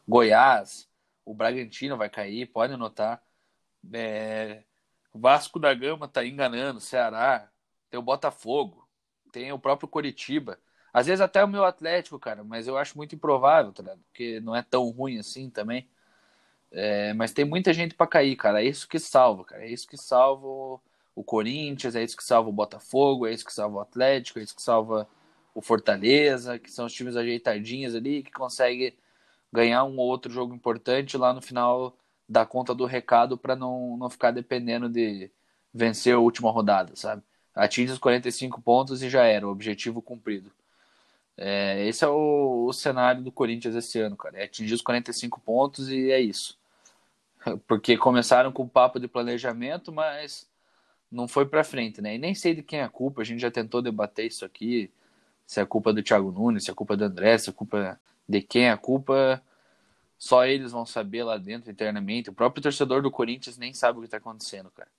Goiás, 0.08 0.88
o 1.26 1.34
Bragantino 1.34 1.98
vai 1.98 2.10
cair, 2.10 2.46
pode 2.48 2.76
notar. 2.78 3.22
É, 3.94 4.64
Vasco 5.14 5.60
da 5.60 5.74
Gama 5.74 6.08
tá 6.08 6.26
enganando, 6.26 6.80
Ceará, 6.80 7.50
tem 7.90 8.00
o 8.00 8.04
Botafogo, 8.04 8.88
tem 9.32 9.52
o 9.52 9.60
próprio 9.60 9.88
Coritiba. 9.88 10.60
Às 10.92 11.08
vezes 11.08 11.22
até 11.22 11.44
o 11.44 11.48
meu 11.48 11.66
Atlético, 11.66 12.20
cara, 12.20 12.44
mas 12.44 12.68
eu 12.68 12.78
acho 12.78 12.98
muito 12.98 13.16
improvável, 13.16 13.72
tá 13.74 13.82
ligado? 13.84 14.02
Porque 14.12 14.40
não 14.40 14.56
é 14.56 14.62
tão 14.62 14.90
ruim 14.90 15.20
assim 15.20 15.50
também. 15.50 15.90
É, 16.74 17.14
mas 17.14 17.32
tem 17.32 17.46
muita 17.46 17.74
gente 17.74 17.96
para 17.96 18.08
cair, 18.08 18.36
cara. 18.36 18.62
É 18.62 18.66
isso 18.66 18.88
que 18.88 19.00
salva, 19.00 19.46
cara. 19.46 19.64
É 19.64 19.70
isso 19.72 19.88
que 19.88 19.98
salva 19.98 20.48
o 21.16 21.24
Corinthians, 21.24 21.96
é 21.96 22.04
isso 22.04 22.18
que 22.18 22.24
salva 22.24 22.50
o 22.50 22.54
Botafogo, 22.54 23.28
é 23.28 23.34
isso 23.34 23.46
que 23.46 23.54
salva 23.54 23.78
o 23.78 23.82
Atlético, 23.82 24.40
é 24.40 24.44
isso 24.44 24.56
que 24.56 24.62
salva 24.62 25.08
o 25.54 25.62
Fortaleza, 25.62 26.58
que 26.60 26.72
são 26.72 26.86
os 26.88 26.94
times 26.94 27.16
ajeitadinhos 27.16 27.96
ali, 27.96 28.24
que 28.24 28.32
conseguem 28.32 28.94
ganhar 29.52 29.84
um 29.84 29.98
ou 30.00 30.08
outro 30.08 30.32
jogo 30.32 30.56
importante 30.56 31.18
lá 31.18 31.34
no 31.34 31.42
final 31.42 31.96
da 32.28 32.46
conta 32.46 32.74
do 32.74 32.86
recado 32.86 33.38
para 33.38 33.56
não, 33.56 33.96
não 33.98 34.10
ficar 34.10 34.32
dependendo 34.32 34.90
de 34.90 35.30
vencer 35.74 36.16
a 36.16 36.20
última 36.20 36.52
rodada, 36.52 36.96
sabe? 36.96 37.22
Atinge 37.56 37.94
os 37.94 38.00
45 38.00 38.62
pontos 38.62 39.04
e 39.04 39.10
já 39.10 39.26
era, 39.26 39.48
o 39.48 39.52
objetivo 39.52 40.02
cumprido. 40.02 40.52
É, 41.38 41.86
esse 41.88 42.04
é 42.04 42.08
o, 42.08 42.66
o, 42.68 42.74
cenário 42.74 43.24
do 43.24 43.32
Corinthians 43.32 43.76
esse 43.76 44.00
ano, 44.00 44.16
cara. 44.16 44.40
É 44.40 44.46
atingir 44.46 44.74
os 44.74 44.82
45 44.82 45.40
pontos 45.42 45.90
e 45.90 46.12
é 46.12 46.20
isso. 46.20 46.58
Porque 47.68 47.98
começaram 47.98 48.52
com 48.52 48.64
o 48.64 48.70
papo 48.70 49.00
de 49.00 49.08
planejamento, 49.08 49.92
mas 49.92 50.50
não 51.12 51.28
foi 51.28 51.46
para 51.46 51.64
frente, 51.64 52.02
né? 52.02 52.16
E 52.16 52.18
nem 52.18 52.34
sei 52.34 52.54
de 52.54 52.64
quem 52.64 52.80
é 52.80 52.84
a 52.84 52.90
culpa. 52.90 53.22
A 53.22 53.26
gente 53.26 53.42
já 53.42 53.52
tentou 53.52 53.82
debater 53.82 54.26
isso 54.26 54.46
aqui. 54.46 54.92
Se 55.46 55.60
é 55.60 55.66
culpa 55.66 55.94
do 55.94 56.02
Thiago 56.02 56.32
Nunes, 56.32 56.66
se 56.66 56.72
é 56.72 56.74
culpa 56.74 56.96
do 56.96 57.04
André, 57.04 57.38
se 57.38 57.50
é 57.50 57.54
culpa 57.54 58.00
de 58.28 58.42
quem 58.42 58.66
é 58.66 58.72
a 58.72 58.78
culpa. 58.78 59.42
Só 60.18 60.46
eles 60.46 60.72
vão 60.72 60.86
saber 60.86 61.24
lá 61.24 61.38
dentro 61.38 61.70
internamente. 61.70 62.30
O 62.30 62.34
próprio 62.34 62.64
torcedor 62.64 63.02
do 63.02 63.12
Corinthians 63.12 63.58
nem 63.58 63.74
sabe 63.74 64.00
o 64.00 64.02
que 64.02 64.08
tá 64.08 64.18
acontecendo, 64.18 64.72
cara. 64.72 64.90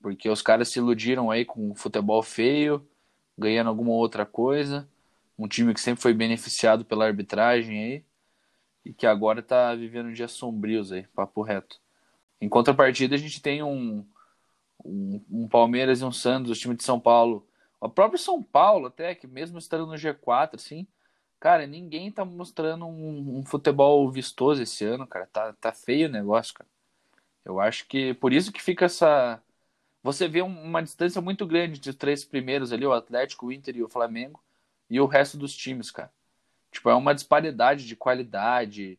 Porque 0.00 0.28
os 0.28 0.42
caras 0.42 0.68
se 0.68 0.78
iludiram 0.78 1.30
aí 1.30 1.44
com 1.44 1.74
futebol 1.74 2.22
feio, 2.22 2.86
ganhando 3.36 3.68
alguma 3.68 3.92
outra 3.92 4.24
coisa 4.24 4.88
um 5.38 5.46
time 5.46 5.74
que 5.74 5.80
sempre 5.80 6.02
foi 6.02 6.14
beneficiado 6.14 6.84
pela 6.84 7.06
arbitragem 7.06 7.78
aí 7.78 8.04
e 8.86 8.94
que 8.94 9.04
agora 9.04 9.40
está 9.40 9.74
vivendo 9.74 10.12
dias 10.12 10.30
sombrios 10.30 10.92
aí, 10.92 11.02
papo 11.08 11.42
reto. 11.42 11.80
Em 12.40 12.48
contrapartida, 12.48 13.16
a 13.16 13.18
gente 13.18 13.42
tem 13.42 13.60
um, 13.60 14.06
um, 14.84 15.24
um, 15.28 15.48
Palmeiras 15.48 16.00
e 16.00 16.04
um 16.04 16.12
Santos, 16.12 16.52
o 16.52 16.60
time 16.60 16.76
de 16.76 16.84
São 16.84 17.00
Paulo. 17.00 17.44
O 17.80 17.88
próprio 17.88 18.18
São 18.18 18.40
Paulo, 18.40 18.86
até, 18.86 19.14
que 19.14 19.26
mesmo 19.26 19.58
estando 19.58 19.86
no 19.86 19.94
G4, 19.94 20.54
assim, 20.54 20.86
cara, 21.40 21.66
ninguém 21.66 22.12
tá 22.12 22.24
mostrando 22.24 22.86
um, 22.86 23.38
um, 23.38 23.44
futebol 23.44 24.08
vistoso 24.08 24.62
esse 24.62 24.84
ano, 24.84 25.04
cara. 25.04 25.26
Tá, 25.32 25.52
tá 25.54 25.72
feio 25.72 26.08
o 26.08 26.12
negócio, 26.12 26.54
cara. 26.54 26.70
Eu 27.44 27.60
acho 27.60 27.86
que 27.88 28.14
por 28.14 28.32
isso 28.32 28.52
que 28.52 28.62
fica 28.62 28.84
essa. 28.86 29.42
Você 30.02 30.28
vê 30.28 30.42
uma 30.42 30.82
distância 30.82 31.20
muito 31.20 31.46
grande 31.46 31.90
os 31.90 31.96
três 31.96 32.24
primeiros 32.24 32.72
ali, 32.72 32.86
o 32.86 32.92
Atlético, 32.92 33.46
o 33.46 33.52
Inter 33.52 33.76
e 33.76 33.82
o 33.82 33.88
Flamengo 33.88 34.40
e 34.88 35.00
o 35.00 35.06
resto 35.06 35.36
dos 35.36 35.56
times, 35.56 35.90
cara. 35.90 36.12
Tipo, 36.70 36.90
é 36.90 36.94
uma 36.94 37.14
disparidade 37.14 37.86
de 37.86 37.96
qualidade. 37.96 38.98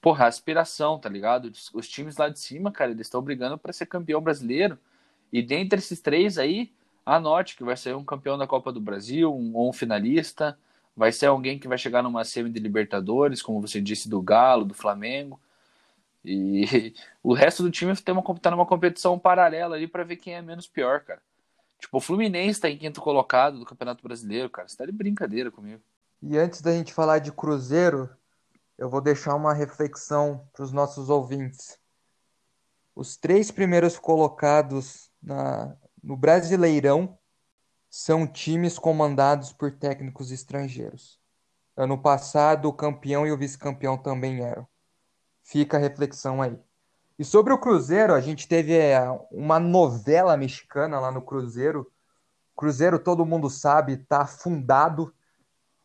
Porra, 0.00 0.26
aspiração, 0.26 0.98
tá 0.98 1.08
ligado? 1.08 1.52
Os 1.74 1.88
times 1.88 2.16
lá 2.16 2.28
de 2.28 2.38
cima, 2.40 2.72
cara, 2.72 2.90
eles 2.90 3.06
estão 3.06 3.22
brigando 3.22 3.58
para 3.58 3.72
ser 3.72 3.86
campeão 3.86 4.20
brasileiro. 4.20 4.78
E 5.32 5.42
dentre 5.42 5.78
esses 5.78 6.00
três 6.00 6.38
aí, 6.38 6.72
anote 7.04 7.56
que 7.56 7.64
vai 7.64 7.76
ser 7.76 7.94
um 7.94 8.04
campeão 8.04 8.38
da 8.38 8.46
Copa 8.46 8.72
do 8.72 8.80
Brasil, 8.80 9.34
um, 9.34 9.54
ou 9.56 9.70
um 9.70 9.72
finalista. 9.72 10.58
Vai 10.96 11.12
ser 11.12 11.26
alguém 11.26 11.58
que 11.58 11.68
vai 11.68 11.78
chegar 11.78 12.02
numa 12.02 12.24
semi 12.24 12.50
de 12.50 12.60
Libertadores, 12.60 13.42
como 13.42 13.60
você 13.60 13.80
disse, 13.80 14.08
do 14.08 14.20
Galo, 14.22 14.64
do 14.64 14.74
Flamengo. 14.74 15.40
E 16.24 16.94
o 17.22 17.32
resto 17.34 17.62
do 17.62 17.70
time 17.70 17.94
tem 17.96 18.14
uma, 18.14 18.22
tá 18.38 18.50
numa 18.50 18.66
competição 18.66 19.18
paralela 19.18 19.76
ali 19.76 19.86
para 19.86 20.04
ver 20.04 20.16
quem 20.16 20.34
é 20.34 20.42
menos 20.42 20.66
pior, 20.66 21.00
cara. 21.00 21.22
Tipo, 21.80 21.96
o 21.96 22.00
Fluminense 22.00 22.60
tá 22.60 22.68
em 22.68 22.76
quinto 22.76 23.00
colocado 23.00 23.58
do 23.58 23.64
Campeonato 23.64 24.02
Brasileiro, 24.02 24.50
cara. 24.50 24.68
Você 24.68 24.76
tá 24.76 24.84
de 24.84 24.92
brincadeira 24.92 25.50
comigo. 25.50 25.82
E 26.22 26.36
antes 26.36 26.60
da 26.60 26.72
gente 26.72 26.92
falar 26.92 27.18
de 27.18 27.32
Cruzeiro, 27.32 28.10
eu 28.76 28.90
vou 28.90 29.00
deixar 29.00 29.34
uma 29.34 29.54
reflexão 29.54 30.46
para 30.52 30.64
os 30.64 30.72
nossos 30.72 31.08
ouvintes. 31.08 31.78
Os 32.94 33.16
três 33.16 33.50
primeiros 33.50 33.98
colocados 33.98 35.10
na, 35.22 35.74
no 36.02 36.16
Brasileirão 36.16 37.18
são 37.88 38.26
times 38.26 38.78
comandados 38.78 39.52
por 39.52 39.72
técnicos 39.72 40.30
estrangeiros. 40.30 41.18
Ano 41.76 41.96
passado, 41.96 42.68
o 42.68 42.72
campeão 42.72 43.26
e 43.26 43.32
o 43.32 43.38
vice-campeão 43.38 43.96
também 43.96 44.42
eram. 44.42 44.66
Fica 45.42 45.76
a 45.76 45.80
reflexão 45.80 46.42
aí. 46.42 46.58
E 47.18 47.24
sobre 47.24 47.52
o 47.52 47.58
Cruzeiro, 47.58 48.14
a 48.14 48.20
gente 48.20 48.46
teve 48.46 48.76
é, 48.76 49.00
uma 49.30 49.58
novela 49.58 50.36
mexicana 50.36 51.00
lá 51.00 51.10
no 51.10 51.22
Cruzeiro. 51.22 51.90
Cruzeiro, 52.56 52.98
todo 52.98 53.26
mundo 53.26 53.48
sabe, 53.50 53.96
tá 53.96 54.22
afundado. 54.22 55.12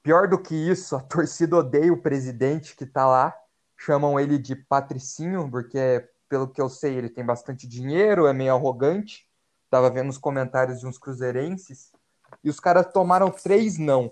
Pior 0.05 0.27
do 0.27 0.37
que 0.37 0.53
isso, 0.53 0.95
a 0.95 0.99
torcida 1.01 1.55
odeia 1.55 1.91
o 1.91 1.99
presidente 1.99 2.75
que 2.75 2.85
tá 2.85 3.07
lá. 3.07 3.35
Chamam 3.75 4.19
ele 4.19 4.37
de 4.37 4.55
Patricinho, 4.55 5.49
porque, 5.49 6.07
pelo 6.29 6.47
que 6.47 6.61
eu 6.61 6.69
sei, 6.69 6.93
ele 6.93 7.09
tem 7.09 7.25
bastante 7.25 7.67
dinheiro, 7.67 8.27
é 8.27 8.31
meio 8.31 8.53
arrogante. 8.53 9.27
Tava 9.67 9.89
vendo 9.89 10.11
os 10.11 10.19
comentários 10.19 10.79
de 10.79 10.85
uns 10.85 10.99
cruzeirenses. 10.99 11.91
E 12.43 12.51
os 12.51 12.59
caras 12.59 12.85
tomaram 12.93 13.31
três 13.31 13.79
não. 13.79 14.11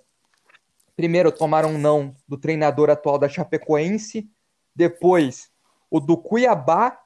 Primeiro, 0.96 1.32
tomaram 1.32 1.70
um 1.70 1.78
não 1.78 2.16
do 2.28 2.40
treinador 2.40 2.90
atual 2.90 3.20
da 3.20 3.30
Chapecoense. 3.30 4.28
Depois, 4.76 5.52
o 5.92 6.00
do 6.00 6.18
Cuiabá 6.18 7.00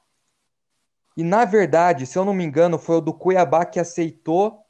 e 1.14 1.22
na 1.22 1.44
verdade, 1.44 2.06
se 2.06 2.16
eu 2.16 2.24
não 2.24 2.32
me 2.32 2.42
engano, 2.42 2.78
foi 2.78 2.96
o 2.96 3.00
do 3.02 3.12
Cuiabá 3.12 3.66
que 3.66 3.78
aceitou 3.78 4.64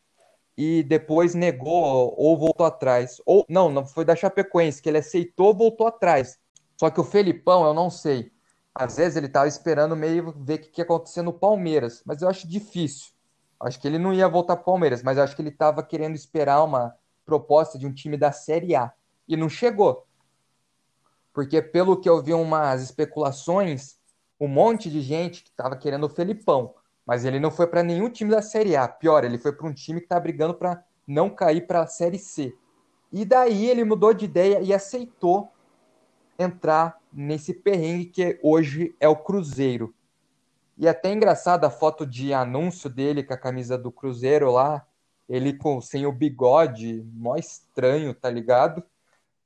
e 0.58 0.82
depois 0.82 1.36
negou 1.36 2.12
ou 2.18 2.36
voltou 2.36 2.66
atrás. 2.66 3.22
Ou 3.24 3.46
não, 3.48 3.70
não 3.70 3.86
foi 3.86 4.04
da 4.04 4.16
Chapecoense 4.16 4.82
que 4.82 4.88
ele 4.88 4.98
aceitou, 4.98 5.54
voltou 5.54 5.86
atrás. 5.86 6.36
Só 6.76 6.90
que 6.90 7.00
o 7.00 7.04
Felipão, 7.04 7.64
eu 7.64 7.72
não 7.72 7.88
sei. 7.88 8.32
Às 8.74 8.96
vezes 8.96 9.16
ele 9.16 9.26
estava 9.26 9.46
esperando 9.46 9.94
meio 9.94 10.34
ver 10.36 10.54
o 10.54 10.58
que, 10.58 10.68
que 10.70 10.80
ia 10.80 10.84
acontecer 10.84 11.22
no 11.22 11.32
Palmeiras, 11.32 12.02
mas 12.04 12.22
eu 12.22 12.28
acho 12.28 12.48
difícil. 12.48 13.12
Acho 13.60 13.80
que 13.80 13.86
ele 13.86 14.00
não 14.00 14.12
ia 14.12 14.26
voltar 14.28 14.56
para 14.56 14.62
o 14.62 14.64
Palmeiras, 14.64 15.00
mas 15.00 15.16
acho 15.16 15.36
que 15.36 15.42
ele 15.42 15.50
estava 15.50 15.80
querendo 15.80 16.16
esperar 16.16 16.64
uma 16.64 16.92
proposta 17.24 17.78
de 17.78 17.86
um 17.86 17.92
time 17.92 18.16
da 18.16 18.32
Série 18.32 18.74
A 18.74 18.92
e 19.28 19.36
não 19.36 19.48
chegou. 19.48 20.08
Porque 21.32 21.62
pelo 21.62 22.00
que 22.00 22.08
eu 22.08 22.20
vi 22.20 22.34
umas 22.34 22.82
especulações, 22.82 23.96
um 24.40 24.48
monte 24.48 24.90
de 24.90 25.02
gente 25.02 25.44
que 25.44 25.50
estava 25.50 25.76
querendo 25.76 26.04
o 26.04 26.08
Felipão, 26.08 26.74
mas 27.08 27.24
ele 27.24 27.40
não 27.40 27.50
foi 27.50 27.66
para 27.66 27.82
nenhum 27.82 28.10
time 28.10 28.30
da 28.30 28.42
Série 28.42 28.76
A. 28.76 28.86
Pior, 28.86 29.24
ele 29.24 29.38
foi 29.38 29.50
para 29.50 29.66
um 29.66 29.72
time 29.72 29.98
que 29.98 30.04
está 30.04 30.20
brigando 30.20 30.52
para 30.52 30.84
não 31.06 31.30
cair 31.30 31.66
para 31.66 31.80
a 31.80 31.86
Série 31.86 32.18
C. 32.18 32.54
E 33.10 33.24
daí 33.24 33.64
ele 33.70 33.82
mudou 33.82 34.12
de 34.12 34.26
ideia 34.26 34.60
e 34.60 34.74
aceitou 34.74 35.50
entrar 36.38 37.00
nesse 37.10 37.54
perrengue 37.54 38.04
que 38.04 38.38
hoje 38.42 38.94
é 39.00 39.08
o 39.08 39.16
Cruzeiro. 39.16 39.94
E 40.76 40.86
até 40.86 41.10
engraçada 41.10 41.66
a 41.66 41.70
foto 41.70 42.04
de 42.04 42.34
anúncio 42.34 42.90
dele 42.90 43.24
com 43.24 43.32
a 43.32 43.38
camisa 43.38 43.78
do 43.78 43.90
Cruzeiro 43.90 44.52
lá, 44.52 44.86
ele 45.26 45.54
com 45.54 45.80
sem 45.80 46.04
o 46.04 46.12
bigode, 46.12 47.02
mó 47.14 47.36
estranho, 47.36 48.12
tá 48.12 48.28
ligado? 48.28 48.82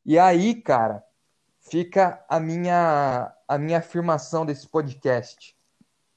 E 0.05 0.19
aí, 0.19 0.61
cara, 0.61 1.05
fica 1.61 2.25
a 2.29 2.41
minha, 2.41 3.33
a 3.47 3.57
minha 3.57 3.79
afirmação 3.79 4.45
desse 4.45 4.67
podcast. 4.67 5.57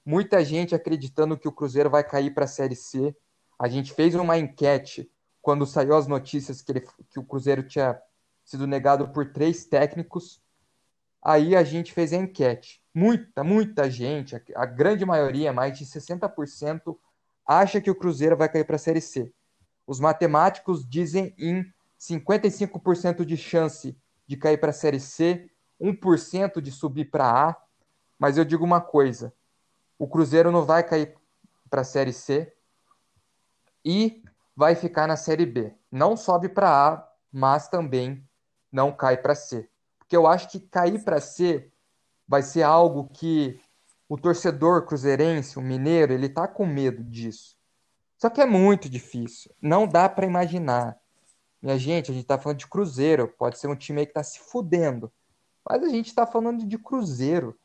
Muita 0.05 0.45
gente 0.45 0.75
acreditando 0.75 1.37
que 1.37 1.47
o 1.47 1.51
Cruzeiro 1.51 1.89
vai 1.89 2.03
cair 2.03 2.31
para 2.31 2.45
a 2.45 2.47
Série 2.47 2.75
C. 2.75 3.15
A 3.57 3.67
gente 3.67 3.91
fez 3.91 4.13
uma 4.13 4.37
enquete 4.37 5.11
quando 5.41 5.65
saiu 5.65 5.95
as 5.95 6.05
notícias 6.05 6.61
que, 6.61 6.71
ele, 6.71 6.87
que 7.09 7.19
o 7.19 7.23
Cruzeiro 7.23 7.63
tinha 7.63 7.99
sido 8.43 8.67
negado 8.67 9.09
por 9.09 9.31
três 9.31 9.65
técnicos. 9.65 10.41
Aí 11.23 11.55
a 11.55 11.63
gente 11.63 11.91
fez 11.91 12.13
a 12.13 12.17
enquete. 12.17 12.83
Muita, 12.93 13.43
muita 13.43 13.89
gente, 13.89 14.39
a 14.55 14.65
grande 14.65 15.03
maioria, 15.03 15.51
mais 15.51 15.77
de 15.77 15.85
60%, 15.85 16.95
acha 17.45 17.81
que 17.81 17.89
o 17.89 17.95
Cruzeiro 17.95 18.37
vai 18.37 18.47
cair 18.47 18.63
para 18.63 18.75
a 18.75 18.79
Série 18.79 19.01
C. 19.01 19.33
Os 19.87 19.99
matemáticos 19.99 20.87
dizem 20.87 21.33
em 21.37 21.65
55% 21.99 23.25
de 23.25 23.37
chance 23.37 23.97
de 24.27 24.37
cair 24.37 24.59
para 24.59 24.69
a 24.69 24.73
Série 24.73 24.99
C, 24.99 25.49
1% 25.81 26.61
de 26.61 26.71
subir 26.71 27.05
para 27.05 27.49
A. 27.49 27.55
Mas 28.17 28.37
eu 28.37 28.45
digo 28.45 28.63
uma 28.63 28.81
coisa: 28.81 29.33
o 29.97 30.07
Cruzeiro 30.07 30.51
não 30.51 30.65
vai 30.65 30.83
cair 30.83 31.15
para 31.69 31.81
a 31.81 31.85
Série 31.85 32.13
C 32.13 32.53
e 33.83 34.23
vai 34.55 34.75
ficar 34.75 35.07
na 35.07 35.17
Série 35.17 35.45
B. 35.45 35.73
Não 35.91 36.15
sobe 36.15 36.49
para 36.49 36.69
A, 36.69 37.09
mas 37.31 37.67
também 37.67 38.27
não 38.71 38.91
cai 38.91 39.17
para 39.17 39.35
C. 39.35 39.69
Porque 39.97 40.15
eu 40.15 40.27
acho 40.27 40.49
que 40.49 40.59
cair 40.59 41.03
para 41.03 41.19
C 41.19 41.71
vai 42.27 42.41
ser 42.41 42.63
algo 42.63 43.09
que 43.09 43.59
o 44.07 44.17
torcedor 44.17 44.85
cruzeirense, 44.85 45.57
o 45.57 45.61
mineiro, 45.61 46.13
ele 46.13 46.29
tá 46.29 46.47
com 46.47 46.65
medo 46.65 47.03
disso. 47.03 47.57
Só 48.17 48.29
que 48.29 48.41
é 48.41 48.45
muito 48.45 48.89
difícil. 48.89 49.51
Não 49.61 49.87
dá 49.87 50.07
para 50.07 50.25
imaginar. 50.25 50.97
Minha 51.61 51.77
gente, 51.77 52.11
a 52.11 52.13
gente 52.13 52.25
tá 52.25 52.37
falando 52.37 52.59
de 52.59 52.67
Cruzeiro. 52.67 53.27
Pode 53.27 53.57
ser 53.57 53.67
um 53.67 53.75
time 53.75 54.01
aí 54.01 54.07
que 54.07 54.13
tá 54.13 54.23
se 54.23 54.39
fudendo. 54.39 55.11
Mas 55.67 55.83
a 55.83 55.89
gente 55.89 56.13
tá 56.13 56.25
falando 56.25 56.65
de 56.65 56.77
Cruzeiro. 56.77 57.57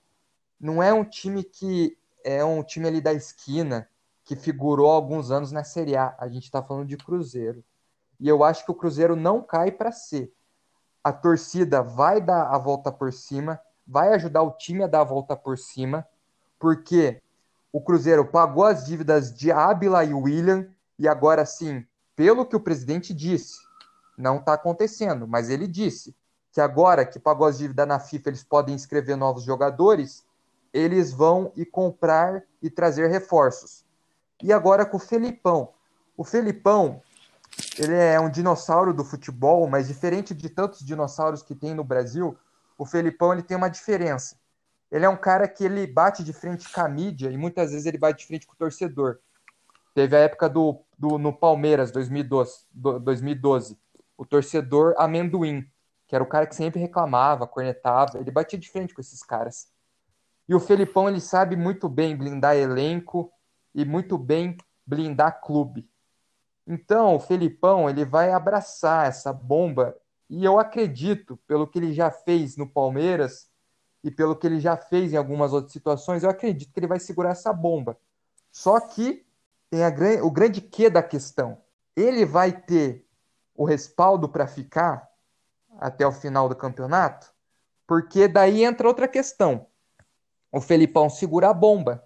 Não 0.58 0.82
é 0.82 0.92
um 0.92 1.04
time 1.04 1.44
que 1.44 1.96
é 2.24 2.44
um 2.44 2.62
time 2.62 2.86
ali 2.86 3.00
da 3.00 3.12
esquina 3.12 3.88
que 4.24 4.36
figurou 4.36 4.90
alguns 4.90 5.30
anos 5.30 5.52
na 5.52 5.64
Série 5.64 5.96
A. 5.96 6.14
A 6.18 6.28
gente 6.28 6.50
tá 6.50 6.62
falando 6.62 6.86
de 6.86 6.96
Cruzeiro. 6.96 7.64
E 8.18 8.28
eu 8.28 8.44
acho 8.44 8.64
que 8.64 8.70
o 8.70 8.74
Cruzeiro 8.74 9.16
não 9.16 9.42
cai 9.42 9.70
para 9.70 9.90
ser. 9.90 10.32
A 11.02 11.12
torcida 11.12 11.82
vai 11.82 12.20
dar 12.20 12.54
a 12.54 12.58
volta 12.58 12.92
por 12.92 13.12
cima, 13.12 13.58
vai 13.86 14.12
ajudar 14.12 14.42
o 14.42 14.52
time 14.52 14.84
a 14.84 14.86
dar 14.86 15.00
a 15.00 15.04
volta 15.04 15.34
por 15.34 15.56
cima, 15.56 16.06
porque 16.58 17.20
o 17.72 17.80
Cruzeiro 17.80 18.24
pagou 18.26 18.64
as 18.64 18.84
dívidas 18.84 19.32
de 19.32 19.50
Ábila 19.50 20.04
e 20.04 20.12
William, 20.12 20.68
e 20.98 21.08
agora 21.08 21.46
sim, 21.46 21.86
pelo 22.14 22.44
que 22.44 22.54
o 22.54 22.60
presidente 22.60 23.14
disse, 23.14 23.58
não 24.18 24.36
está 24.36 24.52
acontecendo, 24.52 25.26
mas 25.26 25.48
ele 25.48 25.66
disse 25.66 26.14
que 26.52 26.60
agora 26.60 27.06
que 27.06 27.18
pagou 27.18 27.46
as 27.46 27.58
dívidas 27.58 27.88
na 27.88 27.98
FIFA, 27.98 28.28
eles 28.28 28.44
podem 28.44 28.74
inscrever 28.74 29.16
novos 29.16 29.42
jogadores, 29.44 30.26
eles 30.72 31.12
vão 31.12 31.52
e 31.56 31.64
comprar 31.64 32.42
e 32.62 32.70
trazer 32.70 33.08
reforços. 33.08 33.84
E 34.42 34.52
agora 34.52 34.86
com 34.86 34.96
o 34.96 35.00
Felipão. 35.00 35.72
O 36.16 36.24
Felipão, 36.24 37.02
ele 37.78 37.94
é 37.94 38.18
um 38.20 38.30
dinossauro 38.30 38.94
do 38.94 39.04
futebol, 39.04 39.66
mas 39.68 39.88
diferente 39.88 40.34
de 40.34 40.48
tantos 40.48 40.84
dinossauros 40.84 41.42
que 41.42 41.54
tem 41.54 41.74
no 41.74 41.84
Brasil, 41.84 42.36
o 42.78 42.86
Felipão 42.86 43.32
ele 43.32 43.42
tem 43.42 43.56
uma 43.56 43.68
diferença. 43.68 44.36
Ele 44.90 45.04
é 45.04 45.08
um 45.08 45.16
cara 45.16 45.46
que 45.46 45.64
ele 45.64 45.86
bate 45.86 46.24
de 46.24 46.32
frente 46.32 46.70
com 46.72 46.80
a 46.80 46.88
mídia 46.88 47.30
e 47.30 47.36
muitas 47.36 47.70
vezes 47.70 47.86
ele 47.86 47.98
bate 47.98 48.20
de 48.20 48.26
frente 48.26 48.46
com 48.46 48.54
o 48.54 48.56
torcedor. 48.56 49.18
Teve 49.94 50.16
a 50.16 50.20
época 50.20 50.48
do, 50.48 50.80
do 50.98 51.18
no 51.18 51.32
Palmeiras, 51.32 51.90
2012, 51.90 52.66
2012, 52.72 53.78
o 54.16 54.24
torcedor 54.24 54.94
amendoim, 54.96 55.64
que 56.06 56.14
era 56.14 56.24
o 56.24 56.26
cara 56.26 56.46
que 56.46 56.54
sempre 56.54 56.80
reclamava, 56.80 57.46
cornetava, 57.46 58.18
ele 58.18 58.30
batia 58.30 58.58
de 58.58 58.70
frente 58.70 58.94
com 58.94 59.00
esses 59.00 59.22
caras. 59.22 59.68
E 60.50 60.54
o 60.54 60.58
Felipão 60.58 61.08
ele 61.08 61.20
sabe 61.20 61.54
muito 61.54 61.88
bem 61.88 62.16
blindar 62.16 62.56
elenco 62.56 63.32
e 63.72 63.84
muito 63.84 64.18
bem 64.18 64.56
blindar 64.84 65.40
clube. 65.40 65.88
Então, 66.66 67.14
o 67.14 67.20
Felipão 67.20 67.88
ele 67.88 68.04
vai 68.04 68.32
abraçar 68.32 69.06
essa 69.06 69.32
bomba 69.32 69.96
e 70.28 70.44
eu 70.44 70.58
acredito, 70.58 71.36
pelo 71.46 71.68
que 71.68 71.78
ele 71.78 71.92
já 71.92 72.10
fez 72.10 72.56
no 72.56 72.68
Palmeiras 72.68 73.48
e 74.02 74.10
pelo 74.10 74.34
que 74.34 74.44
ele 74.44 74.58
já 74.58 74.76
fez 74.76 75.12
em 75.12 75.16
algumas 75.16 75.52
outras 75.52 75.72
situações, 75.72 76.24
eu 76.24 76.30
acredito 76.30 76.72
que 76.72 76.80
ele 76.80 76.88
vai 76.88 76.98
segurar 76.98 77.30
essa 77.30 77.52
bomba. 77.52 77.96
Só 78.50 78.80
que 78.80 79.24
tem 79.70 79.84
a, 79.84 79.94
o 80.24 80.32
grande 80.32 80.60
quê 80.60 80.90
da 80.90 81.00
questão. 81.00 81.58
Ele 81.94 82.26
vai 82.26 82.50
ter 82.50 83.06
o 83.54 83.64
respaldo 83.64 84.28
para 84.28 84.48
ficar 84.48 85.08
até 85.78 86.04
o 86.04 86.10
final 86.10 86.48
do 86.48 86.56
campeonato? 86.56 87.32
Porque 87.86 88.26
daí 88.26 88.64
entra 88.64 88.88
outra 88.88 89.06
questão. 89.06 89.69
O 90.52 90.60
Felipão 90.60 91.08
segura 91.08 91.50
a 91.50 91.54
bomba. 91.54 92.04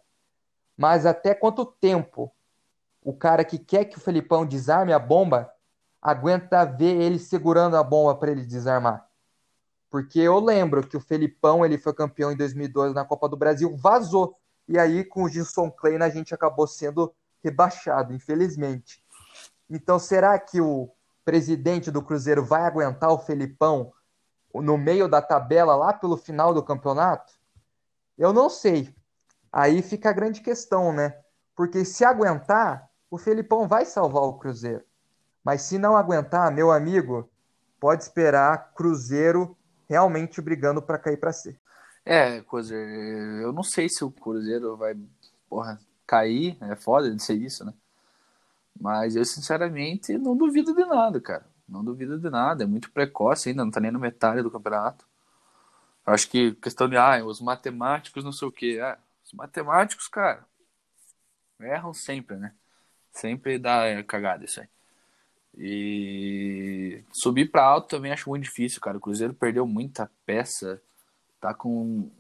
Mas 0.77 1.07
até 1.07 1.35
quanto 1.35 1.65
tempo 1.65 2.33
o 3.03 3.13
cara 3.13 3.45
que 3.45 3.59
quer 3.59 3.85
que 3.85 3.99
o 3.99 4.01
Felipão 4.01 4.47
desarme 4.47 4.93
a 4.93 4.99
bomba 4.99 5.53
aguenta 6.01 6.65
ver 6.65 7.01
ele 7.01 7.19
segurando 7.19 7.77
a 7.77 7.83
bomba 7.83 8.15
para 8.15 8.31
ele 8.31 8.45
desarmar. 8.45 9.07
Porque 9.91 10.19
eu 10.19 10.41
lembro 10.41 10.87
que 10.87 10.97
o 10.97 11.01
Felipão 11.01 11.65
ele 11.65 11.79
foi 11.79 11.95
campeão 11.95 12.33
em 12.33 12.37
2012 12.37 12.95
na 12.95 13.05
Copa 13.05 13.29
do 13.29 13.37
Brasil, 13.37 13.77
vazou. 13.77 14.37
E 14.67 14.79
aí, 14.79 15.05
com 15.05 15.23
o 15.23 15.29
Gilson 15.29 15.71
Klein, 15.71 16.03
a 16.03 16.09
gente 16.09 16.35
acabou 16.35 16.67
sendo 16.67 17.15
rebaixado, 17.43 18.13
infelizmente. 18.13 19.05
Então, 19.69 19.99
será 19.99 20.39
que 20.39 20.61
o 20.61 20.91
presidente 21.25 21.91
do 21.91 22.03
Cruzeiro 22.03 22.45
vai 22.45 22.63
aguentar 22.63 23.11
o 23.11 23.19
Felipão 23.19 23.93
no 24.53 24.77
meio 24.77 25.09
da 25.09 25.23
tabela 25.23 25.77
lá 25.77 25.93
pelo 25.93 26.17
final 26.17 26.53
do 26.53 26.63
campeonato? 26.63 27.33
Eu 28.17 28.33
não 28.33 28.49
sei. 28.49 28.95
Aí 29.53 29.83
fica 29.83 30.11
a 30.11 30.13
grande 30.13 30.41
questão, 30.41 30.93
né? 30.93 31.17
Porque 31.55 31.85
se 31.85 32.05
aguentar, 32.05 32.89
o 33.11 33.19
Felipão 33.19 33.69
vai 33.69 33.85
salvar 33.85 34.23
o 34.25 34.35
Cruzeiro. 34.35 34.85
Mas 35.45 35.63
se 35.63 35.79
não 35.79 35.97
aguentar, 35.97 36.51
meu 36.51 36.73
amigo, 36.73 37.29
pode 37.79 38.03
esperar 38.03 38.73
Cruzeiro 38.75 39.57
realmente 39.89 40.41
brigando 40.41 40.81
para 40.81 40.99
cair 40.99 41.19
para 41.19 41.33
C. 41.33 41.57
É, 42.05 42.41
coisa, 42.43 42.75
eu 42.75 43.53
não 43.53 43.63
sei 43.63 43.89
se 43.89 44.05
o 44.05 44.11
Cruzeiro 44.11 44.77
vai 44.77 44.97
porra, 45.49 45.81
cair, 46.07 46.57
é 46.61 46.75
foda 46.75 47.15
de 47.15 47.23
ser 47.23 47.35
isso, 47.35 47.65
né? 47.65 47.73
Mas 48.79 49.15
eu 49.15 49.25
sinceramente 49.25 50.19
não 50.19 50.37
duvido 50.37 50.75
de 50.75 50.85
nada, 50.85 51.21
cara. 51.21 51.47
Não 51.69 51.85
duvido 51.85 52.19
de 52.19 52.29
nada, 52.29 52.65
é 52.65 52.67
muito 52.67 52.91
precoce 52.91 53.49
ainda, 53.49 53.65
não 53.65 53.71
tá 53.71 53.81
nem 53.81 53.91
na 53.91 53.99
metade 53.99 54.43
do 54.43 54.51
campeonato. 54.51 55.07
Acho 56.07 56.29
que 56.29 56.53
questão 56.57 56.89
de, 56.89 56.97
ah, 56.97 57.25
os 57.25 57.41
matemáticos 57.41 58.25
não 58.25 58.33
sei 58.33 58.49
o 58.49 58.53
quê. 58.53 58.79
Ah, 58.83 58.99
os 59.25 59.33
matemáticos, 59.33 60.07
cara, 60.09 60.45
erram 61.61 61.95
sempre, 61.95 62.37
né? 62.37 62.55
Sempre 63.13 63.59
dá 63.59 64.03
cagada 64.05 64.45
isso 64.45 64.61
aí. 64.61 64.69
E 65.57 67.05
subir 67.13 67.51
para 67.51 67.65
alto 67.65 67.89
também 67.89 68.13
acho 68.13 68.29
muito 68.29 68.43
difícil, 68.43 68.81
cara. 68.81 68.99
O 68.99 69.01
Cruzeiro 69.01 69.33
perdeu 69.33 69.67
muita 69.67 70.11
peça, 70.27 70.83
tá 71.41 71.55
com 71.55 72.11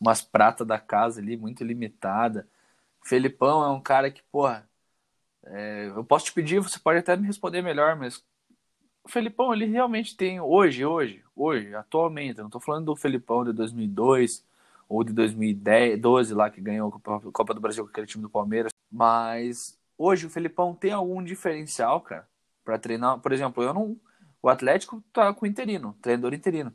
umas 0.00 0.22
pratas 0.22 0.66
da 0.66 0.78
casa 0.78 1.20
ali 1.20 1.36
muito 1.36 1.64
limitada. 1.64 2.48
Felipão 3.04 3.64
é 3.64 3.68
um 3.68 3.80
cara 3.80 4.10
que, 4.10 4.22
porra, 4.30 4.68
é, 5.44 5.88
eu 5.88 6.04
posso 6.04 6.26
te 6.26 6.32
pedir, 6.32 6.60
você 6.60 6.78
pode 6.78 6.98
até 6.98 7.16
me 7.16 7.26
responder 7.26 7.62
melhor, 7.62 7.96
mas 7.96 8.24
o 9.06 9.08
Felipão 9.08 9.54
ele 9.54 9.66
realmente 9.66 10.16
tem 10.16 10.40
hoje, 10.40 10.84
hoje, 10.84 11.24
hoje, 11.34 11.72
atualmente. 11.76 12.38
Não 12.38 12.50
tô 12.50 12.58
falando 12.58 12.86
do 12.86 12.96
Felipão 12.96 13.44
de 13.44 13.52
2002 13.52 14.44
ou 14.88 15.04
de 15.04 15.12
2012 15.12 16.34
lá 16.34 16.50
que 16.50 16.60
ganhou 16.60 16.92
a 16.92 17.30
Copa 17.30 17.54
do 17.54 17.60
Brasil 17.60 17.84
com 17.84 17.90
aquele 17.90 18.08
time 18.08 18.22
do 18.22 18.28
Palmeiras, 18.28 18.72
mas 18.90 19.78
hoje 19.96 20.26
o 20.26 20.30
Felipão 20.30 20.74
tem 20.74 20.90
algum 20.90 21.22
diferencial, 21.22 22.00
cara, 22.00 22.26
para 22.64 22.80
treinar. 22.80 23.20
Por 23.20 23.32
exemplo, 23.32 23.62
eu 23.62 23.72
não. 23.72 23.96
O 24.42 24.48
Atlético 24.48 25.00
tá 25.12 25.32
com 25.32 25.46
interino, 25.46 25.96
treinador 26.02 26.34
interino. 26.34 26.74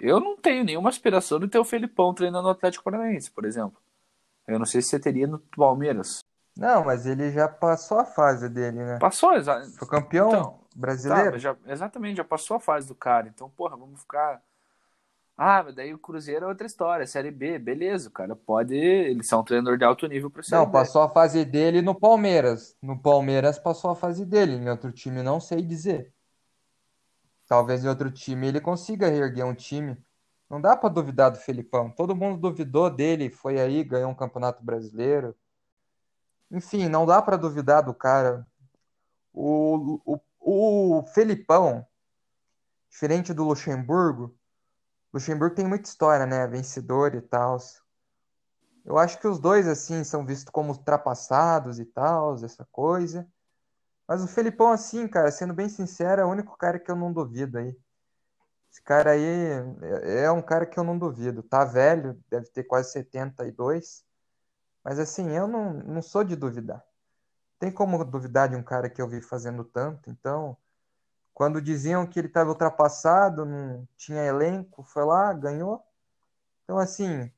Eu 0.00 0.18
não 0.18 0.36
tenho 0.36 0.64
nenhuma 0.64 0.88
aspiração 0.88 1.38
de 1.38 1.46
ter 1.46 1.60
o 1.60 1.64
Felipão 1.64 2.12
treinando 2.12 2.48
o 2.48 2.50
Atlético 2.50 2.82
Paranaense, 2.82 3.30
por 3.30 3.44
exemplo. 3.44 3.80
Eu 4.48 4.58
não 4.58 4.66
sei 4.66 4.82
se 4.82 4.88
você 4.88 4.98
teria 4.98 5.28
no 5.28 5.38
Palmeiras. 5.38 6.24
Não, 6.56 6.84
mas 6.84 7.06
ele 7.06 7.30
já 7.30 7.46
passou 7.46 8.00
a 8.00 8.04
fase 8.04 8.48
dele, 8.48 8.78
né? 8.78 8.98
Passou, 8.98 9.34
exato. 9.34 9.70
Foi 9.78 9.86
campeão 9.86 10.28
então, 10.28 10.60
brasileiro? 10.78 11.32
Tá, 11.32 11.38
já, 11.38 11.56
exatamente, 11.66 12.16
já 12.16 12.24
passou 12.24 12.56
a 12.56 12.60
fase 12.60 12.86
do 12.86 12.94
cara. 12.94 13.28
Então, 13.28 13.50
porra, 13.50 13.76
vamos 13.76 14.00
ficar. 14.00 14.40
Ah, 15.36 15.62
mas 15.62 15.74
daí 15.74 15.94
o 15.94 15.98
Cruzeiro 15.98 16.46
é 16.46 16.48
outra 16.48 16.66
história, 16.66 17.06
Série 17.06 17.30
B, 17.30 17.58
beleza, 17.58 18.08
o 18.08 18.12
cara 18.12 18.34
pode. 18.34 18.74
Eles 18.74 19.28
são 19.28 19.40
um 19.40 19.44
treinador 19.44 19.78
de 19.78 19.84
alto 19.84 20.06
nível 20.06 20.30
para 20.30 20.42
Série 20.42 20.60
Não, 20.60 20.70
passou 20.70 21.00
a 21.00 21.08
fase 21.08 21.44
dele 21.44 21.80
no 21.80 21.94
Palmeiras. 21.94 22.76
No 22.82 23.00
Palmeiras 23.00 23.58
passou 23.58 23.90
a 23.90 23.94
fase 23.94 24.24
dele, 24.24 24.54
em 24.54 24.68
outro 24.68 24.90
time 24.90 25.22
não 25.22 25.40
sei 25.40 25.62
dizer. 25.62 26.12
Talvez 27.46 27.84
em 27.84 27.88
outro 27.88 28.10
time 28.10 28.48
ele 28.48 28.60
consiga 28.60 29.08
reerguer 29.08 29.46
um 29.46 29.54
time. 29.54 29.96
Não 30.50 30.60
dá 30.60 30.76
para 30.76 30.88
duvidar 30.88 31.30
do 31.30 31.38
Felipão. 31.38 31.90
Todo 31.90 32.16
mundo 32.16 32.40
duvidou 32.40 32.90
dele, 32.90 33.30
foi 33.30 33.60
aí, 33.60 33.84
ganhou 33.84 34.10
um 34.10 34.14
campeonato 34.14 34.64
brasileiro. 34.64 35.36
Enfim, 36.50 36.88
não 36.88 37.06
dá 37.06 37.22
para 37.22 37.36
duvidar 37.36 37.84
do 37.84 37.94
cara. 37.94 38.44
O, 39.32 40.00
o, 40.04 41.00
o 41.00 41.06
Felipão, 41.08 41.86
diferente 42.90 43.32
do 43.32 43.44
Luxemburgo, 43.44 44.36
Luxemburgo 45.12 45.54
tem 45.54 45.66
muita 45.66 45.88
história, 45.88 46.26
né? 46.26 46.46
Vencedor 46.46 47.14
e 47.14 47.20
tal. 47.20 47.58
Eu 48.84 48.98
acho 48.98 49.18
que 49.18 49.26
os 49.26 49.38
dois, 49.38 49.66
assim, 49.66 50.04
são 50.04 50.24
vistos 50.24 50.50
como 50.50 50.72
ultrapassados 50.72 51.78
e 51.78 51.84
tal, 51.84 52.34
essa 52.36 52.66
coisa. 52.70 53.26
Mas 54.06 54.22
o 54.22 54.28
Felipão, 54.28 54.70
assim, 54.72 55.06
cara, 55.08 55.30
sendo 55.30 55.52
bem 55.52 55.68
sincero, 55.68 56.22
é 56.22 56.24
o 56.24 56.30
único 56.30 56.56
cara 56.56 56.78
que 56.78 56.90
eu 56.90 56.96
não 56.96 57.12
duvido 57.12 57.58
aí. 57.58 57.76
Esse 58.70 58.82
cara 58.82 59.12
aí 59.12 59.22
é, 59.22 60.24
é 60.24 60.30
um 60.30 60.42
cara 60.42 60.66
que 60.66 60.78
eu 60.78 60.84
não 60.84 60.98
duvido. 60.98 61.42
Tá 61.42 61.64
velho, 61.64 62.18
deve 62.30 62.46
ter 62.50 62.64
quase 62.64 62.92
72. 62.92 64.04
Mas 64.84 64.98
assim, 64.98 65.30
eu 65.32 65.46
não, 65.46 65.74
não 65.74 66.02
sou 66.02 66.24
de 66.24 66.36
duvidar. 66.36 66.82
Tem 67.58 67.70
como 67.70 68.04
duvidar 68.04 68.48
de 68.48 68.56
um 68.56 68.62
cara 68.62 68.88
que 68.88 69.02
eu 69.02 69.08
vi 69.08 69.20
fazendo 69.20 69.64
tanto? 69.64 70.10
Então, 70.10 70.56
quando 71.34 71.60
diziam 71.60 72.06
que 72.06 72.18
ele 72.18 72.28
estava 72.28 72.50
ultrapassado, 72.50 73.44
não 73.44 73.86
tinha 73.96 74.24
elenco, 74.24 74.82
foi 74.82 75.04
lá, 75.04 75.32
ganhou. 75.32 75.82
Então, 76.64 76.78
assim, 76.78 77.30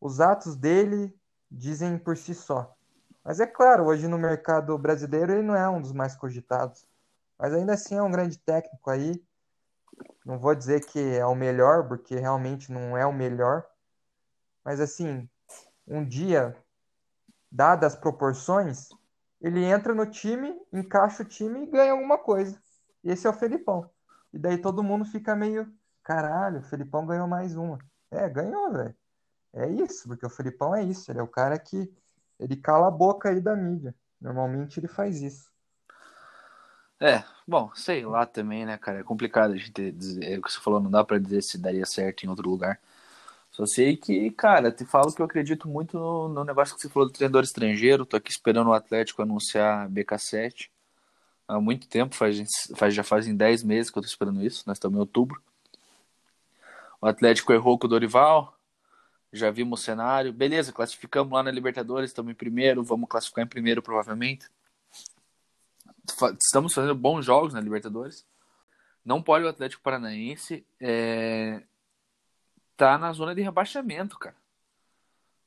os 0.00 0.20
atos 0.20 0.56
dele 0.56 1.14
dizem 1.50 1.98
por 1.98 2.16
si 2.16 2.34
só. 2.34 2.74
Mas 3.24 3.40
é 3.40 3.46
claro, 3.46 3.86
hoje 3.86 4.08
no 4.08 4.18
mercado 4.18 4.76
brasileiro 4.76 5.32
ele 5.32 5.42
não 5.42 5.54
é 5.54 5.68
um 5.68 5.80
dos 5.80 5.92
mais 5.92 6.16
cogitados. 6.16 6.86
Mas 7.38 7.52
ainda 7.52 7.74
assim 7.74 7.96
é 7.96 8.02
um 8.02 8.10
grande 8.10 8.38
técnico 8.38 8.90
aí. 8.90 9.22
Não 10.24 10.38
vou 10.38 10.54
dizer 10.54 10.84
que 10.86 10.98
é 10.98 11.24
o 11.26 11.34
melhor, 11.34 11.86
porque 11.88 12.16
realmente 12.16 12.72
não 12.72 12.96
é 12.96 13.06
o 13.06 13.12
melhor. 13.12 13.64
Mas 14.64 14.80
assim, 14.80 15.28
um 15.86 16.04
dia 16.04 16.56
dadas 17.50 17.94
as 17.94 18.00
proporções, 18.00 18.88
ele 19.42 19.64
entra 19.64 19.92
no 19.92 20.06
time, 20.06 20.56
encaixa 20.72 21.24
o 21.24 21.26
time 21.26 21.64
e 21.64 21.66
ganha 21.66 21.92
alguma 21.92 22.16
coisa. 22.16 22.56
Esse 23.02 23.26
é 23.26 23.30
o 23.30 23.32
Felipão. 23.32 23.90
E 24.32 24.38
daí 24.38 24.56
todo 24.56 24.84
mundo 24.84 25.04
fica 25.04 25.34
meio, 25.34 25.70
caralho, 26.02 26.60
o 26.60 26.62
Felipão 26.62 27.04
ganhou 27.04 27.26
mais 27.26 27.56
uma. 27.56 27.78
É, 28.10 28.28
ganhou, 28.28 28.72
velho. 28.72 28.94
É 29.52 29.68
isso, 29.68 30.08
porque 30.08 30.24
o 30.24 30.30
Felipão 30.30 30.74
é 30.74 30.84
isso, 30.84 31.10
ele 31.10 31.18
é 31.18 31.22
o 31.22 31.28
cara 31.28 31.58
que 31.58 31.92
ele 32.38 32.56
cala 32.56 32.86
a 32.86 32.90
boca 32.90 33.28
aí 33.28 33.40
da 33.40 33.56
mídia. 33.56 33.94
Normalmente 34.20 34.78
ele 34.78 34.88
faz 34.88 35.20
isso. 35.20 35.50
É, 37.00 37.24
bom, 37.46 37.68
sei 37.74 38.06
lá 38.06 38.24
também, 38.24 38.64
né, 38.64 38.78
cara? 38.78 39.00
É 39.00 39.02
complicado 39.02 39.52
a 39.52 39.56
gente 39.56 39.90
dizer. 39.90 40.24
É 40.24 40.38
o 40.38 40.42
que 40.42 40.52
você 40.52 40.60
falou, 40.60 40.80
não 40.80 40.90
dá 40.90 41.02
para 41.02 41.18
dizer 41.18 41.42
se 41.42 41.58
daria 41.58 41.84
certo 41.84 42.22
em 42.22 42.28
outro 42.28 42.48
lugar. 42.48 42.78
Só 43.52 43.66
sei 43.66 43.96
que, 43.96 44.30
cara, 44.32 44.72
te 44.72 44.84
falo 44.84 45.14
que 45.14 45.22
eu 45.22 45.26
acredito 45.26 45.68
muito 45.68 45.98
no, 45.98 46.28
no 46.28 46.44
negócio 46.44 46.74
que 46.74 46.80
você 46.80 46.88
falou 46.88 47.08
do 47.08 47.12
treinador 47.12 47.44
estrangeiro. 47.44 48.04
Tô 48.04 48.16
aqui 48.16 48.30
esperando 48.30 48.68
o 48.68 48.72
Atlético 48.72 49.22
anunciar 49.22 49.88
BK7 49.90 50.70
há 51.46 51.60
muito 51.60 51.86
tempo, 51.88 52.14
faz, 52.14 52.42
faz, 52.76 52.94
já 52.94 53.04
fazem 53.04 53.36
10 53.36 53.62
meses 53.62 53.90
que 53.90 53.98
eu 53.98 54.02
tô 54.02 54.08
esperando 54.08 54.42
isso, 54.42 54.64
nós 54.66 54.76
estamos 54.76 54.96
em 54.96 55.00
outubro. 55.00 55.40
O 57.00 57.06
Atlético 57.06 57.52
errou 57.52 57.78
com 57.78 57.86
o 57.86 57.90
Dorival, 57.90 58.56
já 59.32 59.50
vimos 59.50 59.80
o 59.80 59.82
cenário. 59.82 60.32
Beleza, 60.32 60.72
classificamos 60.72 61.32
lá 61.32 61.42
na 61.42 61.50
Libertadores, 61.50 62.10
estamos 62.10 62.32
em 62.32 62.34
primeiro, 62.34 62.82
vamos 62.82 63.08
classificar 63.08 63.44
em 63.44 63.48
primeiro 63.48 63.82
provavelmente. 63.82 64.46
estamos 66.40 66.72
fazendo 66.72 66.94
bons 66.94 67.24
jogos 67.24 67.52
na 67.52 67.60
Libertadores. 67.60 68.24
Não 69.04 69.20
pode 69.20 69.44
o 69.44 69.48
Atlético 69.48 69.82
Paranaense 69.82 70.64
é, 70.80 71.62
tá 72.82 72.98
na 72.98 73.12
zona 73.12 73.32
de 73.32 73.40
rebaixamento, 73.40 74.18
cara. 74.18 74.34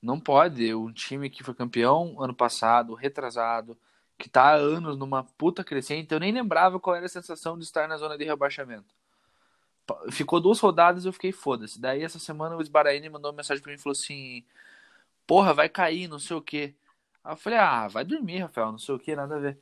Não 0.02 0.18
pode. 0.18 0.74
Um 0.74 0.94
time 0.94 1.30
que 1.30 1.44
foi 1.44 1.54
campeão 1.54 2.16
ano 2.18 2.34
passado, 2.34 2.94
retrasado, 2.94 3.78
que 4.18 4.30
tá 4.30 4.52
há 4.52 4.54
anos 4.54 4.98
numa 4.98 5.26
puta 5.38 5.62
crescente. 5.62 6.14
Eu 6.14 6.20
nem 6.22 6.32
lembrava 6.32 6.80
qual 6.80 6.96
era 6.96 7.08
a 7.08 7.10
sensação 7.10 7.58
de 7.58 7.66
estar 7.66 7.90
na 7.90 7.98
zona 7.98 8.18
de 8.18 8.24
rebaixamento. 8.24 8.96
Ficou 10.12 10.40
duas 10.40 10.62
rodadas 10.62 11.04
eu 11.04 11.12
fiquei 11.12 11.34
foda-se. 11.34 11.80
Daí 11.80 12.04
essa 12.04 12.20
semana 12.20 12.56
o 12.56 12.62
Esbaraíne 12.62 13.10
mandou 13.10 13.32
uma 13.32 13.38
mensagem 13.38 13.62
pra 13.62 13.70
mim 13.70 13.78
e 13.78 13.82
falou 13.82 13.92
assim: 13.92 14.46
Porra, 15.28 15.54
vai 15.54 15.68
cair, 15.68 16.08
não 16.08 16.20
sei 16.20 16.38
o 16.38 16.42
quê. 16.42 16.74
Aí 17.22 17.34
eu 17.34 17.38
falei: 17.38 17.60
Ah, 17.60 17.90
vai 17.90 18.06
dormir, 18.06 18.40
Rafael, 18.40 18.72
não 18.72 18.80
sei 18.80 18.96
o 18.96 19.00
quê, 19.00 19.14
nada 19.14 19.36
a 19.36 19.40
ver. 19.40 19.60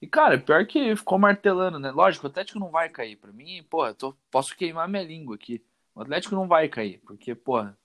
E 0.00 0.06
cara, 0.06 0.38
pior 0.38 0.64
que 0.64 0.94
ficou 0.94 1.18
martelando, 1.18 1.78
né? 1.80 1.90
Lógico, 1.90 2.26
o 2.26 2.30
Atlético 2.30 2.60
não 2.60 2.70
vai 2.70 2.88
cair. 2.88 3.16
Pra 3.16 3.32
mim, 3.32 3.64
porra, 3.68 3.92
tô, 3.94 4.14
posso 4.30 4.56
queimar 4.56 4.88
minha 4.88 5.02
língua 5.02 5.34
aqui. 5.34 5.60
O 5.96 6.02
Atlético 6.02 6.34
não 6.34 6.46
vai 6.46 6.68
cair, 6.68 7.00
porque, 7.06 7.34
porra, 7.34 7.76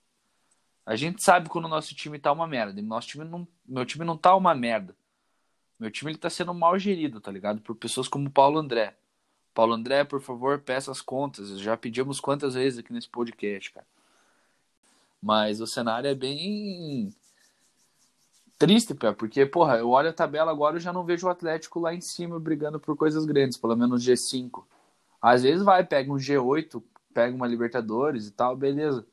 a 0.84 0.94
gente 0.94 1.24
sabe 1.24 1.48
quando 1.48 1.64
o 1.64 1.68
nosso 1.68 1.94
time 1.94 2.18
tá 2.18 2.30
uma 2.30 2.46
merda. 2.46 2.78
E 2.78 2.82
nosso 2.82 3.08
time 3.08 3.24
não, 3.24 3.48
meu 3.66 3.86
time 3.86 4.04
não 4.04 4.18
tá 4.18 4.36
uma 4.36 4.54
merda. 4.54 4.94
Meu 5.80 5.90
time 5.90 6.10
ele 6.12 6.18
tá 6.18 6.28
sendo 6.28 6.52
mal 6.52 6.78
gerido, 6.78 7.22
tá 7.22 7.32
ligado? 7.32 7.62
Por 7.62 7.74
pessoas 7.74 8.08
como 8.08 8.30
Paulo 8.30 8.58
André. 8.58 8.94
Paulo 9.54 9.72
André, 9.72 10.04
por 10.04 10.20
favor, 10.20 10.58
peça 10.60 10.92
as 10.92 11.00
contas. 11.00 11.58
Já 11.58 11.74
pedimos 11.74 12.20
quantas 12.20 12.52
vezes 12.52 12.80
aqui 12.80 12.92
nesse 12.92 13.08
podcast, 13.08 13.72
cara. 13.72 13.86
Mas 15.22 15.62
o 15.62 15.66
cenário 15.66 16.08
é 16.08 16.14
bem 16.14 17.14
triste, 18.58 18.94
pé, 18.94 19.12
porque, 19.12 19.46
porra, 19.46 19.78
eu 19.78 19.88
olho 19.88 20.10
a 20.10 20.12
tabela 20.12 20.50
agora 20.50 20.76
e 20.76 20.80
já 20.80 20.92
não 20.92 21.04
vejo 21.04 21.26
o 21.26 21.30
Atlético 21.30 21.80
lá 21.80 21.94
em 21.94 22.00
cima 22.02 22.38
brigando 22.38 22.78
por 22.78 22.94
coisas 22.94 23.24
grandes, 23.24 23.56
pelo 23.56 23.74
menos 23.74 24.04
G5. 24.04 24.64
Às 25.20 25.44
vezes 25.44 25.64
vai, 25.64 25.82
pega 25.84 26.12
um 26.12 26.16
G8, 26.16 26.82
pega 27.12 27.34
uma 27.34 27.46
Libertadores 27.46 28.26
e 28.26 28.30
tal, 28.32 28.56
beleza. 28.56 29.06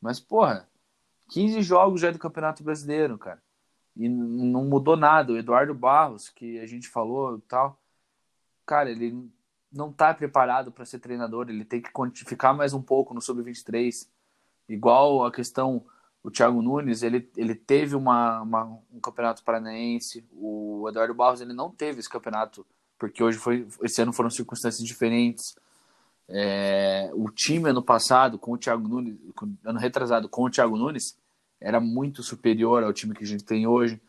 Mas, 0.00 0.20
porra, 0.20 0.68
15 1.30 1.62
jogos 1.62 2.00
já 2.00 2.10
do 2.10 2.18
Campeonato 2.18 2.62
Brasileiro, 2.62 3.18
cara. 3.18 3.42
E 3.96 4.08
não 4.08 4.64
mudou 4.64 4.96
nada. 4.96 5.32
O 5.32 5.38
Eduardo 5.38 5.74
Barros, 5.74 6.28
que 6.28 6.58
a 6.60 6.66
gente 6.66 6.88
falou 6.88 7.36
e 7.38 7.40
tal, 7.42 7.78
cara, 8.64 8.90
ele 8.90 9.30
não 9.72 9.92
tá 9.92 10.12
preparado 10.12 10.72
para 10.72 10.84
ser 10.84 10.98
treinador, 10.98 11.48
ele 11.48 11.64
tem 11.64 11.80
que 11.80 11.90
ficar 12.24 12.52
mais 12.52 12.72
um 12.72 12.82
pouco 12.82 13.14
no 13.14 13.20
sub-23. 13.20 14.08
Igual 14.68 15.24
a 15.24 15.32
questão, 15.32 15.84
o 16.22 16.30
Thiago 16.30 16.60
Nunes, 16.60 17.02
ele, 17.02 17.30
ele 17.36 17.54
teve 17.54 17.94
uma, 17.94 18.42
uma, 18.42 18.64
um 18.92 19.00
campeonato 19.00 19.44
paranaense, 19.44 20.24
o 20.32 20.86
Eduardo 20.88 21.14
Barros 21.14 21.40
ele 21.40 21.52
não 21.52 21.70
teve 21.70 22.00
esse 22.00 22.08
campeonato, 22.08 22.66
porque 22.98 23.22
hoje 23.22 23.38
foi, 23.38 23.66
esse 23.82 24.02
ano 24.02 24.12
foram 24.12 24.30
circunstâncias 24.30 24.86
diferentes. 24.86 25.56
É, 26.32 27.10
o 27.12 27.28
time 27.28 27.70
ano 27.70 27.82
passado, 27.82 28.38
com 28.38 28.52
o 28.52 28.58
Thiago 28.58 28.86
Nunes, 28.86 29.18
ano 29.64 29.78
retrasado, 29.78 30.28
com 30.28 30.44
o 30.44 30.50
Thiago 30.50 30.76
Nunes, 30.76 31.18
era 31.60 31.80
muito 31.80 32.22
superior 32.22 32.84
ao 32.84 32.92
time 32.92 33.14
que 33.14 33.24
a 33.24 33.26
gente 33.26 33.44
tem 33.44 33.66
hoje. 33.66 34.00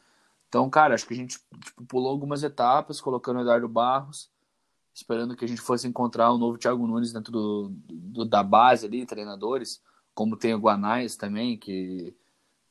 Então, 0.47 0.69
cara, 0.69 0.93
acho 0.93 1.07
que 1.07 1.13
a 1.13 1.17
gente 1.17 1.39
tipo, 1.63 1.83
pulou 1.85 2.11
algumas 2.11 2.43
etapas, 2.43 3.01
colocando 3.01 3.37
o 3.37 3.41
Eduardo 3.41 3.67
Barros, 3.67 4.29
esperando 4.93 5.35
que 5.35 5.43
a 5.43 5.47
gente 5.47 5.61
fosse 5.61 5.87
encontrar 5.87 6.31
o 6.31 6.35
um 6.35 6.37
novo 6.37 6.57
Thiago 6.57 6.85
Nunes 6.85 7.11
dentro 7.11 7.31
do, 7.31 7.71
do, 7.89 8.25
da 8.25 8.43
base 8.43 8.85
ali, 8.85 9.05
treinadores, 9.05 9.81
como 10.13 10.37
tem 10.37 10.53
o 10.53 10.59
Guanais 10.59 11.15
também, 11.15 11.57
que 11.57 12.13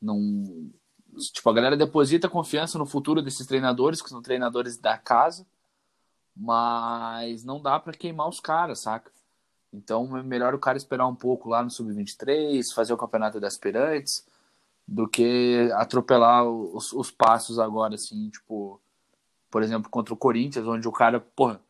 não. 0.01 0.71
Tipo, 1.33 1.49
a 1.49 1.53
galera 1.53 1.75
deposita 1.75 2.29
confiança 2.29 2.77
no 2.77 2.85
futuro 2.85 3.21
desses 3.21 3.45
treinadores, 3.45 4.01
que 4.01 4.09
são 4.09 4.21
treinadores 4.21 4.77
da 4.77 4.97
casa, 4.97 5.45
mas 6.33 7.43
não 7.43 7.61
dá 7.61 7.77
para 7.79 7.91
queimar 7.91 8.29
os 8.29 8.39
caras, 8.39 8.79
saca? 8.79 9.11
Então 9.73 10.17
é 10.17 10.23
melhor 10.23 10.53
o 10.53 10.59
cara 10.59 10.77
esperar 10.77 11.07
um 11.07 11.15
pouco 11.15 11.49
lá 11.49 11.63
no 11.63 11.69
Sub-23, 11.69 12.73
fazer 12.73 12.93
o 12.93 12.97
campeonato 12.97 13.39
de 13.39 13.45
aspirantes, 13.45 14.25
do 14.87 15.07
que 15.07 15.69
atropelar 15.73 16.45
os, 16.45 16.91
os 16.91 17.09
passos 17.11 17.59
agora, 17.59 17.95
assim, 17.95 18.29
tipo, 18.29 18.81
por 19.49 19.63
exemplo, 19.63 19.89
contra 19.89 20.13
o 20.13 20.17
Corinthians, 20.17 20.67
onde 20.67 20.87
o 20.87 20.91
cara, 20.91 21.19
porra, 21.19 21.61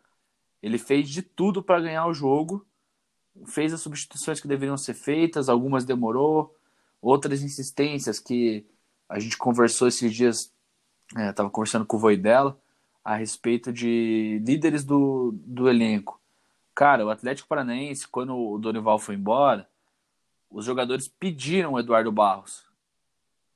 ele 0.62 0.78
fez 0.78 1.10
de 1.10 1.22
tudo 1.22 1.62
para 1.62 1.82
ganhar 1.82 2.08
o 2.08 2.14
jogo, 2.14 2.66
fez 3.46 3.74
as 3.74 3.82
substituições 3.82 4.40
que 4.40 4.48
deveriam 4.48 4.78
ser 4.78 4.94
feitas, 4.94 5.50
algumas 5.50 5.86
demorou, 5.86 6.56
outras 7.02 7.42
insistências 7.42 8.20
que 8.20 8.66
a 9.10 9.20
gente 9.20 9.38
conversou 9.38 9.88
esses 9.88 10.14
dias, 10.14 10.54
é, 11.18 11.34
conversando 11.50 11.86
com 11.86 11.98
o 11.98 12.00
Voidela 12.00 12.58
a 13.04 13.16
respeito 13.16 13.74
de 13.74 14.42
líderes 14.46 14.84
do, 14.84 15.34
do 15.34 15.68
elenco. 15.68 16.21
Cara, 16.74 17.06
o 17.06 17.10
Atlético 17.10 17.50
Paranaense, 17.50 18.08
quando 18.08 18.36
o 18.36 18.58
Dorival 18.58 18.98
foi 18.98 19.16
embora, 19.16 19.68
os 20.50 20.66
jogadores 20.66 21.08
pediram 21.08 21.74
o 21.74 21.80
Eduardo 21.80 22.12
Barros. 22.12 22.66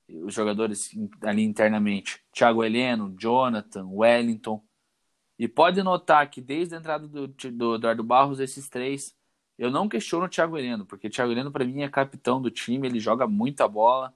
Os 0.07 0.34
jogadores 0.34 0.91
ali 1.22 1.43
internamente. 1.43 2.22
Thiago 2.32 2.63
Heleno, 2.63 3.16
Jonathan, 3.18 3.88
Wellington. 3.88 4.63
E 5.38 5.47
pode 5.47 5.82
notar 5.84 6.30
que 6.30 6.39
desde 6.39 6.76
a 6.76 6.78
entrada 6.78 7.07
do, 7.07 7.28
do 7.28 7.76
Eduardo 7.76 8.03
Barros, 8.03 8.39
esses 8.39 8.70
três, 8.70 9.16
eu 9.57 9.72
não 9.72 9.89
questiono 9.89 10.26
o 10.26 10.30
Thiago 10.30 10.57
Heleno, 10.57 10.86
porque 10.86 11.07
o 11.07 11.09
Thiago 11.09 11.32
Heleno, 11.32 11.51
para 11.51 11.66
mim, 11.66 11.82
é 11.82 11.89
capitão 11.89 12.41
do 12.41 12.51
time, 12.51 12.88
ele 12.88 12.99
joga 12.99 13.28
muita 13.28 13.68
bola. 13.68 14.13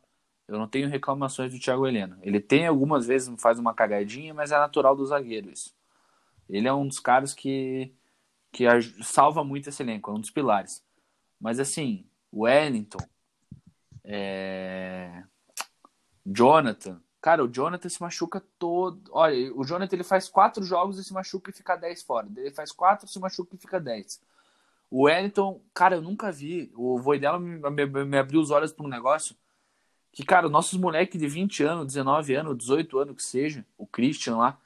Eu 0.48 0.58
não 0.58 0.68
tenho 0.68 0.90
reclamações 0.90 1.54
do 1.54 1.60
Thiago 1.60 1.86
Heleno. 1.88 2.18
Ele 2.22 2.40
tem 2.40 2.66
algumas 2.66 3.06
vezes, 3.06 3.34
faz 3.42 3.60
uma 3.60 3.74
cagadinha, 3.74 4.34
mas 4.34 4.52
é 4.52 4.58
natural 4.58 4.96
do 4.96 5.06
zagueiro 5.06 5.50
isso. 5.52 5.74
Ele 6.50 6.68
é 6.68 6.74
um 6.74 6.88
dos 6.88 7.00
caras 7.00 7.34
que, 7.34 7.94
que 8.52 8.66
salva 9.04 9.44
muito 9.44 9.70
esse 9.70 9.82
elenco, 9.84 10.12
é 10.12 10.14
um 10.14 10.20
dos 10.20 10.32
pilares. 10.32 10.84
Mas 11.40 11.60
assim, 11.60 12.06
Wellington, 12.34 13.06
é... 14.04 15.24
Jonathan, 16.26 17.02
Cara, 17.22 17.44
o 17.44 17.50
Jonathan 17.50 17.90
se 17.90 18.02
machuca 18.02 18.42
todo. 18.58 19.02
Olha, 19.12 19.54
o 19.54 19.66
Jonathan 19.66 19.96
ele 19.96 20.04
faz 20.04 20.30
quatro 20.30 20.64
jogos 20.64 20.98
e 20.98 21.04
se 21.04 21.14
machuca 21.14 21.52
e 21.52 21.54
fica 21.54 21.76
10 21.76 22.04
fora. 22.04 22.28
Ele 22.36 22.52
faz 22.52 22.72
quatro, 22.72 23.08
se 23.08 23.20
machuca 23.20 23.56
e 23.56 23.58
fica 23.58 23.80
10. 23.80 24.22
O 24.90 25.04
Wellington, 25.04 25.62
cara, 25.74 25.96
eu 25.96 26.02
nunca 26.02 26.32
vi. 26.32 26.72
O 26.76 26.98
Voidela 26.98 27.38
me, 27.38 27.60
me, 27.70 28.06
me 28.06 28.18
abriu 28.18 28.40
os 28.40 28.52
olhos 28.52 28.72
para 28.72 28.86
um 28.86 28.90
negócio. 28.90 29.36
Que, 30.14 30.24
cara, 30.24 30.48
nossos 30.48 30.80
moleques 30.80 31.20
de 31.20 31.28
20 31.28 31.64
anos, 31.64 31.88
19 31.88 32.34
anos, 32.36 32.58
18 32.58 33.00
anos 33.00 33.16
que 33.18 33.24
seja, 33.24 33.66
o 33.78 33.86
Christian 33.86 34.38
lá, 34.38 34.58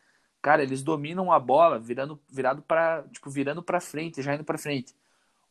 cara, 0.43 0.61
eles 0.61 0.83
dominam 0.83 1.31
a 1.31 1.39
bola 1.39 1.79
virando 1.79 2.19
virado 2.29 2.61
para, 2.61 3.03
tipo, 3.11 3.31
virando 3.31 3.63
para 3.63 3.81
frente, 3.81 4.21
já 4.21 4.35
indo 4.35 4.43
para 4.43 4.59
frente. 4.59 4.93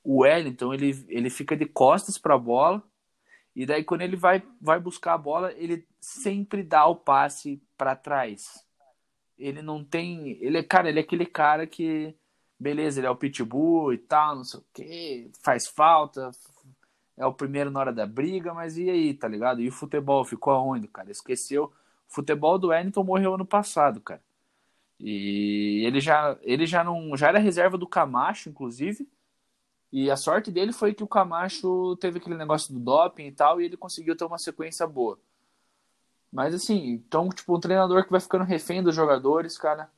O 0.05 0.23
Wellington, 0.23 0.75
ele, 0.75 1.05
ele 1.09 1.31
fica 1.31 1.57
de 1.57 1.67
costas 1.67 2.19
para 2.19 2.35
a 2.35 2.39
bola 2.39 2.83
e 3.55 3.67
daí, 3.67 3.85
quando 3.85 4.03
ele 4.03 4.17
vai, 4.17 4.43
vai 4.61 4.81
buscar 4.81 5.15
a 5.15 5.19
bola, 5.19 5.53
ele 5.53 5.87
sempre 6.01 6.63
dá 6.63 6.87
o 6.87 6.97
passe 6.97 7.63
para 7.77 7.95
trás. 7.95 8.65
Ele 9.39 9.63
não 9.63 9.85
tem. 9.85 10.39
Ele 10.41 10.59
é, 10.59 10.63
cara, 10.63 10.89
ele 10.89 10.99
é 11.01 11.03
aquele 11.03 11.27
cara 11.27 11.67
que. 11.67 12.17
Beleza, 12.59 13.01
ele 13.01 13.07
é 13.09 13.11
o 13.11 13.17
pitbull 13.17 13.93
e 13.93 13.99
tal, 13.99 14.37
não 14.37 14.45
sei 14.45 14.61
o 14.61 14.65
que, 14.73 15.31
faz 15.43 15.67
falta, 15.67 16.31
é 17.17 17.27
o 17.27 17.35
primeiro 17.35 17.73
na 17.73 17.81
hora 17.81 17.93
da 17.93 18.07
briga, 18.07 18.55
mas 18.55 18.79
e 18.79 18.89
aí, 18.89 19.15
tá 19.15 19.27
ligado? 19.27 19.61
E 19.61 19.69
o 19.69 19.73
futebol 19.73 20.25
ficou 20.25 20.53
aonde, 20.53 20.87
cara? 20.87 21.11
Esqueceu. 21.11 21.65
O 21.65 21.73
futebol 22.15 22.59
do 22.59 22.69
Wellington 22.69 23.03
morreu 23.03 23.35
ano 23.35 23.45
passado, 23.45 24.01
cara. 24.01 24.23
E 25.03 25.85
ele 25.85 26.01
já, 26.01 26.39
ele 26.43 26.67
já 26.67 26.85
não. 26.85 27.17
Já 27.17 27.29
era 27.29 27.39
reserva 27.39 27.77
do 27.77 27.87
Camacho, 27.87 28.49
inclusive 28.49 29.07
e 29.93 30.11
a 30.11 30.17
sorte 30.17 30.51
dele 30.51 30.73
foi 30.73 30.95
que 30.95 31.05
o 31.05 31.07
Camacho 31.07 31.97
teve 31.97 32.19
aquele 32.19 32.37
negócio 32.37 32.73
do 32.73 32.81
doping 32.81 33.27
e 33.27 33.33
tal, 33.33 33.61
e 33.61 33.67
ele 33.67 33.77
conseguiu 33.77 34.17
ter 34.17 34.25
uma 34.25 34.39
sequência 34.39 34.87
boa. 34.87 35.19
Mas 36.33 36.55
assim, 36.55 36.89
então, 36.89 37.29
tipo, 37.29 37.55
um 37.55 37.61
treinador 37.61 38.03
que 38.05 38.11
vai 38.11 38.19
ficando 38.21 38.43
refém 38.43 38.83
dos 38.83 38.95
jogadores, 38.95 39.59
cara. 39.59 39.91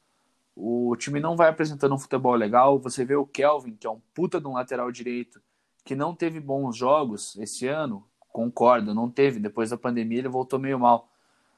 O 0.57 0.97
time 0.97 1.21
não 1.21 1.37
vai 1.37 1.49
apresentando 1.49 1.95
um 1.95 1.99
futebol 1.99 2.35
legal. 2.35 2.77
Você 2.81 3.05
vê 3.05 3.15
o 3.15 3.25
Kelvin, 3.27 3.77
que 3.77 3.87
é 3.87 3.91
um 3.91 4.01
puta 4.13 4.41
de 4.41 4.49
um 4.49 4.55
lateral 4.55 4.91
direito, 4.91 5.41
que 5.85 5.95
não 5.95 6.13
teve 6.13 6.41
bons 6.41 6.77
jogos 6.77 7.37
esse 7.37 7.69
ano. 7.69 8.05
Concordo, 8.29 8.95
não 8.95 9.09
teve. 9.09 9.39
Depois 9.39 9.71
da 9.71 9.77
pandemia 9.77 10.19
ele 10.19 10.29
voltou 10.29 10.59
meio 10.59 10.79
mal. 10.79 11.09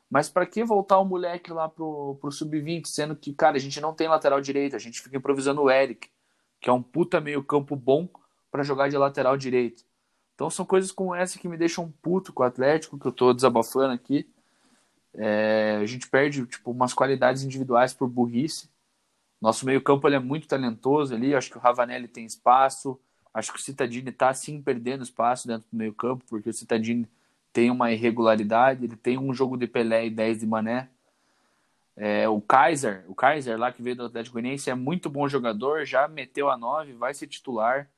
Mas 0.09 0.29
para 0.29 0.47
que 0.47 0.65
voltar 0.65 0.99
o 0.99 1.05
moleque 1.05 1.53
lá 1.53 1.69
pro, 1.69 2.17
pro 2.21 2.31
sub-20, 2.31 2.87
sendo 2.87 3.17
que, 3.17 3.33
cara, 3.33 3.57
a 3.57 3.61
gente 3.61 3.81
não 3.81 3.93
tem 3.93 4.09
lateral 4.09 4.41
direito, 4.41 4.77
a 4.77 4.79
gente 4.79 5.01
fica 5.01 5.17
improvisando 5.17 5.63
o 5.63 5.71
Eric, 5.71 6.09
que 6.61 6.71
é 6.71 6.73
um 6.73 6.83
puta 6.83 7.21
meio 7.21 7.43
campo 7.43 7.75
bom, 7.75 8.09
para 8.51 8.63
jogar 8.63 8.89
de 8.89 8.97
lateral 8.97 9.37
direito. 9.37 9.85
Então 10.35 10.49
são 10.49 10.65
coisas 10.65 10.93
como 10.93 11.15
essa 11.15 11.39
que 11.39 11.49
me 11.49 11.57
deixam 11.57 11.93
puto 12.03 12.33
com 12.33 12.43
o 12.43 12.47
Atlético, 12.47 12.99
que 12.99 13.07
eu 13.07 13.13
tô 13.13 13.33
desabafando 13.33 13.93
aqui. 13.93 14.31
É, 15.15 15.79
a 15.81 15.87
gente 15.87 16.09
perde 16.09 16.47
tipo, 16.47 16.71
umas 16.71 16.93
qualidades 16.93 17.43
individuais 17.43 17.95
por 17.95 18.09
burrice. 18.09 18.71
Nosso 19.41 19.65
meio-campo 19.67 20.09
é 20.09 20.19
muito 20.19 20.47
talentoso 20.47 21.15
ali. 21.15 21.35
Acho 21.35 21.51
que 21.51 21.57
o 21.57 21.61
Ravanelli 21.61 22.07
tem 22.07 22.25
espaço. 22.25 23.01
Acho 23.33 23.53
que 23.53 23.59
o 23.59 23.63
Citadini 23.63 24.11
está 24.11 24.33
sim 24.33 24.63
perdendo 24.63 25.03
espaço 25.03 25.47
dentro 25.47 25.67
do 25.71 25.77
meio-campo, 25.77 26.25
porque 26.29 26.49
o 26.51 26.55
Citadini 26.55 27.09
tem 27.57 27.71
uma 27.71 27.91
irregularidade. 27.91 28.85
Ele 28.85 28.97
tem 28.97 29.17
um 29.17 29.33
jogo 29.33 29.57
de 29.57 29.67
Pelé 29.67 30.09
e 30.09 30.11
10 30.11 30.41
de 30.41 30.47
Mané. 30.47 30.91
É, 31.97 32.29
o 32.29 32.39
Kaiser, 32.39 33.07
o 33.09 33.15
Kaiser 33.15 33.59
lá 33.59 33.73
que 33.73 33.81
veio 33.81 33.97
do 33.97 34.05
Atlético 34.05 34.35
Goianiense 34.35 34.69
é 34.69 34.75
muito 34.75 35.09
bom 35.09 35.27
jogador, 35.27 35.87
já 35.87 36.07
meteu 36.07 36.51
a 36.51 36.59
9, 36.59 36.93
vai 36.93 37.15
ser 37.15 37.27
titular. 37.27 37.89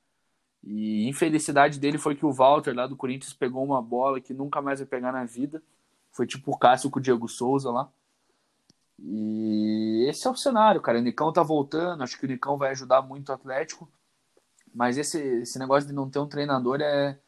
E 0.62 1.08
infelicidade 1.08 1.80
dele 1.80 1.98
foi 1.98 2.14
que 2.14 2.24
o 2.24 2.32
Walter 2.32 2.72
lá 2.72 2.86
do 2.86 2.94
Corinthians 2.94 3.32
pegou 3.32 3.64
uma 3.64 3.82
bola 3.82 4.20
que 4.20 4.32
nunca 4.32 4.62
mais 4.62 4.78
vai 4.78 4.86
pegar 4.86 5.10
na 5.10 5.24
vida. 5.24 5.60
Foi 6.12 6.24
tipo 6.24 6.52
o 6.52 6.56
Cássio 6.56 6.88
com 6.88 7.00
o 7.00 7.02
Diego 7.02 7.26
Souza 7.26 7.72
lá. 7.72 7.90
E 8.96 10.06
esse 10.08 10.24
é 10.24 10.30
o 10.30 10.36
cenário, 10.36 10.80
cara. 10.80 10.98
O 10.98 11.02
Nicão 11.02 11.32
tá 11.32 11.42
voltando, 11.42 12.04
acho 12.04 12.16
que 12.16 12.26
o 12.26 12.28
Nicão 12.28 12.56
vai 12.56 12.70
ajudar 12.70 13.02
muito 13.02 13.30
o 13.30 13.32
Atlético. 13.32 13.88
Mas 14.72 14.96
esse, 14.96 15.18
esse 15.40 15.58
negócio 15.58 15.88
de 15.88 15.94
não 15.94 16.08
ter 16.08 16.20
um 16.20 16.28
treinador 16.28 16.80
é, 16.80 17.18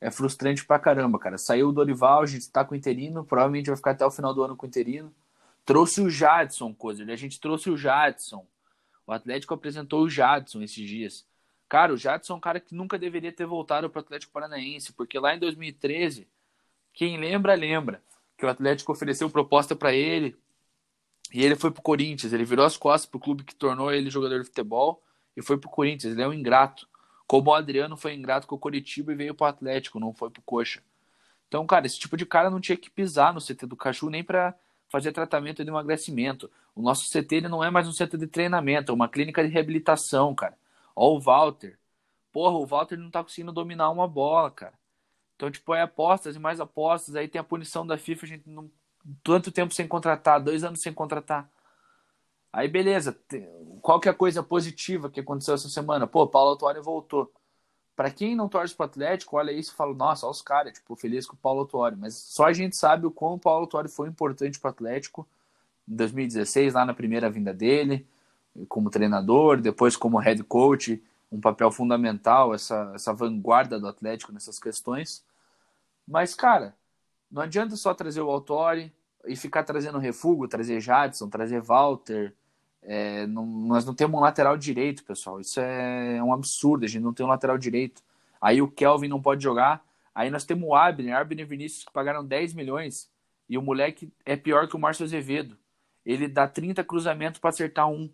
é 0.00 0.10
frustrante 0.10 0.64
pra 0.64 0.78
caramba, 0.78 1.18
cara. 1.18 1.38
Saiu 1.38 1.68
o 1.68 1.72
Dorival, 1.72 2.22
a 2.22 2.26
gente 2.26 2.50
tá 2.50 2.64
com 2.64 2.74
o 2.74 2.76
interino, 2.76 3.24
provavelmente 3.24 3.66
vai 3.66 3.76
ficar 3.76 3.90
até 3.92 4.06
o 4.06 4.10
final 4.10 4.32
do 4.32 4.42
ano 4.42 4.56
com 4.56 4.66
o 4.66 4.68
interino. 4.68 5.12
Trouxe 5.64 6.00
o 6.00 6.08
Jadson, 6.08 6.72
coisa. 6.72 7.04
A 7.04 7.16
gente 7.16 7.40
trouxe 7.40 7.68
o 7.70 7.76
Jadson. 7.76 8.46
O 9.06 9.12
Atlético 9.12 9.54
apresentou 9.54 10.02
o 10.02 10.08
Jadson 10.08 10.62
esses 10.62 10.86
dias. 10.88 11.26
Cara, 11.68 11.92
o 11.92 11.96
Jadson 11.96 12.32
é 12.32 12.36
um 12.36 12.40
cara 12.40 12.60
que 12.60 12.74
nunca 12.74 12.98
deveria 12.98 13.32
ter 13.32 13.44
voltado 13.44 13.90
para 13.90 14.00
o 14.00 14.02
Atlético 14.02 14.32
Paranaense, 14.32 14.92
porque 14.92 15.18
lá 15.18 15.34
em 15.34 15.38
2013, 15.38 16.26
quem 16.94 17.18
lembra, 17.18 17.54
lembra 17.54 18.02
que 18.36 18.46
o 18.46 18.48
Atlético 18.48 18.92
ofereceu 18.92 19.28
proposta 19.28 19.76
para 19.76 19.92
ele 19.92 20.34
e 21.32 21.44
ele 21.44 21.56
foi 21.56 21.70
pro 21.70 21.82
Corinthians. 21.82 22.32
Ele 22.32 22.44
virou 22.44 22.64
as 22.64 22.76
costas 22.76 23.10
pro 23.10 23.20
clube 23.20 23.44
que 23.44 23.54
tornou 23.54 23.92
ele 23.92 24.08
jogador 24.08 24.38
de 24.38 24.46
futebol 24.46 25.02
e 25.36 25.42
foi 25.42 25.58
pro 25.58 25.68
Corinthians. 25.68 26.14
Ele 26.14 26.22
é 26.22 26.28
um 26.28 26.32
ingrato. 26.32 26.88
Como 27.28 27.50
o 27.50 27.54
Adriano 27.54 27.94
foi 27.94 28.14
ingrato 28.14 28.46
com 28.46 28.56
o 28.56 28.58
Coritiba 28.58 29.12
e 29.12 29.14
veio 29.14 29.34
pro 29.34 29.46
Atlético, 29.46 30.00
não 30.00 30.14
foi 30.14 30.30
pro 30.30 30.42
Coxa. 30.42 30.82
Então, 31.46 31.66
cara, 31.66 31.86
esse 31.86 31.98
tipo 31.98 32.16
de 32.16 32.24
cara 32.24 32.48
não 32.48 32.58
tinha 32.58 32.76
que 32.76 32.90
pisar 32.90 33.34
no 33.34 33.40
CT 33.40 33.66
do 33.66 33.76
Cachu 33.76 34.08
nem 34.08 34.24
para 34.24 34.54
fazer 34.88 35.12
tratamento 35.12 35.62
de 35.62 35.70
emagrecimento. 35.70 36.50
O 36.74 36.80
nosso 36.80 37.06
CT 37.10 37.36
ele 37.36 37.48
não 37.48 37.62
é 37.62 37.70
mais 37.70 37.86
um 37.86 37.92
centro 37.92 38.16
de 38.16 38.26
treinamento, 38.26 38.90
é 38.90 38.94
uma 38.94 39.08
clínica 39.08 39.46
de 39.46 39.52
reabilitação, 39.52 40.34
cara. 40.34 40.56
Ó 40.96 41.14
o 41.14 41.20
Walter. 41.20 41.78
Porra, 42.32 42.56
o 42.56 42.66
Walter 42.66 42.96
não 42.96 43.10
tá 43.10 43.22
conseguindo 43.22 43.52
dominar 43.52 43.90
uma 43.90 44.08
bola, 44.08 44.50
cara. 44.50 44.74
Então, 45.36 45.50
tipo, 45.50 45.74
é 45.74 45.82
apostas 45.82 46.34
e 46.34 46.38
mais 46.38 46.60
apostas. 46.60 47.14
Aí 47.14 47.28
tem 47.28 47.40
a 47.40 47.44
punição 47.44 47.86
da 47.86 47.98
FIFA, 47.98 48.24
a 48.24 48.28
gente 48.28 48.48
não. 48.48 48.70
Tanto 49.22 49.52
tempo 49.52 49.72
sem 49.74 49.86
contratar, 49.86 50.42
dois 50.42 50.64
anos 50.64 50.80
sem 50.80 50.92
contratar. 50.92 51.48
Aí, 52.52 52.68
beleza. 52.68 53.18
Qual 53.82 54.00
que 54.00 54.08
é 54.08 54.10
a 54.10 54.14
coisa 54.14 54.42
positiva 54.42 55.10
que 55.10 55.20
aconteceu 55.20 55.54
essa 55.54 55.68
semana? 55.68 56.06
Pô, 56.06 56.26
Paulo 56.26 56.50
Autuori 56.50 56.80
voltou. 56.80 57.32
Para 57.94 58.10
quem 58.10 58.36
não 58.36 58.48
torce 58.48 58.74
pro 58.74 58.86
Atlético, 58.86 59.36
olha 59.36 59.50
isso 59.50 59.72
e 59.72 59.74
fala, 59.74 59.94
nossa, 59.94 60.24
olha 60.24 60.30
os 60.30 60.42
caras, 60.42 60.72
tipo, 60.72 60.94
feliz 60.94 61.26
com 61.26 61.34
o 61.34 61.38
Paulo 61.38 61.60
Autuori. 61.60 61.96
Mas 61.96 62.14
só 62.14 62.46
a 62.46 62.52
gente 62.52 62.76
sabe 62.76 63.06
o 63.06 63.10
quão 63.10 63.34
o 63.34 63.38
Paulo 63.38 63.62
Autuori 63.62 63.88
foi 63.88 64.08
importante 64.08 64.60
pro 64.60 64.70
Atlético 64.70 65.26
em 65.88 65.96
2016, 65.96 66.74
lá 66.74 66.84
na 66.84 66.94
primeira 66.94 67.28
vinda 67.30 67.52
dele 67.52 68.06
como 68.66 68.90
treinador, 68.90 69.60
depois 69.60 69.96
como 69.96 70.18
head 70.18 70.42
coach, 70.44 71.02
um 71.30 71.40
papel 71.40 71.70
fundamental, 71.70 72.54
essa, 72.54 72.92
essa 72.94 73.12
vanguarda 73.12 73.78
do 73.78 73.86
Atlético 73.86 74.32
nessas 74.32 74.58
questões. 74.58 75.24
Mas, 76.06 76.34
cara, 76.34 76.74
não 77.30 77.42
adianta 77.42 77.76
só 77.76 77.92
trazer 77.92 78.20
o 78.20 78.30
Autori 78.30 78.92
e 79.28 79.36
ficar 79.36 79.62
trazendo 79.64 79.98
refúgio, 79.98 80.48
trazer 80.48 80.80
Jadson, 80.80 81.28
trazer 81.28 81.60
Walter. 81.60 82.34
É, 82.82 83.26
não, 83.26 83.44
nós 83.44 83.84
não 83.84 83.94
temos 83.94 84.18
um 84.18 84.22
lateral 84.22 84.56
direito, 84.56 85.04
pessoal. 85.04 85.40
Isso 85.40 85.60
é 85.60 86.22
um 86.22 86.32
absurdo, 86.32 86.84
a 86.84 86.88
gente 86.88 87.02
não 87.02 87.12
tem 87.12 87.24
um 87.24 87.28
lateral 87.28 87.58
direito. 87.58 88.02
Aí 88.40 88.62
o 88.62 88.70
Kelvin 88.70 89.08
não 89.08 89.20
pode 89.20 89.42
jogar. 89.42 89.84
Aí 90.14 90.30
nós 90.30 90.44
temos 90.44 90.68
o 90.68 90.74
Abner, 90.74 91.16
Abner 91.16 91.46
Vinícius, 91.46 91.84
que 91.84 91.92
pagaram 91.92 92.24
10 92.24 92.54
milhões. 92.54 93.10
E 93.48 93.56
o 93.56 93.62
moleque 93.62 94.12
é 94.24 94.36
pior 94.36 94.68
que 94.68 94.76
o 94.76 94.78
Márcio 94.78 95.04
Azevedo. 95.04 95.56
Ele 96.04 96.26
dá 96.26 96.48
30 96.48 96.82
cruzamentos 96.84 97.40
para 97.40 97.50
acertar 97.50 97.88
um. 97.88 98.10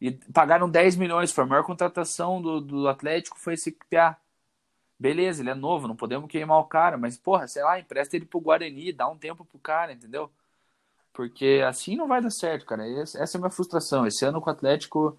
E 0.00 0.12
pagaram 0.32 0.70
10 0.70 0.96
milhões, 0.96 1.32
foi 1.32 1.44
a 1.44 1.46
maior 1.46 1.64
contratação 1.64 2.40
do, 2.40 2.60
do 2.60 2.88
Atlético, 2.88 3.38
foi 3.38 3.54
esse 3.54 3.76
PA. 3.90 4.16
Beleza, 4.98 5.42
ele 5.42 5.50
é 5.50 5.54
novo, 5.54 5.86
não 5.86 5.94
podemos 5.94 6.28
queimar 6.28 6.58
o 6.58 6.64
cara, 6.64 6.98
mas, 6.98 7.16
porra, 7.16 7.46
sei 7.46 7.62
lá, 7.62 7.78
empresta 7.78 8.16
ele 8.16 8.26
pro 8.26 8.40
Guarani, 8.40 8.92
dá 8.92 9.08
um 9.08 9.16
tempo 9.16 9.44
pro 9.44 9.58
cara, 9.58 9.92
entendeu? 9.92 10.30
Porque 11.12 11.62
assim 11.66 11.96
não 11.96 12.08
vai 12.08 12.20
dar 12.22 12.30
certo, 12.30 12.64
cara. 12.66 12.86
Essa 12.88 13.18
é 13.18 13.36
a 13.36 13.38
minha 13.38 13.50
frustração. 13.50 14.06
Esse 14.06 14.24
ano 14.24 14.40
com 14.40 14.48
o 14.50 14.52
Atlético, 14.52 15.18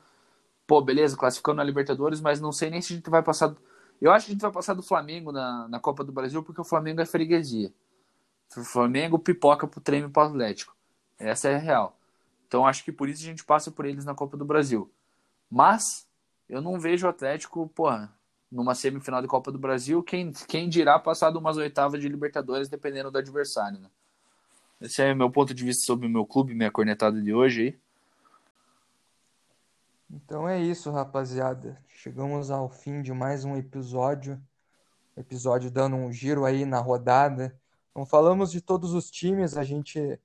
pô, 0.67 0.81
beleza, 0.81 1.17
classificando 1.17 1.57
na 1.57 1.63
Libertadores, 1.63 2.21
mas 2.21 2.39
não 2.39 2.51
sei 2.51 2.69
nem 2.69 2.81
se 2.81 2.93
a 2.93 2.95
gente 2.95 3.09
vai 3.09 3.23
passar. 3.23 3.55
Eu 4.01 4.11
acho 4.11 4.25
que 4.25 4.31
a 4.31 4.33
gente 4.33 4.41
vai 4.41 4.51
passar 4.51 4.73
do 4.73 4.83
Flamengo 4.83 5.31
na, 5.31 5.67
na 5.67 5.79
Copa 5.79 6.03
do 6.03 6.11
Brasil, 6.11 6.43
porque 6.43 6.61
o 6.61 6.65
Flamengo 6.65 7.01
é 7.01 7.05
freguesia. 7.05 7.73
O 8.55 8.63
Flamengo 8.63 9.19
pipoca 9.19 9.67
pro 9.67 9.81
treino 9.81 10.09
pro 10.09 10.23
Atlético. 10.23 10.75
Essa 11.17 11.49
é 11.49 11.55
a 11.55 11.59
real. 11.59 11.97
Então 12.47 12.65
acho 12.65 12.83
que 12.83 12.91
por 12.91 13.09
isso 13.09 13.21
a 13.21 13.25
gente 13.25 13.43
passa 13.43 13.69
por 13.69 13.85
eles 13.85 14.05
na 14.05 14.15
Copa 14.15 14.37
do 14.37 14.45
Brasil. 14.45 14.91
Mas 15.49 16.07
eu 16.47 16.61
não 16.61 16.79
vejo 16.79 17.07
o 17.07 17.09
Atlético, 17.09 17.67
porra, 17.75 18.09
numa 18.51 18.73
semifinal 18.73 19.21
de 19.21 19.27
Copa 19.27 19.51
do 19.51 19.59
Brasil, 19.59 20.01
quem, 20.01 20.31
quem 20.47 20.67
dirá 20.67 20.97
passar 20.97 21.31
de 21.31 21.37
umas 21.37 21.57
oitavas 21.57 22.01
de 22.01 22.09
Libertadores, 22.09 22.67
dependendo 22.67 23.11
do 23.11 23.17
adversário, 23.17 23.79
né? 23.79 23.89
Esse 24.81 25.01
é 25.01 25.13
meu 25.13 25.29
ponto 25.29 25.53
de 25.53 25.63
vista 25.63 25.85
sobre 25.85 26.07
o 26.07 26.09
meu 26.09 26.25
clube, 26.25 26.55
minha 26.55 26.71
cornetada 26.71 27.21
de 27.21 27.33
hoje 27.33 27.61
aí. 27.61 27.79
Então 30.09 30.47
é 30.47 30.59
isso, 30.59 30.89
rapaziada. 30.89 31.77
Chegamos 31.89 32.49
ao 32.49 32.69
fim 32.69 33.01
de 33.01 33.13
mais 33.13 33.43
um 33.43 33.55
episódio. 33.57 34.41
Episódio 35.17 35.69
dando 35.69 35.97
um 35.97 36.11
giro 36.11 36.45
aí 36.45 36.65
na 36.65 36.79
rodada. 36.79 37.53
Não 37.93 38.05
falamos 38.05 38.51
de 38.51 38.61
todos 38.61 38.93
os 38.93 39.11
times, 39.11 39.57
a 39.57 39.63
gente 39.63 40.17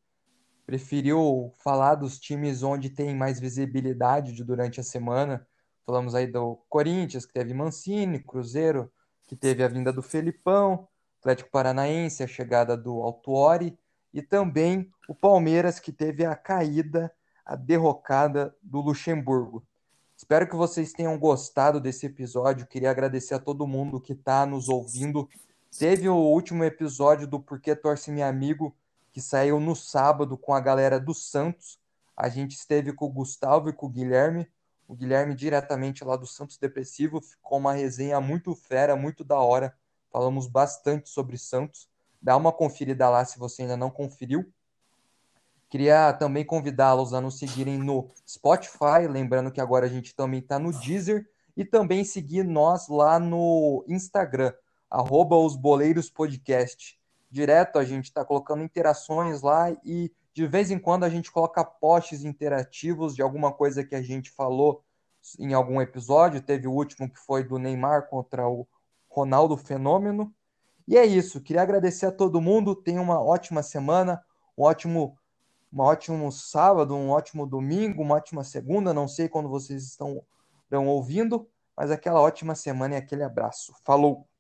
preferiu 0.65 1.53
falar 1.59 1.97
dos 1.97 2.19
times 2.19 2.63
onde 2.63 2.89
tem 2.89 3.15
mais 3.15 3.41
visibilidade 3.41 4.33
de, 4.33 4.45
durante 4.45 4.81
a 4.81 4.85
semana. 4.85 5.47
Falamos 5.87 6.15
aí 6.15 6.27
do 6.27 6.57
Corinthians, 6.69 7.27
que 7.27 7.33
teve 7.33 7.53
Mancini, 7.53 8.19
Cruzeiro, 8.19 8.91
que 9.27 9.37
teve 9.37 9.63
a 9.63 9.69
vinda 9.69 9.93
do 9.93 10.03
Felipão, 10.03 10.89
Atlético 11.21 11.51
Paranaense, 11.51 12.23
a 12.23 12.27
chegada 12.27 12.77
do 12.77 13.03
Altuori, 13.03 13.79
e 14.13 14.23
também 14.23 14.91
o 15.09 15.15
Palmeiras, 15.15 15.81
que 15.81 15.93
teve 15.93 16.25
a 16.25 16.35
caída, 16.35 17.13
a 17.45 17.57
derrocada 17.57 18.55
do 18.63 18.81
Luxemburgo. 18.81 19.63
Espero 20.17 20.49
que 20.49 20.55
vocês 20.55 20.93
tenham 20.93 21.19
gostado 21.19 21.81
desse 21.81 22.07
episódio. 22.07 22.67
Queria 22.67 22.91
agradecer 22.91 23.35
a 23.35 23.39
todo 23.39 23.67
mundo 23.67 24.01
que 24.01 24.13
está 24.13 24.47
nos 24.47 24.69
ouvindo. 24.69 25.29
Teve 25.77 26.09
o 26.09 26.17
último 26.17 26.65
episódio 26.65 27.27
do 27.27 27.41
Porquê 27.41 27.75
Torce 27.75 28.13
Meu 28.13 28.25
Amigo, 28.25 28.75
que 29.13 29.21
saiu 29.21 29.59
no 29.59 29.75
sábado 29.75 30.39
com 30.39 30.55
a 30.55 30.61
galera 30.61 31.01
do 31.01 31.13
Santos. 31.13 31.79
A 32.17 32.29
gente 32.29 32.53
esteve 32.53 32.93
com 32.93 33.07
o 33.07 33.13
Gustavo 33.13 33.69
e 33.69 33.73
com 33.73 33.87
o 33.87 33.91
Guilherme. 33.91 34.49
O 34.87 34.95
Guilherme 34.95 35.35
diretamente 35.35 36.05
lá 36.05 36.17
do 36.17 36.27
Santos 36.27 36.59
Depressivo. 36.59 37.21
Ficou 37.21 37.59
uma 37.59 37.73
resenha 37.73 38.21
muito 38.21 38.55
fera, 38.55 38.97
muito 38.97 39.25
da 39.25 39.39
hora. 39.39 39.75
Falamos 40.11 40.47
bastante 40.47 41.09
sobre 41.09 41.39
Santos. 41.39 41.89
Dá 42.21 42.37
uma 42.37 42.53
conferida 42.53 43.09
lá 43.09 43.25
se 43.25 43.39
você 43.39 43.63
ainda 43.63 43.77
não 43.77 43.91
conferiu. 43.91 44.51
Queria 45.69 46.13
também 46.13 46.45
convidá-los 46.45 47.13
a 47.13 47.21
nos 47.21 47.39
seguirem 47.39 47.79
no 47.79 48.11
Spotify, 48.29 49.09
lembrando 49.11 49.51
que 49.51 49.61
agora 49.61 49.87
a 49.87 49.89
gente 49.89 50.15
também 50.15 50.41
está 50.41 50.59
no 50.59 50.73
Deezer, 50.73 51.29
e 51.57 51.65
também 51.65 52.05
seguir 52.05 52.45
nós 52.45 52.89
lá 52.89 53.19
no 53.19 53.85
Instagram, 53.89 54.53
arroba 54.91 55.37
os 55.37 55.57
Boleiros 55.57 56.11
Podcast 56.11 56.99
direto, 57.35 57.81
a 57.81 57.85
gente 57.85 58.05
está 58.05 58.25
colocando 58.25 58.63
interações 58.63 59.43
lá 59.43 59.77
e 59.85 60.13
de 60.35 60.47
vez 60.49 60.71
em 60.73 60.79
quando 60.79 61.05
a 61.05 61.09
gente 61.09 61.31
coloca 61.31 61.65
posts 61.65 62.25
interativos 62.25 63.15
de 63.15 63.23
alguma 63.23 63.53
coisa 63.53 63.85
que 63.85 63.95
a 63.95 64.03
gente 64.03 64.33
falou 64.33 64.83
em 65.39 65.55
algum 65.55 65.81
episódio. 65.81 66.43
Teve 66.43 66.67
o 66.67 66.73
último 66.73 67.09
que 67.09 67.19
foi 67.19 67.45
do 67.45 67.57
Neymar 67.57 68.09
contra 68.09 68.49
o 68.49 68.67
Ronaldo 69.09 69.57
Fenômeno. 69.57 70.35
E 70.89 70.99
é 70.99 71.07
isso. 71.07 71.41
Queria 71.41 71.63
agradecer 71.63 72.07
a 72.07 72.13
todo 72.13 72.41
mundo. 72.41 72.75
Tenha 72.75 73.01
uma 73.01 73.23
ótima 73.23 73.63
semana, 73.63 74.21
um 74.59 74.65
ótimo, 74.65 75.17
um 75.73 75.81
ótimo 75.81 76.33
sábado, 76.33 76.97
um 76.97 77.11
ótimo 77.11 77.47
domingo, 77.47 78.03
uma 78.03 78.17
ótima 78.17 78.43
segunda. 78.43 78.93
Não 78.93 79.07
sei 79.07 79.29
quando 79.29 79.49
vocês 79.49 79.85
estão, 79.85 80.21
estão 80.65 80.89
ouvindo, 80.89 81.49
mas 81.77 81.93
aquela 81.93 82.21
ótima 82.21 82.57
semana 82.57 82.95
e 82.95 82.99
aquele 82.99 83.23
abraço. 83.23 83.73
Falou! 83.85 84.34